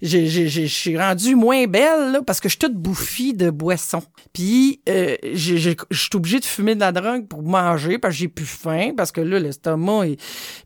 je 0.00 0.66
suis 0.66 0.96
rendu 0.96 1.34
moins 1.34 1.66
belle 1.66 2.20
parce 2.24 2.38
que 2.38 2.48
je 2.48 2.52
suis 2.52 2.58
toute 2.60 2.76
bouffie 2.76 3.34
de 3.34 3.50
boisson. 3.50 4.02
Puis 4.32 4.80
euh, 4.88 5.16
je 5.34 5.74
suis 5.90 6.10
obligée 6.14 6.38
de 6.38 6.44
fumer 6.44 6.76
de 6.76 6.80
la 6.80 6.92
drogue 6.92 7.26
pour 7.26 7.42
manger 7.42 7.98
parce 7.98 8.14
que 8.14 8.20
j'ai 8.20 8.28
plus 8.28 8.46
faim 8.46 8.92
parce 8.96 9.10
que 9.10 9.20
là 9.20 9.40
l'estomac 9.40 10.06
et 10.06 10.16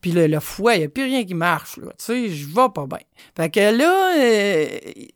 puis 0.02 0.12
le, 0.12 0.38
foie, 0.40 0.74
il 0.74 0.80
n'y 0.80 0.84
a 0.84 0.88
plus 0.88 1.04
rien 1.04 1.24
qui 1.24 1.34
marche 1.34 1.78
là, 1.78 1.88
tu 1.98 2.04
sais, 2.04 2.28
je 2.28 2.46
vais 2.46 2.68
pas 2.74 2.86
bien. 2.86 2.98
Fait 3.36 3.50
que 3.50 3.60
là, 3.60 4.14
euh, 4.18 4.66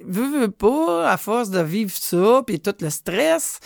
veux, 0.04 0.50
pas, 0.50 1.10
à 1.10 1.16
force 1.16 1.50
de 1.50 1.60
vivre 1.60 1.92
ça, 1.92 2.42
puis 2.46 2.60
tout 2.60 2.74
le 2.80 2.90
stress, 2.90 3.60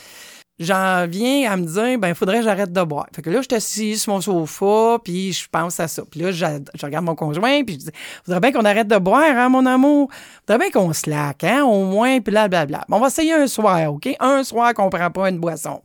j'en 0.59 1.07
viens 1.09 1.51
à 1.51 1.57
me 1.57 1.65
dire, 1.65 1.99
ben, 1.99 2.09
il 2.09 2.15
faudrait 2.15 2.39
que 2.39 2.45
j'arrête 2.45 2.73
de 2.73 2.83
boire. 2.83 3.07
Fait 3.15 3.23
que 3.23 3.31
là, 3.31 3.41
je 3.43 3.59
suis 3.59 3.99
sur 3.99 4.13
mon 4.13 4.21
sofa, 4.21 4.99
puis 5.03 5.33
je 5.33 5.49
pense 5.51 5.81
à 5.81 5.89
ça. 5.89 6.03
Puis 6.11 6.21
là, 6.21 6.31
je, 6.31 6.45
regarde 6.83 7.05
mon 7.05 7.15
conjoint, 7.15 7.65
puis 7.65 7.75
je 7.75 7.79
dis, 7.87 7.91
faudrait 8.25 8.41
bien 8.41 8.53
qu'on 8.53 8.65
arrête 8.65 8.89
de 8.89 8.99
boire, 8.99 9.37
hein, 9.37 9.49
mon 9.49 9.67
amour? 9.67 10.11
Faudrait 10.47 10.71
bien 10.71 10.71
qu'on 10.71 10.93
se 10.93 11.09
laque, 11.09 11.45
hein, 11.45 11.65
au 11.65 11.85
moins, 11.85 12.21
puis 12.21 12.33
là, 12.33 12.49
blablabla. 12.49 12.85
on 12.91 13.01
va 13.01 13.09
essayer 13.09 13.33
un 13.33 13.47
soir, 13.47 13.93
OK? 13.93 14.09
Un 14.21 14.45
soir 14.45 14.75
qu'on 14.75 14.91
prend 14.91 15.11
pas 15.11 15.29
une 15.29 15.39
boisson. 15.39 15.83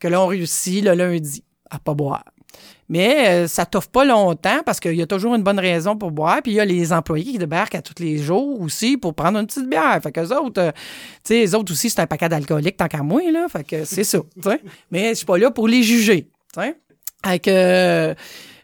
que 0.00 0.08
là, 0.08 0.20
on 0.20 0.26
réussit 0.26 0.84
le 0.84 0.94
lundi 0.94 1.42
à 1.70 1.78
pas 1.78 1.94
boire. 1.94 2.24
Mais 2.88 3.28
euh, 3.28 3.48
ça 3.48 3.64
t'offre 3.64 3.88
pas 3.88 4.04
longtemps 4.04 4.60
parce 4.64 4.78
qu'il 4.78 4.94
y 4.94 5.02
a 5.02 5.06
toujours 5.06 5.34
une 5.34 5.42
bonne 5.42 5.58
raison 5.58 5.96
pour 5.96 6.10
boire. 6.10 6.40
Puis 6.42 6.52
il 6.52 6.54
y 6.56 6.60
a 6.60 6.64
les 6.64 6.92
employés 6.92 7.32
qui 7.32 7.38
débarquent 7.38 7.76
à 7.76 7.82
tous 7.82 8.02
les 8.02 8.18
jours 8.18 8.60
aussi 8.60 8.96
pour 8.96 9.14
prendre 9.14 9.38
une 9.38 9.46
petite 9.46 9.68
bière. 9.68 9.98
Fait 10.02 10.12
que 10.12 10.20
les 10.20 10.32
autres, 10.32 10.60
euh, 10.60 10.72
tu 10.72 10.80
sais, 11.24 11.34
les 11.40 11.54
autres 11.54 11.72
aussi, 11.72 11.88
c'est 11.88 12.00
un 12.00 12.06
paquet 12.06 12.28
d'alcooliques 12.28 12.76
tant 12.76 12.88
qu'à 12.88 13.02
moi, 13.02 13.22
là. 13.30 13.46
Fait 13.48 13.64
que 13.64 13.84
c'est 13.84 14.04
ça, 14.04 14.18
Mais 14.90 15.10
je 15.10 15.14
suis 15.14 15.26
pas 15.26 15.38
là 15.38 15.50
pour 15.50 15.68
les 15.68 15.82
juger, 15.82 16.28
tu 16.52 16.60
Fait 17.24 17.38
que 17.38 18.14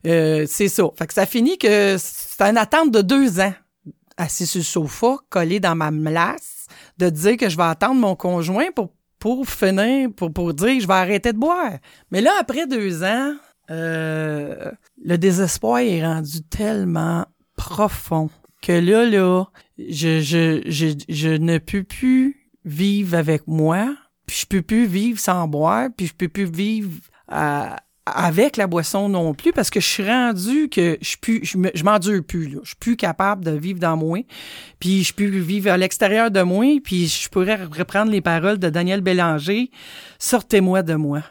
euh, 0.07 0.47
c'est 0.47 0.69
ça. 0.69 0.85
Fait 0.99 1.07
que 1.07 1.15
ça 1.15 1.27
finit 1.27 1.59
que 1.59 1.97
c'est 1.99 2.43
une 2.43 2.59
attente 2.59 2.91
de 2.91 3.03
deux 3.03 3.41
ans 3.41 3.53
assis 4.17 4.47
sur 4.47 4.61
le 4.61 4.65
sofa, 4.65 5.17
collé 5.31 5.61
dans 5.61 5.75
ma 5.75 5.91
place, 5.91 6.67
de 6.99 7.09
dire 7.09 7.39
que 7.39 7.49
je 7.49 7.57
vais 7.57 7.65
attendre 7.65 7.95
mon 7.95 8.15
conjoint 8.15 8.71
pour 8.75 8.91
pour 9.19 9.47
finir, 9.47 10.09
pour, 10.17 10.33
pour 10.33 10.55
dire 10.55 10.77
que 10.77 10.81
je 10.81 10.87
vais 10.87 10.95
arrêter 10.95 11.33
de 11.33 11.39
boire. 11.39 11.73
Mais 12.11 12.23
là, 12.23 12.33
après 12.41 12.67
deux 12.67 13.05
ans, 13.05 13.35
euh, 13.71 14.71
le 15.05 15.19
désespoir 15.19 15.79
est 15.79 16.05
rendu 16.05 16.43
tellement 16.43 17.27
profond 17.57 18.31
que 18.63 18.73
là, 18.73 19.07
là, 19.07 19.45
je, 19.79 20.21
je, 20.21 20.63
je, 20.67 20.89
je 21.09 21.29
ne 21.29 21.59
peux 21.59 21.83
plus 21.83 22.49
vivre 22.65 23.17
avec 23.17 23.47
moi, 23.47 23.95
puis 24.27 24.39
je 24.41 24.47
peux 24.47 24.63
plus 24.63 24.87
vivre 24.87 25.19
sans 25.19 25.49
boire, 25.49 25.89
puis 25.97 26.07
je 26.07 26.15
peux 26.15 26.29
plus 26.29 26.45
vivre 26.45 26.91
avec 28.07 28.57
la 28.57 28.67
boisson 28.67 29.09
non 29.09 29.35
plus 29.35 29.53
parce 29.53 29.71
que 29.71 29.81
je 29.81 29.87
suis 29.87 30.07
rendu 30.07 30.69
que 30.69 30.99
je 31.01 31.17
plus 31.17 31.45
je 31.45 31.85
m'endure 31.85 32.25
plus 32.25 32.49
là. 32.49 32.59
je 32.63 32.69
suis 32.69 32.77
plus 32.77 32.97
capable 32.97 33.45
de 33.45 33.53
vivre 33.53 33.79
dans 33.79 33.97
moi 33.97 34.25
puis 34.81 35.05
je 35.05 35.15
peux 35.15 35.27
vivre 35.27 35.71
à 35.71 35.77
l'extérieur 35.77 36.31
de 36.31 36.43
moi 36.43 36.81
puis 36.83 37.07
je 37.07 37.29
pourrais 37.29 37.57
reprendre 37.57 38.11
les 38.11 38.21
paroles 38.21 38.59
de 38.59 38.69
Daniel 38.69 39.01
Bélanger 39.01 39.71
sortez-moi 40.19 40.83
de 40.83 40.95
moi 40.95 41.23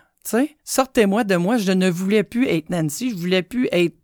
sortez-moi 0.63 1.23
de 1.23 1.35
moi. 1.35 1.57
Je 1.57 1.71
ne 1.71 1.89
voulais 1.89 2.23
plus 2.23 2.47
être 2.47 2.69
Nancy. 2.69 3.11
Je 3.11 3.15
voulais 3.15 3.41
plus 3.41 3.67
être 3.71 3.95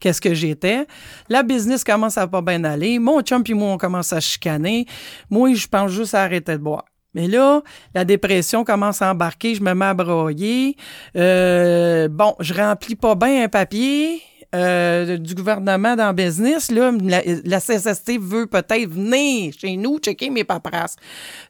qu'est-ce 0.00 0.20
que 0.20 0.34
j'étais. 0.34 0.86
La 1.28 1.42
business 1.42 1.84
commence 1.84 2.18
à 2.18 2.26
pas 2.26 2.42
bien 2.42 2.64
aller. 2.64 2.98
Mon 2.98 3.20
chum 3.22 3.42
et 3.46 3.54
moi, 3.54 3.72
on 3.72 3.78
commence 3.78 4.12
à 4.12 4.20
chicaner. 4.20 4.86
Moi, 5.30 5.54
je 5.54 5.66
pense 5.66 5.90
juste 5.90 6.14
à 6.14 6.22
arrêter 6.22 6.52
de 6.52 6.58
boire. 6.58 6.84
Mais 7.14 7.28
là, 7.28 7.62
la 7.94 8.04
dépression 8.04 8.64
commence 8.64 9.00
à 9.00 9.12
embarquer, 9.12 9.54
je 9.54 9.62
me 9.62 9.72
mets 9.72 9.84
à 9.84 9.94
broyer. 9.94 10.76
Euh, 11.16 12.08
bon, 12.08 12.34
je 12.40 12.52
remplis 12.52 12.96
pas 12.96 13.14
bien 13.14 13.44
un 13.44 13.48
papier. 13.48 14.20
Euh, 14.54 15.16
du 15.16 15.34
gouvernement 15.34 15.96
dans 15.96 16.08
le 16.08 16.12
business, 16.12 16.70
là, 16.70 16.92
la, 17.02 17.22
la 17.44 17.60
CSST 17.60 18.20
veut 18.20 18.46
peut-être 18.46 18.88
venir 18.88 19.52
chez 19.58 19.76
nous 19.76 19.98
checker 19.98 20.30
mes 20.30 20.44
paperasses. 20.44 20.94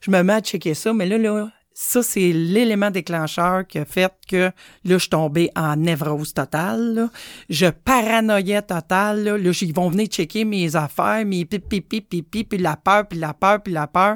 Je 0.01 0.09
me 0.09 0.23
mets 0.23 0.33
à 0.33 0.39
checker 0.39 0.73
ça, 0.73 0.91
mais 0.91 1.05
là, 1.05 1.19
là, 1.19 1.51
ça, 1.77 2.01
c'est 2.01 2.31
l'élément 2.31 2.89
déclencheur 2.89 3.67
qui 3.67 3.79
a 3.79 3.83
fait 3.85 4.13
que 4.29 4.49
là, 4.85 4.97
je 4.97 4.97
suis 4.97 5.49
en 5.55 5.75
névrose 5.75 6.33
totale. 6.33 7.09
Je 7.49 7.65
paranoïais 7.65 8.61
total. 8.61 9.25
Là. 9.25 9.37
là, 9.37 9.51
ils 9.61 9.73
vont 9.73 9.89
venir 9.89 10.07
checker 10.07 10.45
mes 10.45 10.77
affaires, 10.77 11.25
mes 11.25 11.43
pipi, 11.43 11.81
pipi, 11.81 12.01
pipi, 12.01 12.43
puis 12.45 12.59
la 12.59 12.77
peur, 12.77 13.05
puis 13.09 13.19
la 13.19 13.33
peur, 13.33 13.61
puis 13.61 13.73
la 13.73 13.87
peur. 13.87 14.15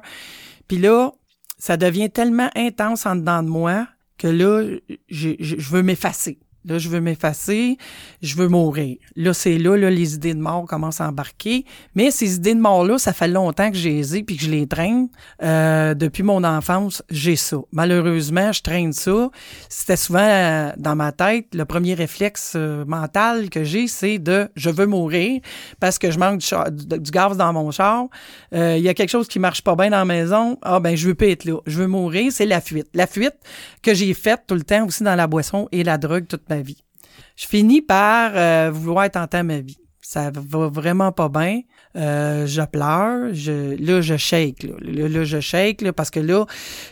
Puis 0.70 0.78
là, 0.78 1.12
ça 1.58 1.76
devient 1.76 2.10
tellement 2.10 2.50
intense 2.56 3.06
en 3.06 3.18
dedans 3.18 3.44
de 3.44 3.50
moi 3.50 3.88
que 4.18 4.28
là, 4.28 4.78
je, 5.10 5.32
je 5.38 5.70
veux 5.70 5.84
m'effacer. 5.84 6.40
Là, 6.66 6.78
je 6.78 6.90
veux 6.90 7.00
m'effacer, 7.00 7.78
je 8.22 8.36
veux 8.36 8.50
mourir. 8.50 8.98
Là, 9.16 9.34
c'est 9.34 9.58
là, 9.58 9.78
là, 9.78 9.90
les 9.90 10.16
idées 10.16 10.34
de 10.34 10.42
mort 10.42 10.66
commencent 10.66 11.00
à 11.00 11.08
embarquer. 11.08 11.66
Mais 11.96 12.12
ces 12.12 12.36
idées 12.36 12.54
de 12.54 12.60
mort-là, 12.60 12.98
ça 12.98 13.14
fait 13.14 13.30
longtemps 13.30 13.72
que 13.72 13.78
j'ai 13.78 14.02
les 14.02 14.24
puis 14.24 14.36
que 14.36 14.44
je 14.44 14.50
les 14.50 14.68
traîne. 14.68 15.08
Euh, 15.42 15.94
depuis 15.94 16.22
mon 16.24 16.44
enfance, 16.44 17.02
j'ai 17.10 17.38
ça. 17.38 17.58
Malheureusement, 17.72 18.52
je 18.52 18.62
traîne 18.62 18.92
ça. 18.92 19.30
C'était 19.70 19.96
souvent 19.96 20.20
euh, 20.20 20.72
dans 20.78 20.96
ma 20.96 21.14
tête, 21.14 21.48
le 21.54 21.64
premier 21.64 21.94
réflexe 21.94 22.54
euh, 22.56 22.84
mental 22.86 23.50
que 23.50 23.64
j'ai, 23.64 23.88
c'est 23.88 24.20
de 24.20 24.50
je 24.56 24.70
veux 24.70 24.86
mourir 24.86 25.42
parce 25.80 25.98
que 25.98 26.12
je 26.12 26.20
manque 26.20 26.42
du, 26.72 27.12
gaz 27.12 27.38
dans 27.38 27.54
mon 27.54 27.72
char. 27.72 28.08
Il 28.52 28.80
y 28.80 28.90
a 28.90 28.94
quelque 28.94 29.10
chose 29.10 29.28
qui 29.28 29.40
marche 29.40 29.62
pas 29.62 29.76
bien 29.76 29.92
dans 29.92 29.98
la 29.98 30.06
maison. 30.06 30.58
Ah 30.62 30.80
ben, 30.80 30.96
je 30.98 31.08
veux 31.08 31.16
pas 31.16 31.28
être 31.28 31.46
là. 31.46 31.60
Je 31.66 31.78
veux 31.80 31.88
mourir, 31.88 32.32
c'est 32.34 32.46
la 32.46 32.60
fuite. 32.60 32.88
La 32.94 33.08
fuite 33.08 33.36
que 33.82 33.94
j'ai 33.94 34.14
faite 34.14 34.42
tout 34.46 34.56
le 34.56 34.64
temps 34.64 34.86
aussi 34.86 35.04
dans 35.04 35.16
la 35.16 35.28
boisson 35.28 35.70
et 35.72 35.84
la 35.84 35.98
drogue 35.98 36.28
toute 36.28 36.49
ma 36.50 36.62
vie. 36.62 36.84
Je 37.36 37.48
finis 37.48 37.82
par 37.82 38.32
euh, 38.36 38.72
vouloir 38.74 39.10
tenter 39.10 39.44
ma 39.44 39.60
vie. 39.60 39.78
Ça 40.02 40.32
va 40.34 40.68
vraiment 40.68 41.12
pas 41.12 41.30
bien. 41.30 41.62
Euh, 41.96 42.48
je 42.48 42.62
pleure. 42.64 43.34
Je, 43.34 43.76
là, 43.76 44.02
je 44.02 44.18
shake. 44.18 44.64
Là, 44.64 45.08
là, 45.08 45.24
je 45.24 45.40
shake 45.40 45.92
parce 45.92 46.10
que 46.10 46.20
là, 46.20 46.46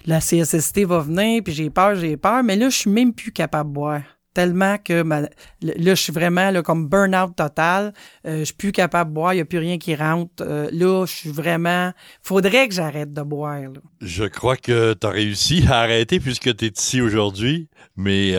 la 0.05 0.19
CSST 0.19 0.85
va 0.85 0.99
venir, 0.99 1.41
puis 1.43 1.53
j'ai 1.53 1.69
peur, 1.69 1.95
j'ai 1.95 2.17
peur. 2.17 2.43
Mais 2.43 2.55
là, 2.55 2.69
je 2.69 2.77
suis 2.77 2.89
même 2.89 3.13
plus 3.13 3.31
capable 3.31 3.69
de 3.71 3.73
boire 3.73 4.16
tellement 4.37 4.77
que 4.77 5.03
là, 5.03 5.29
je 5.61 5.93
suis 5.95 6.13
vraiment 6.13 6.61
comme 6.61 6.87
burn-out 6.87 7.35
total. 7.35 7.91
Euh, 8.27 8.39
je 8.39 8.43
suis 8.43 8.53
plus 8.53 8.71
capable 8.71 9.09
de 9.09 9.15
boire, 9.15 9.33
il 9.33 9.37
n'y 9.37 9.41
a 9.41 9.45
plus 9.45 9.57
rien 9.57 9.79
qui 9.79 9.95
rentre. 9.95 10.43
là, 10.43 11.05
je 11.07 11.11
suis 11.11 11.31
vraiment... 11.31 11.91
faudrait 12.21 12.67
que 12.67 12.75
j'arrête 12.75 13.13
de 13.13 13.23
boire. 13.23 13.57
Je 13.99 14.25
crois 14.25 14.55
que 14.55 14.93
tu 14.93 15.07
as 15.07 15.09
réussi 15.09 15.65
à 15.67 15.79
arrêter 15.79 16.19
puisque 16.19 16.55
tu 16.55 16.65
es 16.65 16.69
ici 16.69 17.01
aujourd'hui. 17.01 17.67
Mais 17.95 18.35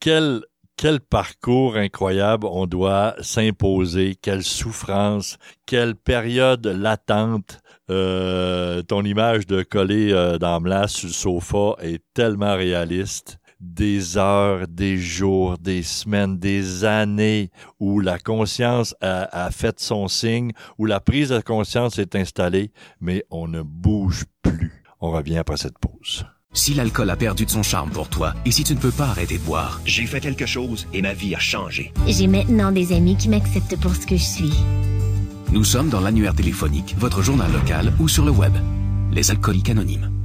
quel 0.00 0.42
quel 0.78 1.00
parcours 1.00 1.76
incroyable 1.76 2.46
on 2.46 2.66
doit 2.66 3.16
s'imposer, 3.20 4.14
quelle 4.14 4.44
souffrance, 4.44 5.36
quelle 5.66 5.96
période 5.96 6.66
latente. 6.66 7.58
Euh, 7.90 8.82
ton 8.82 9.02
image 9.02 9.46
de 9.46 9.62
coller 9.62 10.12
euh, 10.12 10.38
dans 10.38 10.60
sur 10.86 11.08
le 11.08 11.12
sofa 11.12 11.74
est 11.80 12.02
tellement 12.14 12.54
réaliste. 12.54 13.38
Des 13.60 14.16
heures, 14.16 14.68
des 14.68 14.98
jours, 14.98 15.58
des 15.58 15.82
semaines, 15.82 16.38
des 16.38 16.84
années 16.84 17.50
où 17.80 17.98
la 17.98 18.20
conscience 18.20 18.94
a, 19.00 19.46
a 19.46 19.50
fait 19.50 19.80
son 19.80 20.06
signe, 20.06 20.52
où 20.78 20.86
la 20.86 21.00
prise 21.00 21.30
de 21.30 21.40
conscience 21.40 21.98
est 21.98 22.14
installée, 22.14 22.70
mais 23.00 23.24
on 23.30 23.48
ne 23.48 23.62
bouge 23.62 24.26
plus. 24.42 24.84
On 25.00 25.10
revient 25.10 25.38
après 25.38 25.56
cette 25.56 25.78
pause. 25.78 26.24
Si 26.52 26.72
l'alcool 26.72 27.10
a 27.10 27.16
perdu 27.16 27.44
de 27.46 27.50
son 27.50 27.62
charme 27.62 27.90
pour 27.90 28.08
toi 28.08 28.34
et 28.46 28.50
si 28.50 28.64
tu 28.64 28.74
ne 28.74 28.80
peux 28.80 28.90
pas 28.90 29.08
arrêter 29.08 29.38
de 29.38 29.42
boire, 29.42 29.80
j'ai 29.84 30.06
fait 30.06 30.20
quelque 30.20 30.46
chose 30.46 30.86
et 30.92 31.02
ma 31.02 31.12
vie 31.12 31.34
a 31.34 31.38
changé. 31.38 31.92
J'ai 32.06 32.26
maintenant 32.26 32.72
des 32.72 32.92
amis 32.92 33.16
qui 33.16 33.28
m'acceptent 33.28 33.78
pour 33.80 33.94
ce 33.94 34.06
que 34.06 34.16
je 34.16 34.22
suis. 34.22 34.52
Nous 35.52 35.64
sommes 35.64 35.88
dans 35.88 36.00
l'annuaire 36.00 36.34
téléphonique, 36.34 36.94
votre 36.98 37.22
journal 37.22 37.52
local 37.52 37.92
ou 38.00 38.08
sur 38.08 38.24
le 38.24 38.30
web. 38.30 38.52
Les 39.12 39.30
alcooliques 39.30 39.70
anonymes. 39.70 40.17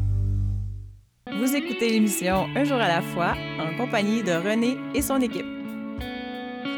L'émission 1.90 2.48
Un 2.56 2.64
jour 2.64 2.78
à 2.78 2.88
la 2.88 3.02
fois 3.02 3.34
en 3.60 3.76
compagnie 3.76 4.24
de 4.24 4.32
René 4.32 4.78
et 4.96 5.02
son 5.02 5.20
équipe. 5.20 5.46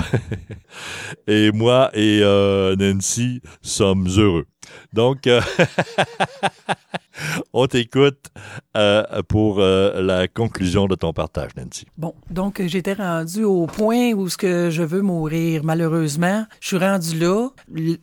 et 1.27 1.51
moi 1.51 1.89
et 1.93 2.21
euh, 2.23 2.75
Nancy 2.75 3.41
sommes 3.61 4.07
heureux. 4.17 4.45
Donc, 4.93 5.27
euh, 5.27 5.41
on 7.53 7.67
t'écoute 7.67 8.27
euh, 8.77 9.03
pour 9.27 9.59
euh, 9.59 10.01
la 10.01 10.27
conclusion 10.27 10.87
de 10.87 10.95
ton 10.95 11.13
partage, 11.13 11.51
Nancy. 11.57 11.85
Bon, 11.97 12.13
donc 12.29 12.61
j'étais 12.65 12.93
rendu 12.93 13.43
au 13.43 13.65
point 13.65 14.13
où 14.13 14.29
ce 14.29 14.37
que 14.37 14.69
je 14.69 14.83
veux 14.83 15.01
mourir. 15.01 15.61
Malheureusement, 15.63 16.45
je 16.59 16.67
suis 16.67 16.77
rendu 16.77 17.19
là. 17.19 17.49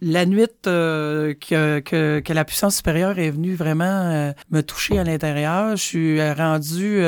La 0.01 0.27
nuit 0.27 0.41
que, 0.65 2.33
la 2.33 2.45
puissance 2.45 2.77
supérieure 2.77 3.19
est 3.19 3.31
venue 3.31 3.55
vraiment 3.55 4.33
me 4.51 4.61
toucher 4.63 4.99
à 4.99 5.05
l'intérieur, 5.05 5.77
je 5.77 5.83
suis 5.83 6.33
rendu 6.33 7.03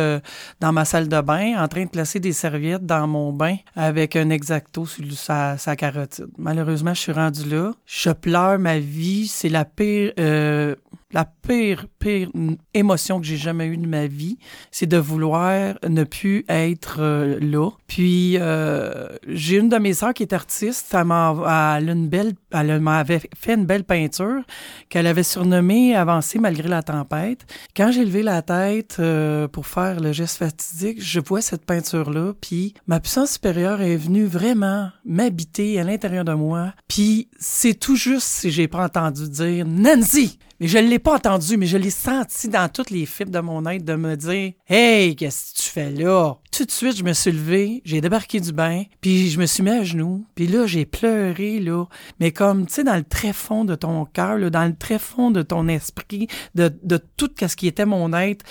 dans 0.60 0.72
ma 0.72 0.84
salle 0.84 1.08
de 1.08 1.20
bain 1.20 1.62
en 1.62 1.68
train 1.68 1.84
de 1.84 1.90
placer 1.90 2.20
des 2.20 2.32
serviettes 2.32 2.84
dans 2.84 3.06
mon 3.06 3.32
bain 3.32 3.56
avec 3.74 4.16
un 4.16 4.30
exacto 4.30 4.86
sur 4.86 5.10
sa, 5.12 5.56
sa 5.58 5.76
carotide. 5.76 6.28
Malheureusement, 6.38 6.94
je 6.94 7.00
suis 7.00 7.12
rendu 7.12 7.48
là. 7.48 7.72
Je 7.86 8.10
pleure 8.10 8.58
ma 8.58 8.78
vie. 8.78 9.28
C'est 9.42 9.48
la 9.48 9.64
pire... 9.64 10.12
euh, 10.20 10.76
la 11.12 11.24
pire, 11.24 11.86
pire 11.98 12.30
émotion 12.74 13.20
que 13.20 13.26
j'ai 13.26 13.36
jamais 13.36 13.66
eue 13.66 13.76
de 13.76 13.86
ma 13.86 14.06
vie, 14.06 14.38
c'est 14.70 14.86
de 14.86 14.96
vouloir 14.96 15.74
ne 15.86 16.04
plus 16.04 16.44
être 16.48 16.96
euh, 17.00 17.38
là. 17.40 17.70
Puis 17.86 18.36
euh, 18.38 19.08
j'ai 19.28 19.58
une 19.58 19.68
de 19.68 19.76
mes 19.76 19.94
sœurs 19.94 20.14
qui 20.14 20.22
est 20.22 20.32
artiste, 20.32 20.94
elle, 20.94 21.06
elle, 21.08 21.90
une 21.90 22.08
belle, 22.08 22.32
elle 22.50 22.80
m'avait 22.80 23.20
fait 23.36 23.54
une 23.54 23.66
belle 23.66 23.84
peinture 23.84 24.42
qu'elle 24.88 25.06
avait 25.06 25.22
surnommée 25.22 25.94
Avancer 25.94 26.38
malgré 26.38 26.68
la 26.68 26.82
tempête. 26.82 27.44
Quand 27.76 27.92
j'ai 27.92 28.04
levé 28.04 28.22
la 28.22 28.42
tête 28.42 28.96
euh, 28.98 29.48
pour 29.48 29.66
faire 29.66 30.00
le 30.00 30.12
geste 30.12 30.38
fatidique, 30.38 31.02
je 31.02 31.20
vois 31.20 31.42
cette 31.42 31.64
peinture-là, 31.66 32.32
puis 32.40 32.74
ma 32.86 33.00
puissance 33.00 33.32
supérieure 33.32 33.80
est 33.82 33.96
venue 33.96 34.24
vraiment 34.24 34.90
m'habiter 35.04 35.78
à 35.80 35.84
l'intérieur 35.84 36.24
de 36.24 36.34
moi. 36.34 36.72
Puis 36.88 37.28
c'est 37.38 37.74
tout 37.74 37.96
juste 37.96 38.26
si 38.26 38.50
j'ai 38.50 38.68
pas 38.68 38.84
entendu 38.84 39.28
dire 39.28 39.66
Nancy, 39.66 40.38
mais 40.62 40.68
je 40.68 40.78
ne 40.78 40.88
l'ai 40.88 41.00
pas 41.00 41.16
entendu, 41.16 41.56
mais 41.56 41.66
je 41.66 41.76
l'ai 41.76 41.90
senti 41.90 42.48
dans 42.48 42.68
toutes 42.68 42.90
les 42.90 43.04
fibres 43.04 43.32
de 43.32 43.40
mon 43.40 43.66
être 43.66 43.84
de 43.84 43.96
me 43.96 44.14
dire 44.14 44.52
Hey, 44.68 45.16
qu'est-ce 45.16 45.54
que 45.54 45.60
tu 45.60 45.68
fais 45.68 45.90
là? 45.90 46.36
Tout 46.56 46.64
de 46.64 46.70
suite, 46.70 46.96
je 46.96 47.02
me 47.02 47.14
suis 47.14 47.32
levé, 47.32 47.82
j'ai 47.84 48.00
débarqué 48.00 48.38
du 48.38 48.52
bain, 48.52 48.84
puis 49.00 49.28
je 49.28 49.40
me 49.40 49.46
suis 49.46 49.64
mis 49.64 49.70
à 49.70 49.82
genoux, 49.82 50.24
puis 50.36 50.46
là, 50.46 50.66
j'ai 50.68 50.86
pleuré, 50.86 51.58
là. 51.58 51.86
Mais 52.20 52.30
comme, 52.30 52.66
tu 52.66 52.74
sais, 52.74 52.84
dans 52.84 52.94
le 52.94 53.02
très 53.02 53.32
fond 53.32 53.64
de 53.64 53.74
ton 53.74 54.04
cœur, 54.04 54.38
dans 54.52 54.64
le 54.64 54.76
très 54.76 55.00
fond 55.00 55.32
de 55.32 55.42
ton 55.42 55.66
esprit, 55.66 56.28
de, 56.54 56.72
de 56.84 57.00
tout 57.16 57.30
ce 57.40 57.56
qui 57.56 57.66
était 57.66 57.86
mon 57.86 58.12
être, 58.12 58.44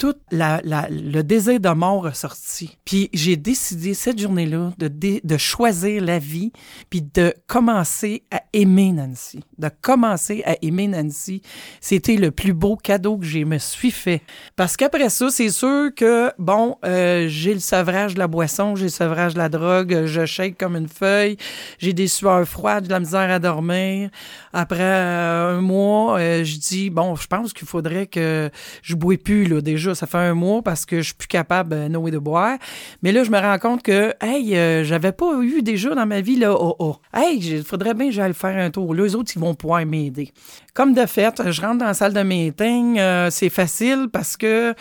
tout 0.00 0.16
le 0.32 1.20
désir 1.20 1.60
de 1.60 1.68
mort 1.68 2.04
ressorti. 2.04 2.78
Puis 2.86 3.10
j'ai 3.12 3.36
décidé 3.36 3.92
cette 3.92 4.18
journée-là 4.18 4.72
de, 4.78 4.88
de 4.88 5.36
choisir 5.36 6.02
la 6.02 6.18
vie, 6.18 6.52
puis 6.88 7.02
de 7.02 7.34
commencer 7.46 8.22
à 8.30 8.40
aimer 8.54 8.92
Nancy. 8.92 9.40
De 9.58 9.68
commencer 9.82 10.42
à 10.46 10.56
aimer 10.62 10.88
Nancy. 10.88 11.42
C'était 11.82 12.16
le 12.16 12.30
plus 12.30 12.54
beau 12.54 12.76
cadeau 12.76 13.18
que 13.18 13.26
j'ai 13.26 13.44
me 13.44 13.58
suis 13.58 13.90
fait. 13.90 14.22
Parce 14.56 14.78
qu'après 14.78 15.10
ça, 15.10 15.28
c'est 15.28 15.50
sûr 15.50 15.90
que, 15.94 16.32
bon, 16.38 16.78
euh, 16.86 17.26
j'ai 17.28 17.52
le 17.52 17.60
sevrage 17.60 18.14
de 18.14 18.20
la 18.20 18.26
boisson, 18.26 18.76
j'ai 18.76 18.84
le 18.84 18.88
sevrage 18.88 19.34
de 19.34 19.38
la 19.38 19.50
drogue, 19.50 20.06
je 20.06 20.24
shake 20.24 20.56
comme 20.56 20.76
une 20.76 20.88
feuille, 20.88 21.36
j'ai 21.78 21.92
des 21.92 22.08
sueurs 22.08 22.48
froides, 22.48 22.84
de 22.84 22.90
la 22.90 23.00
misère 23.00 23.30
à 23.30 23.38
dormir. 23.38 24.08
Après 24.54 24.80
euh, 24.80 25.58
un 25.58 25.60
mois, 25.60 26.18
euh, 26.18 26.42
je 26.42 26.56
dis, 26.56 26.88
bon, 26.88 27.16
je 27.16 27.26
pense 27.26 27.52
qu'il 27.52 27.68
faudrait 27.68 28.06
que 28.06 28.50
je 28.82 28.94
bois 28.94 29.18
plus, 29.22 29.44
là, 29.44 29.60
déjà. 29.60 29.89
Ça 29.94 30.06
fait 30.06 30.18
un 30.18 30.34
mois 30.34 30.62
parce 30.62 30.86
que 30.86 30.98
je 30.98 31.06
suis 31.06 31.14
plus 31.14 31.28
capable, 31.28 31.74
euh, 31.74 31.88
no 31.88 32.00
way, 32.00 32.10
de 32.10 32.18
boire. 32.18 32.58
Mais 33.02 33.12
là, 33.12 33.24
je 33.24 33.30
me 33.30 33.38
rends 33.38 33.58
compte 33.58 33.82
que, 33.82 34.14
hey, 34.20 34.56
euh, 34.56 34.84
j'avais 34.84 35.12
pas 35.12 35.40
eu 35.42 35.62
déjà 35.62 35.94
dans 35.94 36.06
ma 36.06 36.20
vie, 36.20 36.36
là, 36.36 36.54
oh, 36.54 36.76
oh. 36.78 36.96
Hey, 37.14 37.38
il 37.38 37.64
faudrait 37.64 37.94
bien 37.94 38.06
que 38.06 38.12
j'aille 38.12 38.34
faire 38.34 38.56
un 38.56 38.70
tour. 38.70 38.94
Eux 38.94 39.16
autres, 39.16 39.32
ils 39.34 39.40
vont 39.40 39.54
pouvoir 39.54 39.84
m'aider. 39.86 40.32
Comme 40.74 40.94
de 40.94 41.06
fait, 41.06 41.50
je 41.50 41.60
rentre 41.60 41.78
dans 41.78 41.86
la 41.86 41.94
salle 41.94 42.12
de 42.12 42.22
meeting. 42.22 42.98
euh, 42.98 43.30
c'est 43.30 43.50
facile 43.50 44.08
parce 44.12 44.36
que 44.36 44.74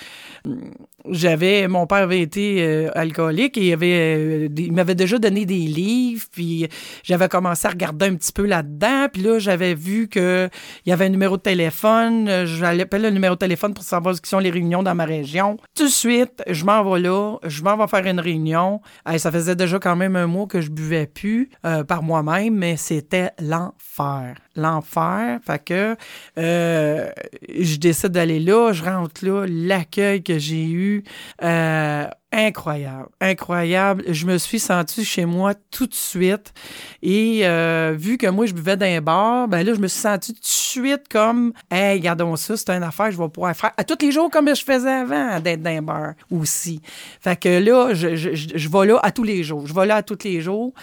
j'avais 1.12 1.68
mon 1.68 1.88
père 1.88 2.00
avait 2.00 2.22
été 2.22 2.64
euh, 2.64 2.90
alcoolique 2.96 3.58
et 3.58 3.76
euh, 3.82 4.48
il 4.56 4.74
m'avait 4.74 4.96
déjà 4.96 5.18
donné 5.18 5.46
des 5.46 5.56
livres 5.56 6.26
puis 6.32 6.68
j'avais 7.04 7.28
commencé 7.28 7.68
à 7.68 7.72
regarder 7.72 8.08
un 8.08 8.16
petit 8.16 8.32
peu 8.32 8.46
là-dedans 8.46 9.08
puis 9.12 9.22
là 9.22 9.40
j'avais 9.40 9.74
vu 9.74 10.08
que 10.08 10.50
il 10.86 10.90
y 10.90 10.94
avait 10.94 11.06
un 11.06 11.10
numéro 11.10 11.38
de 11.38 11.42
téléphone 11.42 12.28
euh, 12.28 12.46
j'allais 12.46 12.84
appeler 12.84 13.04
le 13.04 13.10
numéro 13.12 13.36
de 13.36 13.40
téléphone 13.40 13.74
pour 13.74 13.84
savoir 13.84 14.16
ce 14.16 14.22
qui 14.22 14.30
sont 14.30 14.40
les 14.40 14.50
réunions 14.50 14.84
dans 14.84 14.96
ma 14.96 15.06
région. 15.06 15.58
Tout 15.76 15.86
de 15.86 15.90
suite 15.90 16.44
je 16.48 16.66
m'en 16.66 16.84
vais 16.84 17.00
là 17.00 17.38
je 17.44 17.64
m'en 17.64 17.78
vais 17.78 17.88
faire 17.88 18.06
une 18.06 18.20
réunion. 18.20 18.82
Ça 19.18 19.32
faisait 19.32 19.56
déjà 19.56 19.80
quand 19.80 19.96
même 19.96 20.16
un 20.16 20.28
mois 20.28 20.48
que 20.48 20.62
je 20.62 20.70
buvais 20.70 21.08
plus 21.08 21.50
euh, 21.66 21.84
par 21.84 22.04
moi-même 22.04 22.56
mais 22.56 22.78
c'était 22.78 23.32
l'enfer 23.40 24.36
l'enfer. 24.56 25.40
Fait 25.46 25.64
que 25.64 25.96
euh, 26.38 27.10
je 27.48 27.78
décide 27.78 28.10
d'aller 28.10 28.40
là 28.40 28.74
je 28.74 28.84
rentre 28.84 29.26
là 29.26 29.46
l'accueil 29.48 30.24
que 30.24 30.38
j'ai 30.38 30.66
eu 30.66 31.04
euh, 31.44 32.08
incroyable, 32.32 33.10
incroyable. 33.20 34.04
Je 34.08 34.26
me 34.26 34.38
suis 34.38 34.60
sentie 34.60 35.04
chez 35.04 35.26
moi 35.26 35.54
tout 35.72 35.88
de 35.88 35.94
suite. 35.94 36.54
Et 37.02 37.42
euh, 37.44 37.96
vu 37.98 38.18
que 38.18 38.28
moi, 38.28 38.46
je 38.46 38.54
buvais 38.54 38.78
d'un 38.78 39.02
bar, 39.02 39.48
ben 39.48 39.66
là, 39.66 39.74
je 39.74 39.80
me 39.80 39.88
suis 39.88 40.02
sentie 40.02 40.34
tout 40.34 40.42
de 40.42 40.46
suite 40.46 41.08
comme, 41.10 41.54
hey, 41.72 41.98
regardons 41.98 42.36
ça, 42.36 42.56
c'est 42.56 42.70
une 42.70 42.84
affaire 42.84 43.12
je 43.12 43.18
vais 43.18 43.30
pouvoir 43.30 43.56
faire 43.56 43.72
à 43.78 43.84
tous 43.84 43.98
les 44.02 44.12
jours 44.12 44.30
comme 44.30 44.54
je 44.54 44.64
faisais 44.64 44.90
avant 44.90 45.40
d'être 45.40 45.62
d'un 45.62 45.82
bar 45.82 46.14
aussi. 46.32 46.82
Fait 47.22 47.36
que 47.36 47.50
là, 47.50 47.94
je, 47.94 48.16
je, 48.16 48.36
je, 48.36 48.50
je 48.56 48.70
vais 48.70 48.86
là 48.86 49.00
à 49.02 49.12
tous 49.12 49.24
les 49.24 49.44
jours. 49.44 49.66
Je 49.66 49.74
vais 49.74 49.86
là 49.86 49.98
à 49.98 50.04
tous 50.04 50.24
les 50.24 50.42
jours. 50.42 50.74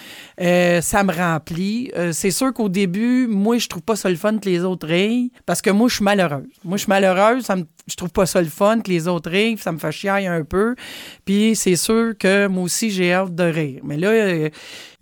Euh, 0.40 0.80
ça 0.80 1.04
me 1.04 1.12
remplit. 1.12 1.90
Euh, 1.96 2.12
c'est 2.12 2.30
sûr 2.30 2.52
qu'au 2.52 2.68
début, 2.68 3.26
moi, 3.28 3.58
je 3.58 3.68
trouve 3.68 3.82
pas 3.82 3.96
ça 3.96 4.10
le 4.10 4.16
fun 4.16 4.38
que 4.38 4.48
les 4.48 4.64
autres 4.64 4.86
rient 4.86 5.30
parce 5.44 5.62
que 5.62 5.70
moi, 5.70 5.88
je 5.88 5.96
suis 5.96 6.04
malheureuse. 6.04 6.46
Moi, 6.64 6.76
je 6.76 6.82
suis 6.82 6.90
malheureuse. 6.90 7.44
Ça 7.44 7.56
me, 7.56 7.64
je 7.86 7.94
trouve 7.94 8.10
pas 8.10 8.26
ça 8.26 8.42
le 8.42 8.48
fun 8.48 8.80
que 8.80 8.90
les 8.90 9.06
autres 9.06 9.30
rient. 9.30 9.56
Ça 9.58 9.70
me 9.72 9.78
fait 9.78 9.92
chier 9.92 10.26
un 10.26 10.42
peu. 10.42 10.74
Puis 11.24 11.54
c'est 11.54 11.76
sûr 11.76 12.18
que 12.18 12.48
moi 12.48 12.64
aussi, 12.64 12.90
j'ai 12.90 13.12
hâte 13.12 13.34
de 13.34 13.44
rire. 13.44 13.80
Mais 13.84 13.96
là, 13.96 14.50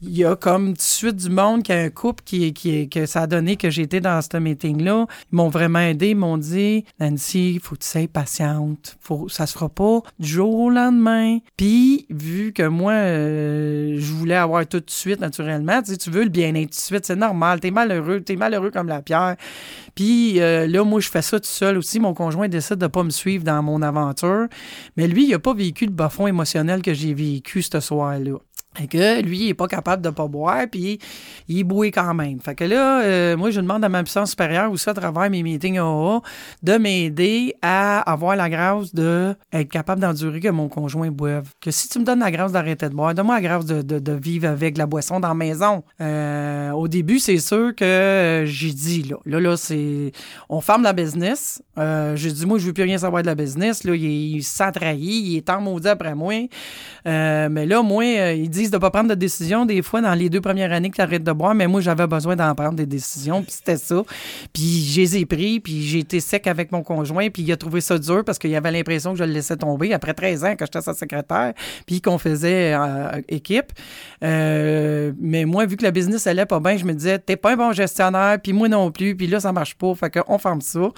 il 0.02 0.18
y 0.18 0.24
a 0.24 0.36
comme 0.36 0.68
tout 0.68 0.74
de 0.74 0.80
suite 0.82 1.16
du 1.16 1.30
monde 1.30 1.62
qui 1.62 1.72
a 1.72 1.78
un 1.78 1.88
couple 1.88 2.22
qui, 2.24 2.52
qui, 2.52 2.90
que 2.90 3.06
ça 3.06 3.22
a 3.22 3.26
donné 3.26 3.56
que 3.56 3.70
j'étais 3.70 4.00
dans 4.00 4.20
ce 4.20 4.36
meeting-là. 4.36 5.06
Ils 5.32 5.36
m'ont 5.36 5.48
vraiment 5.48 5.78
aidé. 5.78 6.10
Ils 6.10 6.16
m'ont 6.16 6.36
dit, 6.36 6.84
Nancy, 7.00 7.58
faut 7.62 7.74
que 7.74 7.80
tu 7.80 7.88
sois 7.88 8.06
patiente. 8.06 8.96
Faut, 9.00 9.28
ça 9.30 9.46
se 9.46 9.54
fera 9.54 9.70
pas 9.70 10.00
du 10.18 10.28
jour 10.28 10.54
au 10.54 10.70
lendemain. 10.70 11.38
Puis, 11.56 12.06
vu 12.10 12.52
que 12.52 12.64
moi, 12.64 12.92
euh, 12.92 13.96
je 13.98 14.12
voulais 14.12 14.36
avoir 14.36 14.66
tout 14.66 14.80
de 14.80 14.90
suite, 14.90 15.20
naturellement, 15.20 15.82
tu 15.82 15.96
tu 15.96 16.10
veux 16.10 16.24
le 16.24 16.28
bien-être 16.28 16.70
tout 16.70 16.76
de 16.76 16.80
suite, 16.80 17.06
c'est 17.06 17.16
normal. 17.16 17.60
T'es 17.60 17.70
malheureux, 17.70 18.20
t'es 18.20 18.36
malheureux 18.36 18.70
comme 18.70 18.88
la 18.88 19.00
pierre. 19.00 19.36
Puis 19.94 20.40
euh, 20.40 20.66
là, 20.66 20.84
moi, 20.84 21.00
je 21.00 21.08
fais 21.08 21.22
ça 21.22 21.38
tout 21.38 21.46
seul 21.46 21.78
aussi. 21.78 22.00
Mon 22.00 22.14
conjoint 22.14 22.48
décide 22.48 22.76
de 22.76 22.86
pas 22.86 23.02
me 23.02 23.10
suivre 23.10 23.44
dans 23.44 23.62
mon 23.62 23.82
aventure. 23.82 24.46
Mais 24.96 25.06
lui, 25.06 25.26
il 25.26 25.34
a 25.34 25.38
pas 25.38 25.54
vécu 25.54 25.86
le 25.86 25.92
bas 25.92 26.08
fond 26.08 26.26
émotionnel 26.26 26.82
que 26.82 26.94
j'ai 26.94 27.14
vécu 27.14 27.62
ce 27.62 27.80
soir-là. 27.80 28.38
Fait 28.76 28.88
que 28.88 29.22
lui, 29.22 29.38
il 29.38 29.48
est 29.50 29.54
pas 29.54 29.68
capable 29.68 30.02
de 30.02 30.10
pas 30.10 30.26
boire, 30.26 30.64
puis 30.70 30.98
il 31.48 31.60
est 31.60 31.64
boué 31.64 31.92
quand 31.92 32.12
même. 32.12 32.40
Fait 32.40 32.56
que 32.56 32.64
là, 32.64 33.02
euh, 33.04 33.36
moi, 33.36 33.50
je 33.50 33.60
demande 33.60 33.84
à 33.84 33.88
ma 33.88 34.02
puissance 34.02 34.30
supérieure 34.30 34.70
aussi 34.72 34.90
à 34.90 34.94
travers 34.94 35.30
mes 35.30 35.42
meetings 35.44 35.78
AA 35.78 36.20
de 36.62 36.72
m'aider 36.76 37.54
à 37.62 38.00
avoir 38.00 38.34
la 38.34 38.50
grâce 38.50 38.92
de 38.92 39.34
capable 39.70 40.00
d'endurer 40.00 40.40
que 40.40 40.48
mon 40.48 40.68
conjoint 40.68 41.10
boive. 41.10 41.50
Que 41.60 41.70
si 41.70 41.88
tu 41.88 42.00
me 42.00 42.04
donnes 42.04 42.18
la 42.18 42.32
grâce 42.32 42.50
d'arrêter 42.50 42.88
de 42.88 42.94
boire, 42.94 43.14
donne-moi 43.14 43.36
la 43.36 43.40
grâce 43.40 43.64
de, 43.64 43.82
de, 43.82 44.12
vivre 44.12 44.48
avec 44.48 44.76
la 44.76 44.86
boisson 44.86 45.20
dans 45.20 45.28
la 45.28 45.34
maison. 45.34 45.84
Euh, 46.00 46.70
au 46.72 46.88
début, 46.88 47.20
c'est 47.20 47.38
sûr 47.38 47.74
que 47.76 47.84
euh, 47.84 48.46
j'ai 48.46 48.72
dit, 48.72 49.02
là, 49.04 49.16
là, 49.24 49.40
là, 49.40 49.56
c'est... 49.56 50.10
On 50.48 50.60
ferme 50.60 50.82
la 50.82 50.92
business. 50.92 51.62
J'ai 51.76 52.32
dit, 52.32 52.46
moi, 52.46 52.58
je 52.58 52.66
veux 52.66 52.72
plus 52.72 52.82
rien 52.82 52.98
savoir 52.98 53.22
de 53.22 53.26
la 53.26 53.34
business. 53.36 53.84
Là, 53.84 53.94
il, 53.94 54.04
il 54.36 54.42
se 54.42 54.56
sent 54.56 54.72
trahi, 54.72 54.98
il 54.98 55.36
est 55.36 55.50
en 55.50 55.60
maudit 55.60 55.88
après 55.88 56.14
moi. 56.14 56.34
Mais 57.04 57.66
là, 57.66 57.82
moi, 57.82 58.04
il 58.04 58.50
dit, 58.50 58.63
de 58.70 58.78
pas 58.78 58.90
prendre 58.90 59.08
de 59.08 59.14
décision 59.14 59.66
des 59.66 59.82
fois 59.82 60.00
dans 60.00 60.14
les 60.14 60.30
deux 60.30 60.40
premières 60.40 60.72
années 60.72 60.90
que 60.90 60.96
tu 60.96 61.02
arrêtes 61.02 61.24
de 61.24 61.32
boire, 61.32 61.54
mais 61.54 61.66
moi, 61.66 61.80
j'avais 61.80 62.06
besoin 62.06 62.36
d'en 62.36 62.54
prendre 62.54 62.74
des 62.74 62.86
décisions, 62.86 63.42
puis 63.42 63.52
c'était 63.52 63.76
ça. 63.76 64.02
Puis 64.52 64.84
je 64.84 65.00
les 65.00 65.16
ai 65.18 65.26
pris, 65.26 65.60
puis 65.60 65.82
j'ai 65.82 66.00
été 66.00 66.20
sec 66.20 66.46
avec 66.46 66.72
mon 66.72 66.82
conjoint, 66.82 67.30
puis 67.30 67.42
il 67.42 67.52
a 67.52 67.56
trouvé 67.56 67.80
ça 67.80 67.98
dur 67.98 68.24
parce 68.24 68.38
qu'il 68.38 68.54
avait 68.54 68.70
l'impression 68.70 69.12
que 69.12 69.18
je 69.18 69.24
le 69.24 69.32
laissais 69.32 69.56
tomber 69.56 69.92
après 69.92 70.14
13 70.14 70.44
ans 70.44 70.56
que 70.56 70.64
j'étais 70.64 70.80
sa 70.80 70.94
secrétaire, 70.94 71.52
puis 71.86 72.00
qu'on 72.00 72.18
faisait 72.18 72.74
euh, 72.74 73.20
équipe. 73.28 73.72
Euh, 74.22 75.12
mais 75.20 75.44
moi, 75.44 75.66
vu 75.66 75.76
que 75.76 75.84
le 75.84 75.90
business 75.90 76.26
allait 76.26 76.46
pas 76.46 76.60
bien, 76.60 76.76
je 76.76 76.84
me 76.84 76.92
disais, 76.92 77.18
t'es 77.18 77.36
pas 77.36 77.52
un 77.52 77.56
bon 77.56 77.72
gestionnaire, 77.72 78.38
puis 78.42 78.52
moi 78.52 78.68
non 78.68 78.90
plus, 78.90 79.16
puis 79.16 79.26
là, 79.26 79.40
ça 79.40 79.52
marche 79.52 79.74
pas, 79.74 79.94
fait 79.94 80.10
qu'on 80.10 80.38
ferme 80.38 80.60
ça. 80.60 80.88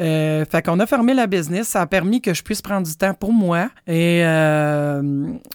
Euh, 0.00 0.44
fait 0.44 0.62
qu'on 0.62 0.80
a 0.80 0.86
fermé 0.86 1.14
la 1.14 1.26
business, 1.26 1.68
ça 1.68 1.82
a 1.82 1.86
permis 1.86 2.20
que 2.20 2.34
je 2.34 2.42
puisse 2.42 2.62
prendre 2.62 2.86
du 2.86 2.94
temps 2.94 3.14
pour 3.14 3.32
moi, 3.32 3.68
et 3.86 4.22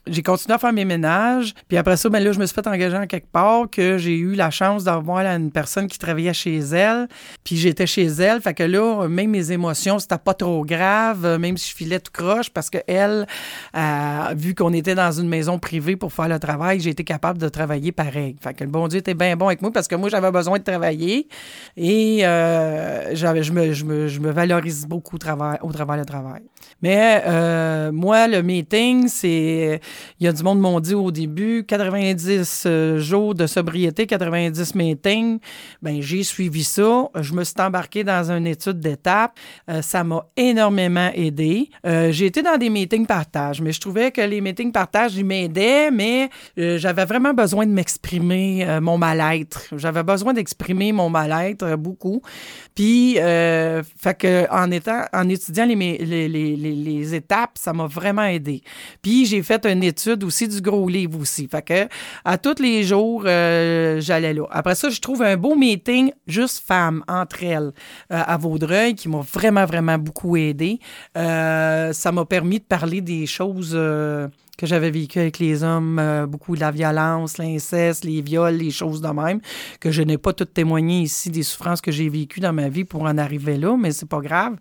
j'ai 0.07 0.24
continué 0.24 0.55
à 0.55 0.57
faire 0.57 0.74
mes 0.74 0.86
ménages, 0.86 1.53
puis 1.68 1.78
après 1.78 1.97
ça, 1.97 2.10
ben 2.10 2.24
là, 2.24 2.32
je 2.32 2.39
me 2.39 2.45
suis 2.45 2.53
fait 2.53 2.68
engager 2.68 2.97
en 2.97 3.07
quelque 3.07 3.32
part, 3.32 3.70
que 3.70 3.97
j'ai 3.97 4.18
eu 4.18 4.34
la 4.34 4.49
chance 4.49 4.84
d'avoir 4.84 5.20
une 5.20 5.51
personne 5.51 5.88
qui 5.88 5.99
travaillait 5.99 6.34
chez 6.34 6.57
elle, 6.57 7.07
puis 7.43 7.57
j'étais 7.57 7.88
chez 7.88 8.05
elle, 8.05 8.41
fait 8.41 8.53
que 8.53 8.64
là, 8.64 9.07
même 9.07 9.32
mes 9.32 9.51
émotions, 9.51 9.99
c'était 9.99 10.18
pas 10.18 10.34
trop 10.34 10.64
grave, 10.66 11.38
même 11.39 11.57
si 11.57 11.70
je 11.70 11.76
filais 11.76 11.99
tout 11.99 12.12
croche, 12.12 12.49
parce 12.49 12.70
que 12.70 12.78
elle, 12.88 13.28
vu 14.36 14.55
qu'on 14.55 14.74
était 14.74 14.95
dans 14.95 15.12
une 15.12 15.28
maison 15.28 15.60
privée 15.60 15.95
pour 15.95 16.14
faire 16.14 16.28
le 16.28 16.39
travail, 16.39 16.80
j'ai 16.80 16.91
été 16.91 17.03
capable 17.03 17.39
de 17.39 17.49
travailler 17.49 17.91
pareil. 17.91 18.36
Fait 18.41 18.53
que 18.53 18.64
le 18.64 18.70
bon 18.70 18.88
Dieu 18.88 18.99
était 18.99 19.14
bien 19.14 19.36
bon 19.36 19.47
avec 19.47 19.62
moi 19.62 19.72
parce 19.72 19.88
que 19.88 19.95
moi, 19.95 20.10
j'avais 20.10 20.32
besoin 20.32 20.57
de 20.57 20.64
travailler 20.64 21.28
et 21.78 22.26
euh, 22.26 23.16
je, 23.16 23.51
me, 23.51 23.74
je, 23.74 23.86
me, 23.86 24.07
je 24.07 24.20
me 24.20 24.32
valorise 24.32 24.86
beaucoup 24.88 25.16
au 25.16 25.20
travail, 25.20 25.57
le 25.64 26.05
travail. 26.05 26.41
Mais 26.82 27.24
euh, 27.26 27.91
moi, 27.91 28.28
le 28.28 28.41
meeting, 28.41 29.07
c'est. 29.07 29.82
Il 30.20 30.26
y 30.26 30.28
a 30.28 30.34
du 30.34 30.43
monde 30.43 30.60
m'ont 30.60 30.80
dit 30.80 30.93
au 30.93 31.12
début 31.12 31.49
90 31.68 32.64
euh, 32.66 33.00
jours 33.00 33.36
de 33.36 33.47
sobriété, 33.47 34.06
90 34.06 34.76
meetings. 34.76 35.39
Ben, 35.82 36.02
j'ai 36.02 36.24
suivi 36.24 36.64
ça. 36.64 37.10
Je 37.20 37.34
me 37.34 37.43
suis 37.43 37.56
embarqué 37.60 38.04
dans 38.04 38.32
une 38.32 38.47
étude 38.47 38.80
d'étape. 38.80 39.38
Euh, 39.70 39.82
ça 39.82 40.04
m'a 40.04 40.26
énormément 40.38 41.12
aidé. 41.14 41.70
j'ai 41.84 42.28
été 42.28 42.41
dans 42.41 42.58
des 42.58 42.70
meetings 42.70 43.06
partage, 43.06 43.62
mais 43.62 43.72
je 43.72 43.80
trouvais 43.80 44.12
que 44.12 44.22
les 44.22 44.41
meetings 44.41 44.72
partage, 44.72 45.16
ils 45.16 45.26
m'aidaient, 45.26 45.91
mais 45.91 46.30
j'avais 46.56 47.06
vraiment 47.06 47.34
besoin 47.34 47.66
de 47.66 47.72
m'exprimer 47.72 48.80
mon 48.82 48.97
mal-être. 48.97 49.68
J'avais 49.76 50.04
besoin 50.04 50.34
d'exprimer 50.34 50.91
mon 50.91 51.10
mal-être 51.10 51.76
beaucoup. 51.76 52.22
Puis, 52.76 53.16
fait 53.16 54.18
que 54.18 54.47
en 54.52 55.30
étudiant 55.30 55.66
les 55.66 55.76
les, 55.76 57.16
étapes, 57.16 57.52
ça 57.56 57.74
m'a 57.74 57.88
vraiment 57.88 58.24
aidé. 58.24 58.62
Puis 59.02 59.26
j'ai 59.26 59.41
fait 59.43 59.66
une 59.66 59.84
étude 59.84 60.24
aussi 60.24 60.47
du 60.47 60.62
gros 60.62 60.88
livre 60.88 61.20
aussi. 61.20 61.39
Fait 61.48 61.62
que 61.62 61.88
à 62.26 62.38
tous 62.38 62.62
les 62.62 62.84
jours, 62.84 63.24
euh, 63.26 64.00
j'allais 64.00 64.34
là. 64.34 64.44
Après 64.52 64.76
ça, 64.76 64.90
je 64.90 65.00
trouve 65.00 65.22
un 65.22 65.38
beau 65.38 65.56
meeting 65.56 66.12
juste 66.28 66.64
femmes 66.66 67.04
entre 67.08 67.44
elles 67.44 67.72
euh, 68.12 68.22
à 68.26 68.38
Vaudreuil 68.38 68.96
qui 68.96 69.10
m'a 69.10 69.22
vraiment, 69.22 69.66
vraiment 69.66 69.98
beaucoup 69.98 70.36
aidé. 70.38 70.80
Euh, 71.18 71.94
ça 71.94 72.12
m'a 72.12 72.26
permis 72.26 72.60
de 72.60 72.66
parler 72.66 73.02
des 73.02 73.26
choses 73.26 73.72
que 73.72 74.66
j'avais 74.66 74.92
vécues 74.92 75.20
avec 75.20 75.40
les 75.40 75.64
hommes, 75.64 76.26
beaucoup 76.28 76.56
de 76.56 76.60
la 76.60 76.72
violence, 76.72 77.38
l'inceste, 77.38 78.04
les 78.04 78.22
viols, 78.22 78.56
les 78.56 78.72
choses 78.72 79.02
de 79.02 79.08
même, 79.08 79.40
que 79.80 79.90
je 79.90 80.02
n'ai 80.02 80.18
pas 80.18 80.34
tout 80.34 80.46
témoigné 80.46 81.02
ici 81.02 81.30
des 81.30 81.44
souffrances 81.44 81.80
que 81.80 81.92
j'ai 81.92 82.10
vécues 82.10 82.42
dans 82.42 82.52
ma 82.52 82.68
vie 82.68 82.84
pour 82.84 83.04
en 83.04 83.18
arriver 83.18 83.58
là, 83.58 83.78
mais 83.78 83.92
c'est 83.92 84.10
pas 84.10 84.20
grave 84.20 84.58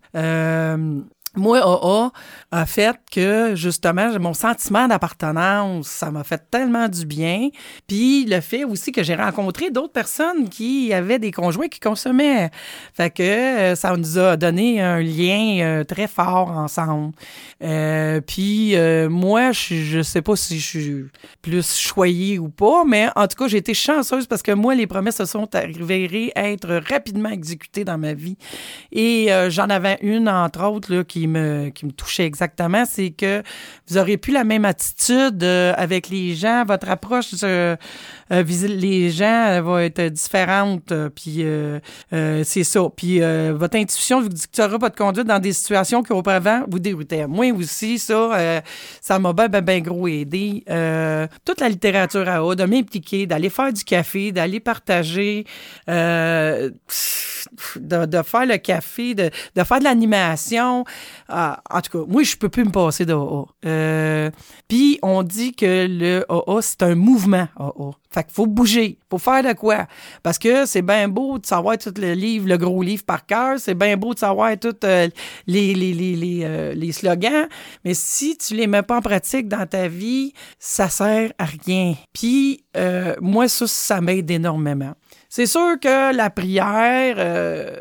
moi, 1.38 1.58
AA 1.60 2.12
a 2.50 2.66
fait 2.66 2.96
que, 3.10 3.54
justement, 3.54 4.18
mon 4.18 4.34
sentiment 4.34 4.88
d'appartenance, 4.88 5.86
ça 5.86 6.10
m'a 6.10 6.24
fait 6.24 6.42
tellement 6.50 6.88
du 6.88 7.06
bien. 7.06 7.48
Puis 7.86 8.24
le 8.24 8.40
fait 8.40 8.64
aussi 8.64 8.92
que 8.92 9.02
j'ai 9.02 9.14
rencontré 9.14 9.70
d'autres 9.70 9.92
personnes 9.92 10.48
qui 10.48 10.92
avaient 10.92 11.18
des 11.18 11.30
conjoints 11.30 11.68
qui 11.68 11.80
consommaient. 11.80 12.50
Fait 12.94 13.10
que 13.10 13.22
euh, 13.22 13.74
ça 13.74 13.96
nous 13.96 14.18
a 14.18 14.36
donné 14.36 14.80
un 14.80 15.00
lien 15.00 15.60
euh, 15.60 15.84
très 15.84 16.06
fort 16.06 16.50
ensemble. 16.50 17.12
Euh, 17.62 18.20
puis 18.20 18.74
moi, 19.08 19.52
je, 19.52 19.74
je 19.74 20.02
sais 20.02 20.22
pas 20.22 20.36
si 20.36 20.58
je 20.58 20.66
suis 20.66 21.04
plus 21.42 21.76
choyée 21.76 22.38
ou 22.38 22.48
pas, 22.48 22.84
mais 22.84 23.08
en 23.14 23.26
tout 23.26 23.36
cas, 23.36 23.48
j'ai 23.48 23.58
été 23.58 23.74
chanceuse 23.74 24.26
parce 24.26 24.42
que 24.42 24.52
moi, 24.52 24.74
les 24.74 24.86
promesses 24.86 25.16
se 25.16 25.24
sont 25.24 25.54
arrivées 25.54 26.32
à 26.34 26.50
être 26.50 26.80
rapidement 26.88 27.30
exécutées 27.30 27.84
dans 27.84 27.98
ma 27.98 28.14
vie. 28.14 28.36
Et 28.92 29.28
j'en 29.48 29.68
avais 29.68 29.98
une, 30.02 30.28
entre 30.28 30.64
autres, 30.64 30.94
là, 30.94 31.04
qui 31.04 31.26
me, 31.28 31.70
touchait 31.96 32.24
exactement, 32.24 32.84
c'est 32.84 33.10
que 33.10 33.42
vous 33.88 33.98
aurez 33.98 34.16
plus 34.16 34.32
la 34.32 34.44
même 34.44 34.64
attitude 34.64 35.42
euh, 35.42 35.72
avec 35.76 36.08
les 36.08 36.34
gens, 36.34 36.64
votre 36.66 36.88
approche 36.88 37.30
euh, 37.42 37.76
euh 38.32 38.42
les 38.42 39.10
gens 39.10 39.62
va 39.62 39.84
être 39.84 40.02
différente, 40.08 40.92
euh, 40.92 41.08
puis 41.08 41.44
c'est 42.44 42.64
ça. 42.64 42.80
Puis 42.96 43.20
votre 43.20 43.76
intuition 43.76 44.20
vous 44.20 44.28
dictera 44.28 44.76
votre 44.78 44.96
conduite 44.96 45.26
dans 45.26 45.38
des 45.38 45.52
situations 45.52 46.02
qui 46.02 46.12
auparavant 46.12 46.64
vous 46.68 46.78
déroutaient. 46.78 47.26
Moi 47.26 47.52
aussi, 47.52 47.98
ça, 47.98 48.62
ça 49.00 49.18
m'a 49.18 49.32
bien, 49.32 49.48
ben, 49.48 49.82
gros 49.82 50.08
aidé. 50.08 50.64
toute 51.44 51.60
la 51.60 51.68
littérature 51.68 52.28
à 52.28 52.44
haut, 52.44 52.54
de 52.54 52.64
m'impliquer, 52.64 53.26
d'aller 53.26 53.50
faire 53.50 53.72
du 53.72 53.84
café, 53.84 54.32
d'aller 54.32 54.60
partager, 54.60 55.44
de, 57.76 58.22
faire 58.22 58.46
le 58.46 58.56
café, 58.56 59.14
de, 59.14 59.30
de 59.54 59.64
faire 59.64 59.78
de 59.78 59.84
l'animation. 59.84 60.84
Ah, 61.28 61.62
en 61.70 61.80
tout 61.80 61.98
cas, 61.98 62.10
moi, 62.10 62.22
je 62.22 62.36
peux 62.36 62.48
plus 62.48 62.64
me 62.64 62.70
passer 62.70 63.04
de. 63.04 63.14
Euh, 63.66 64.30
Puis, 64.68 64.98
on 65.02 65.22
dit 65.22 65.54
que 65.54 65.86
le 65.88 66.24
AA, 66.28 66.62
c'est 66.62 66.82
un 66.82 66.94
mouvement 66.94 67.48
AA. 67.56 67.90
Fait 68.10 68.24
qu'il 68.24 68.32
faut 68.32 68.46
bouger. 68.46 68.98
faut 69.10 69.18
faire 69.18 69.42
de 69.42 69.52
quoi? 69.52 69.86
Parce 70.22 70.38
que 70.38 70.64
c'est 70.64 70.80
bien 70.80 71.08
beau 71.08 71.38
de 71.38 71.44
savoir 71.44 71.76
tout 71.76 71.92
le 71.98 72.14
livre, 72.14 72.48
le 72.48 72.56
gros 72.56 72.82
livre 72.82 73.04
par 73.04 73.26
cœur. 73.26 73.58
C'est 73.58 73.74
bien 73.74 73.98
beau 73.98 74.14
de 74.14 74.18
savoir 74.18 74.58
tous 74.58 74.74
euh, 74.84 75.08
les, 75.46 75.74
les, 75.74 75.92
les, 75.92 76.16
les, 76.16 76.40
euh, 76.42 76.72
les, 76.72 76.92
slogans. 76.92 77.48
Mais 77.84 77.92
si 77.92 78.38
tu 78.38 78.54
les 78.54 78.66
mets 78.66 78.82
pas 78.82 78.96
en 78.96 79.02
pratique 79.02 79.46
dans 79.46 79.66
ta 79.66 79.88
vie, 79.88 80.32
ça 80.58 80.88
sert 80.88 81.32
à 81.38 81.44
rien. 81.44 81.96
Puis, 82.14 82.64
euh, 82.76 83.14
moi, 83.20 83.46
ça, 83.46 83.66
ça 83.66 84.00
m'aide 84.00 84.30
énormément. 84.30 84.94
C'est 85.30 85.44
sûr 85.44 85.78
que 85.78 86.14
la 86.16 86.30
prière, 86.30 87.16
euh, 87.18 87.76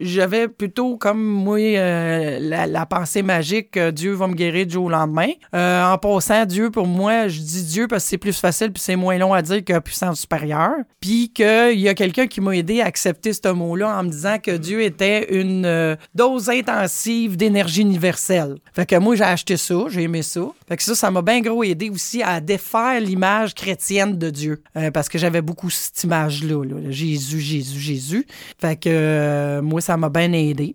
j'avais 0.00 0.48
plutôt 0.48 0.96
comme 0.96 1.22
moi 1.22 1.58
euh, 1.58 2.38
la, 2.40 2.86
pensée 2.86 3.22
magique 3.22 3.72
que 3.72 3.90
Dieu 3.90 4.14
va 4.14 4.26
me 4.28 4.34
guérir 4.34 4.64
du 4.66 4.72
jour 4.72 4.86
au 4.86 4.88
lendemain. 4.88 5.28
Euh, 5.54 5.84
en 5.84 5.98
passant, 5.98 6.46
Dieu, 6.46 6.70
pour 6.70 6.86
moi, 6.86 7.28
je 7.28 7.38
dis 7.38 7.64
Dieu 7.64 7.86
parce 7.86 8.04
que 8.04 8.10
c'est 8.10 8.18
plus 8.18 8.38
facile 8.38 8.72
puis 8.72 8.82
c'est 8.82 8.96
moins 8.96 9.18
long 9.18 9.34
à 9.34 9.42
dire 9.42 9.62
que 9.62 9.78
puissance 9.78 10.20
supérieure. 10.20 10.76
Puis 11.00 11.30
qu'il 11.34 11.78
y 11.78 11.88
a 11.88 11.92
quelqu'un 11.92 12.26
qui 12.26 12.40
m'a 12.40 12.56
aidé 12.56 12.80
à 12.80 12.86
accepter 12.86 13.34
ce 13.34 13.48
mot-là 13.48 13.98
en 13.98 14.04
me 14.04 14.08
disant 14.08 14.38
que 14.42 14.56
Dieu 14.56 14.80
était 14.80 15.38
une 15.38 15.98
dose 16.14 16.48
intensive 16.48 17.36
d'énergie 17.36 17.82
universelle. 17.82 18.56
Fait 18.72 18.86
que 18.86 18.96
moi, 18.96 19.16
j'ai 19.16 19.24
acheté 19.24 19.58
ça, 19.58 19.84
j'ai 19.88 20.04
aimé 20.04 20.22
ça. 20.22 20.40
Fait 20.66 20.78
que 20.78 20.82
ça, 20.82 20.94
ça 20.94 21.10
m'a 21.10 21.20
bien 21.20 21.42
gros 21.42 21.62
aidé 21.62 21.90
aussi 21.90 22.22
à 22.22 22.40
défaire 22.40 23.00
l'image 23.00 23.54
chrétienne 23.54 24.16
de 24.16 24.30
Dieu. 24.30 24.62
parce 24.94 25.10
que 25.10 25.18
j'avais 25.18 25.42
beaucoup 25.42 25.68
cette 25.68 26.02
image-là. 26.04 26.69
Jésus, 26.90 27.40
Jésus, 27.40 27.80
Jésus. 27.80 28.26
Fait 28.58 28.76
que 28.76 28.88
euh, 28.90 29.62
moi, 29.62 29.80
ça 29.80 29.96
m'a 29.96 30.08
bien 30.08 30.32
aidé. 30.32 30.74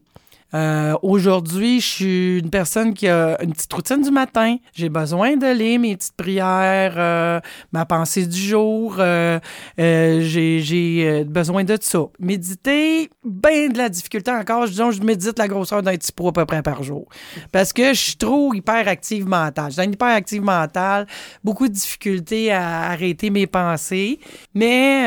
Euh, 0.55 0.95
aujourd'hui, 1.01 1.81
je 1.81 1.85
suis 1.85 2.39
une 2.39 2.49
personne 2.49 2.93
qui 2.93 3.09
a 3.09 3.37
une 3.43 3.51
petite 3.51 3.73
routine 3.73 4.01
du 4.01 4.11
matin. 4.11 4.55
J'ai 4.73 4.87
besoin 4.87 5.35
de 5.35 5.47
lire 5.47 5.79
mes 5.81 5.97
petites 5.97 6.15
prières, 6.15 6.93
euh, 6.97 7.41
ma 7.73 7.85
pensée 7.85 8.25
du 8.25 8.39
jour. 8.39 8.95
Euh, 8.99 9.39
j'ai 9.77 11.25
besoin 11.25 11.65
de 11.65 11.77
ça. 11.81 12.05
Méditer, 12.19 13.09
bien 13.25 13.67
de 13.67 13.77
la 13.77 13.89
difficulté 13.89 14.31
encore. 14.31 14.67
Je 14.67 14.71
dis, 14.71 14.97
je 14.97 15.03
médite 15.03 15.37
la 15.37 15.49
grosseur 15.49 15.83
d'un 15.83 15.95
petit 15.95 16.13
pot 16.13 16.29
à 16.29 16.31
peu 16.31 16.45
près 16.45 16.61
par 16.61 16.83
jour. 16.83 17.05
Parce 17.51 17.73
que 17.73 17.93
je 17.93 17.99
suis 17.99 18.15
trop 18.15 18.53
hyperactive 18.53 19.27
mentale. 19.27 19.73
J'ai 19.73 19.83
une 19.83 19.93
hyperactive 19.93 20.41
mentale, 20.41 21.05
beaucoup 21.43 21.67
de 21.67 21.73
difficultés 21.73 22.53
à 22.53 22.91
arrêter 22.91 23.29
mes 23.29 23.47
pensées. 23.47 24.19
Mais 24.53 25.03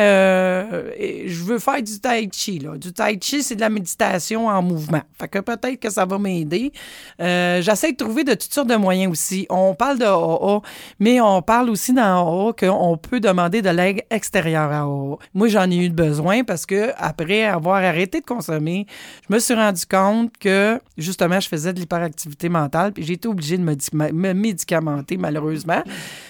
je 1.26 1.42
veux 1.42 1.58
faire 1.58 1.82
du 1.82 1.98
tai 2.00 2.28
chi. 2.30 2.58
Du 2.58 2.92
tai 2.92 3.18
chi, 3.18 3.42
c'est 3.42 3.56
de 3.56 3.60
la 3.62 3.70
méditation 3.70 4.48
en 4.48 4.60
mouvement. 4.60 5.02
Fait 5.18 5.28
que 5.28 5.37
peut-être 5.42 5.80
que 5.80 5.90
ça 5.90 6.04
va 6.04 6.18
m'aider. 6.18 6.72
Euh, 7.20 7.60
j'essaie 7.62 7.92
de 7.92 7.96
trouver 7.96 8.24
de 8.24 8.32
toutes 8.32 8.52
sortes 8.52 8.68
de 8.68 8.76
moyens 8.76 9.12
aussi. 9.12 9.46
On 9.50 9.74
parle 9.74 9.98
de 9.98 10.04
AA, 10.04 10.60
mais 10.98 11.20
on 11.20 11.42
parle 11.42 11.70
aussi 11.70 11.92
dans 11.92 12.48
AA 12.48 12.52
qu'on 12.52 12.96
peut 12.96 13.20
demander 13.20 13.62
de 13.62 13.70
l'aide 13.70 14.02
extérieure 14.10 14.70
à 14.70 14.82
AA. 14.82 15.16
Moi, 15.34 15.48
j'en 15.48 15.70
ai 15.70 15.76
eu 15.76 15.90
besoin 15.90 16.44
parce 16.44 16.66
que 16.66 16.92
après 16.96 17.44
avoir 17.44 17.82
arrêté 17.82 18.20
de 18.20 18.26
consommer, 18.26 18.86
je 19.28 19.34
me 19.34 19.38
suis 19.38 19.54
rendu 19.54 19.84
compte 19.86 20.36
que 20.38 20.80
justement, 20.96 21.40
je 21.40 21.48
faisais 21.48 21.72
de 21.72 21.80
l'hyperactivité 21.80 22.48
mentale, 22.48 22.92
puis 22.92 23.04
j'ai 23.04 23.14
été 23.14 23.28
obligée 23.28 23.58
de 23.58 23.62
me, 23.62 23.76
me 24.12 24.32
médicamenter 24.32 25.16
malheureusement. 25.16 25.82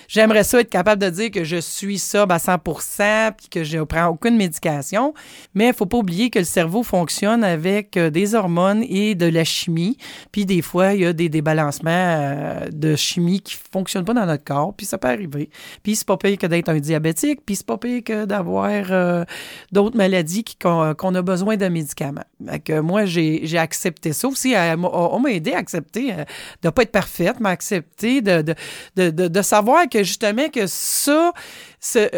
J'aimerais 0.09 0.43
ça 0.43 0.61
être 0.61 0.71
capable 0.71 1.01
de 1.03 1.11
dire 1.11 1.31
que 1.31 1.45
je 1.45 1.59
suis 1.59 1.99
ça 1.99 2.23
à 2.23 2.39
100% 2.39 3.33
puis 3.37 3.49
que 3.49 3.63
je 3.63 3.79
ne 3.79 3.85
prends 3.85 4.07
aucune 4.07 4.37
médication. 4.37 5.15
Mais 5.55 5.69
il 5.69 5.75
faut 5.75 5.87
pas 5.87 5.99
oublier 5.99 6.31
que 6.31 6.39
le 6.39 6.45
cerveau 6.45 6.83
fonctionne 6.83 7.45
avec 7.45 7.97
euh, 7.97 8.11
des 8.11 8.35
hormones 8.35 8.83
et 8.89 9.15
de 9.15 9.27
la 9.27 9.45
chimie. 9.45 9.99
Puis 10.33 10.47
des 10.47 10.63
fois, 10.63 10.95
il 10.95 11.03
y 11.03 11.07
a 11.07 11.13
des 11.13 11.29
débalancements 11.29 11.91
euh, 11.93 12.69
de 12.73 12.97
chimie 12.97 13.41
qui 13.41 13.57
fonctionnent 13.71 14.05
pas 14.05 14.15
dans 14.15 14.27
notre 14.27 14.45
corps. 14.45 14.75
Puis 14.75 14.87
ça 14.87 14.99
peut 14.99 15.09
arriver. 15.09 15.51
Puis 15.83 15.97
c'est 15.97 16.07
pas 16.07 16.17
pire 16.17 16.39
que 16.39 16.47
d'être 16.47 16.71
un 16.71 16.79
diabétique. 16.79 17.41
Puis 17.45 17.57
c'est 17.57 17.67
pas 17.67 17.77
pire 17.77 18.03
que 18.03 18.25
d'avoir 18.25 18.71
euh, 18.91 19.25
d'autres 19.71 19.97
maladies 19.97 20.45
qu'on 20.61 21.15
a 21.15 21.23
besoin 21.23 21.57
de 21.57 21.69
médicaments. 21.69 22.25
que 22.65 22.81
moi, 22.81 23.05
j'ai 23.05 23.59
accepté 23.59 24.13
ça 24.13 24.29
aussi. 24.29 24.55
On 24.57 25.21
m'a 25.21 25.31
aidé 25.31 25.53
à 25.53 25.59
accepter 25.59 26.13
de 26.13 26.25
ne 26.65 26.71
pas 26.71 26.83
être 26.83 26.93
parfaite, 26.93 27.37
mais 27.41 27.51
accepter 27.51 28.23
de, 28.23 28.55
de, 28.97 29.11
de 29.11 29.43
savoir 29.43 29.89
que 29.89 29.98
justement 30.05 30.49
que 30.49 30.67
ça, 30.67 31.33
ce 31.81 32.09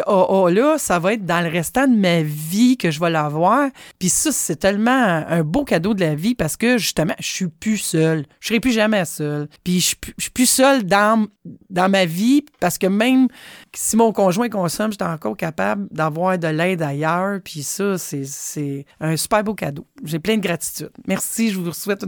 là, 0.51 0.77
ça 0.77 0.99
va 0.99 1.13
être 1.13 1.25
dans 1.25 1.43
le 1.43 1.49
restant 1.49 1.87
de 1.87 1.95
ma 1.95 2.21
vie 2.21 2.77
que 2.77 2.91
je 2.91 2.99
vais 2.99 3.09
l'avoir. 3.09 3.69
Puis 3.99 4.09
ça, 4.09 4.31
c'est 4.31 4.55
tellement 4.55 4.91
un 4.91 5.43
beau 5.43 5.63
cadeau 5.63 5.93
de 5.93 6.01
la 6.01 6.15
vie 6.15 6.35
parce 6.35 6.57
que 6.57 6.77
justement, 6.77 7.13
je 7.19 7.27
suis 7.27 7.47
plus 7.47 7.77
seule. 7.77 8.25
Je 8.39 8.49
serai 8.49 8.59
plus 8.59 8.71
jamais 8.71 9.05
seule. 9.05 9.47
Puis 9.63 9.79
je, 9.79 9.95
suis 10.17 10.31
plus 10.31 10.49
seule 10.49 10.83
dans, 10.83 11.27
dans 11.69 11.89
ma 11.89 12.05
vie 12.05 12.45
parce 12.59 12.77
que 12.77 12.87
même 12.87 13.27
si 13.73 13.95
mon 13.95 14.11
conjoint 14.11 14.49
consomme, 14.49 14.91
j'étais 14.91 15.05
encore 15.05 15.37
capable 15.37 15.87
d'avoir 15.91 16.37
de 16.37 16.47
l'aide 16.47 16.81
ailleurs. 16.81 17.39
Puis 17.43 17.63
ça, 17.63 17.97
c'est 17.97 18.85
un 18.99 19.15
super 19.17 19.43
beau 19.43 19.53
cadeau. 19.53 19.85
J'ai 20.03 20.19
plein 20.19 20.37
de 20.37 20.41
gratitude. 20.41 20.91
Merci. 21.07 21.51
Je 21.51 21.59
vous 21.59 21.71
souhaite 21.73 22.03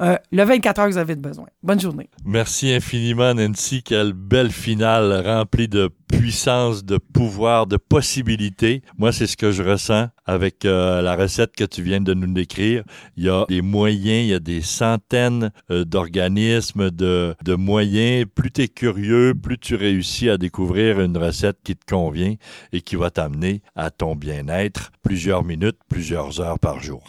le 0.00 0.44
24 0.44 0.78
heures 0.78 0.86
que 0.86 0.92
vous 0.92 0.98
avez 0.98 1.16
besoin. 1.16 1.46
Bonne 1.62 1.80
journée. 1.80 2.08
Merci 2.24 2.72
infiniment, 2.72 3.34
Nancy. 3.34 3.82
Quelle 3.82 4.12
belle 4.12 4.50
finale 4.50 5.22
remplie 5.24 5.68
de 5.68 5.90
puissance, 6.08 6.84
de 6.88 6.96
pouvoir, 6.96 7.66
de 7.66 7.76
possibilités. 7.76 8.82
Moi, 8.96 9.12
c'est 9.12 9.26
ce 9.26 9.36
que 9.36 9.52
je 9.52 9.62
ressens 9.62 10.08
avec 10.24 10.64
euh, 10.64 11.02
la 11.02 11.16
recette 11.16 11.54
que 11.54 11.64
tu 11.64 11.82
viens 11.82 12.00
de 12.00 12.14
nous 12.14 12.32
décrire. 12.32 12.82
Il 13.16 13.24
y 13.24 13.28
a 13.28 13.44
des 13.48 13.62
moyens, 13.62 14.24
il 14.24 14.30
y 14.30 14.34
a 14.34 14.40
des 14.40 14.62
centaines 14.62 15.50
euh, 15.70 15.84
d'organismes, 15.84 16.90
de, 16.90 17.34
de 17.44 17.54
moyens. 17.54 18.26
Plus 18.34 18.50
tu 18.50 18.62
es 18.62 18.68
curieux, 18.68 19.34
plus 19.34 19.58
tu 19.58 19.74
réussis 19.74 20.30
à 20.30 20.38
découvrir 20.38 21.00
une 21.00 21.16
recette 21.16 21.58
qui 21.62 21.76
te 21.76 21.84
convient 21.86 22.34
et 22.72 22.80
qui 22.80 22.96
va 22.96 23.10
t'amener 23.10 23.62
à 23.76 23.90
ton 23.90 24.16
bien-être 24.16 24.90
plusieurs 25.02 25.44
minutes, 25.44 25.78
plusieurs 25.88 26.40
heures 26.40 26.58
par 26.58 26.80
jour. 26.80 27.04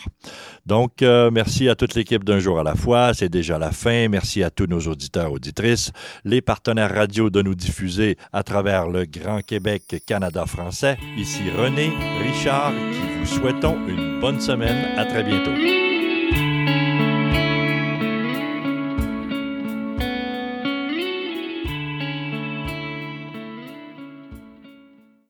Donc, 0.70 1.02
euh, 1.02 1.32
merci 1.32 1.68
à 1.68 1.74
toute 1.74 1.96
l'équipe 1.96 2.24
d'un 2.24 2.38
jour 2.38 2.60
à 2.60 2.64
la 2.64 2.76
fois. 2.76 3.16
C'est 3.16 3.28
déjà 3.28 3.58
la 3.58 3.72
fin. 3.72 4.08
Merci 4.08 4.44
à 4.44 4.52
tous 4.52 4.68
nos 4.68 4.80
auditeurs, 4.82 5.32
auditrices, 5.32 5.92
les 6.26 6.42
partenaires 6.42 6.94
radio 6.94 7.32
de 7.32 7.42
nous 7.42 7.56
diffuser 7.56 8.18
à 8.32 8.44
travers 8.44 8.88
le 8.88 9.06
Grand 9.06 9.42
Québec 9.42 10.04
Canada 10.06 10.46
français. 10.46 11.00
Ici 11.18 11.42
René, 11.58 11.90
Richard, 12.22 12.72
qui 12.92 13.20
vous 13.20 13.26
souhaitons 13.26 13.78
une 13.88 14.20
bonne 14.22 14.40
semaine. 14.40 14.96
À 14.96 15.06
très 15.06 15.24
bientôt. 15.24 15.89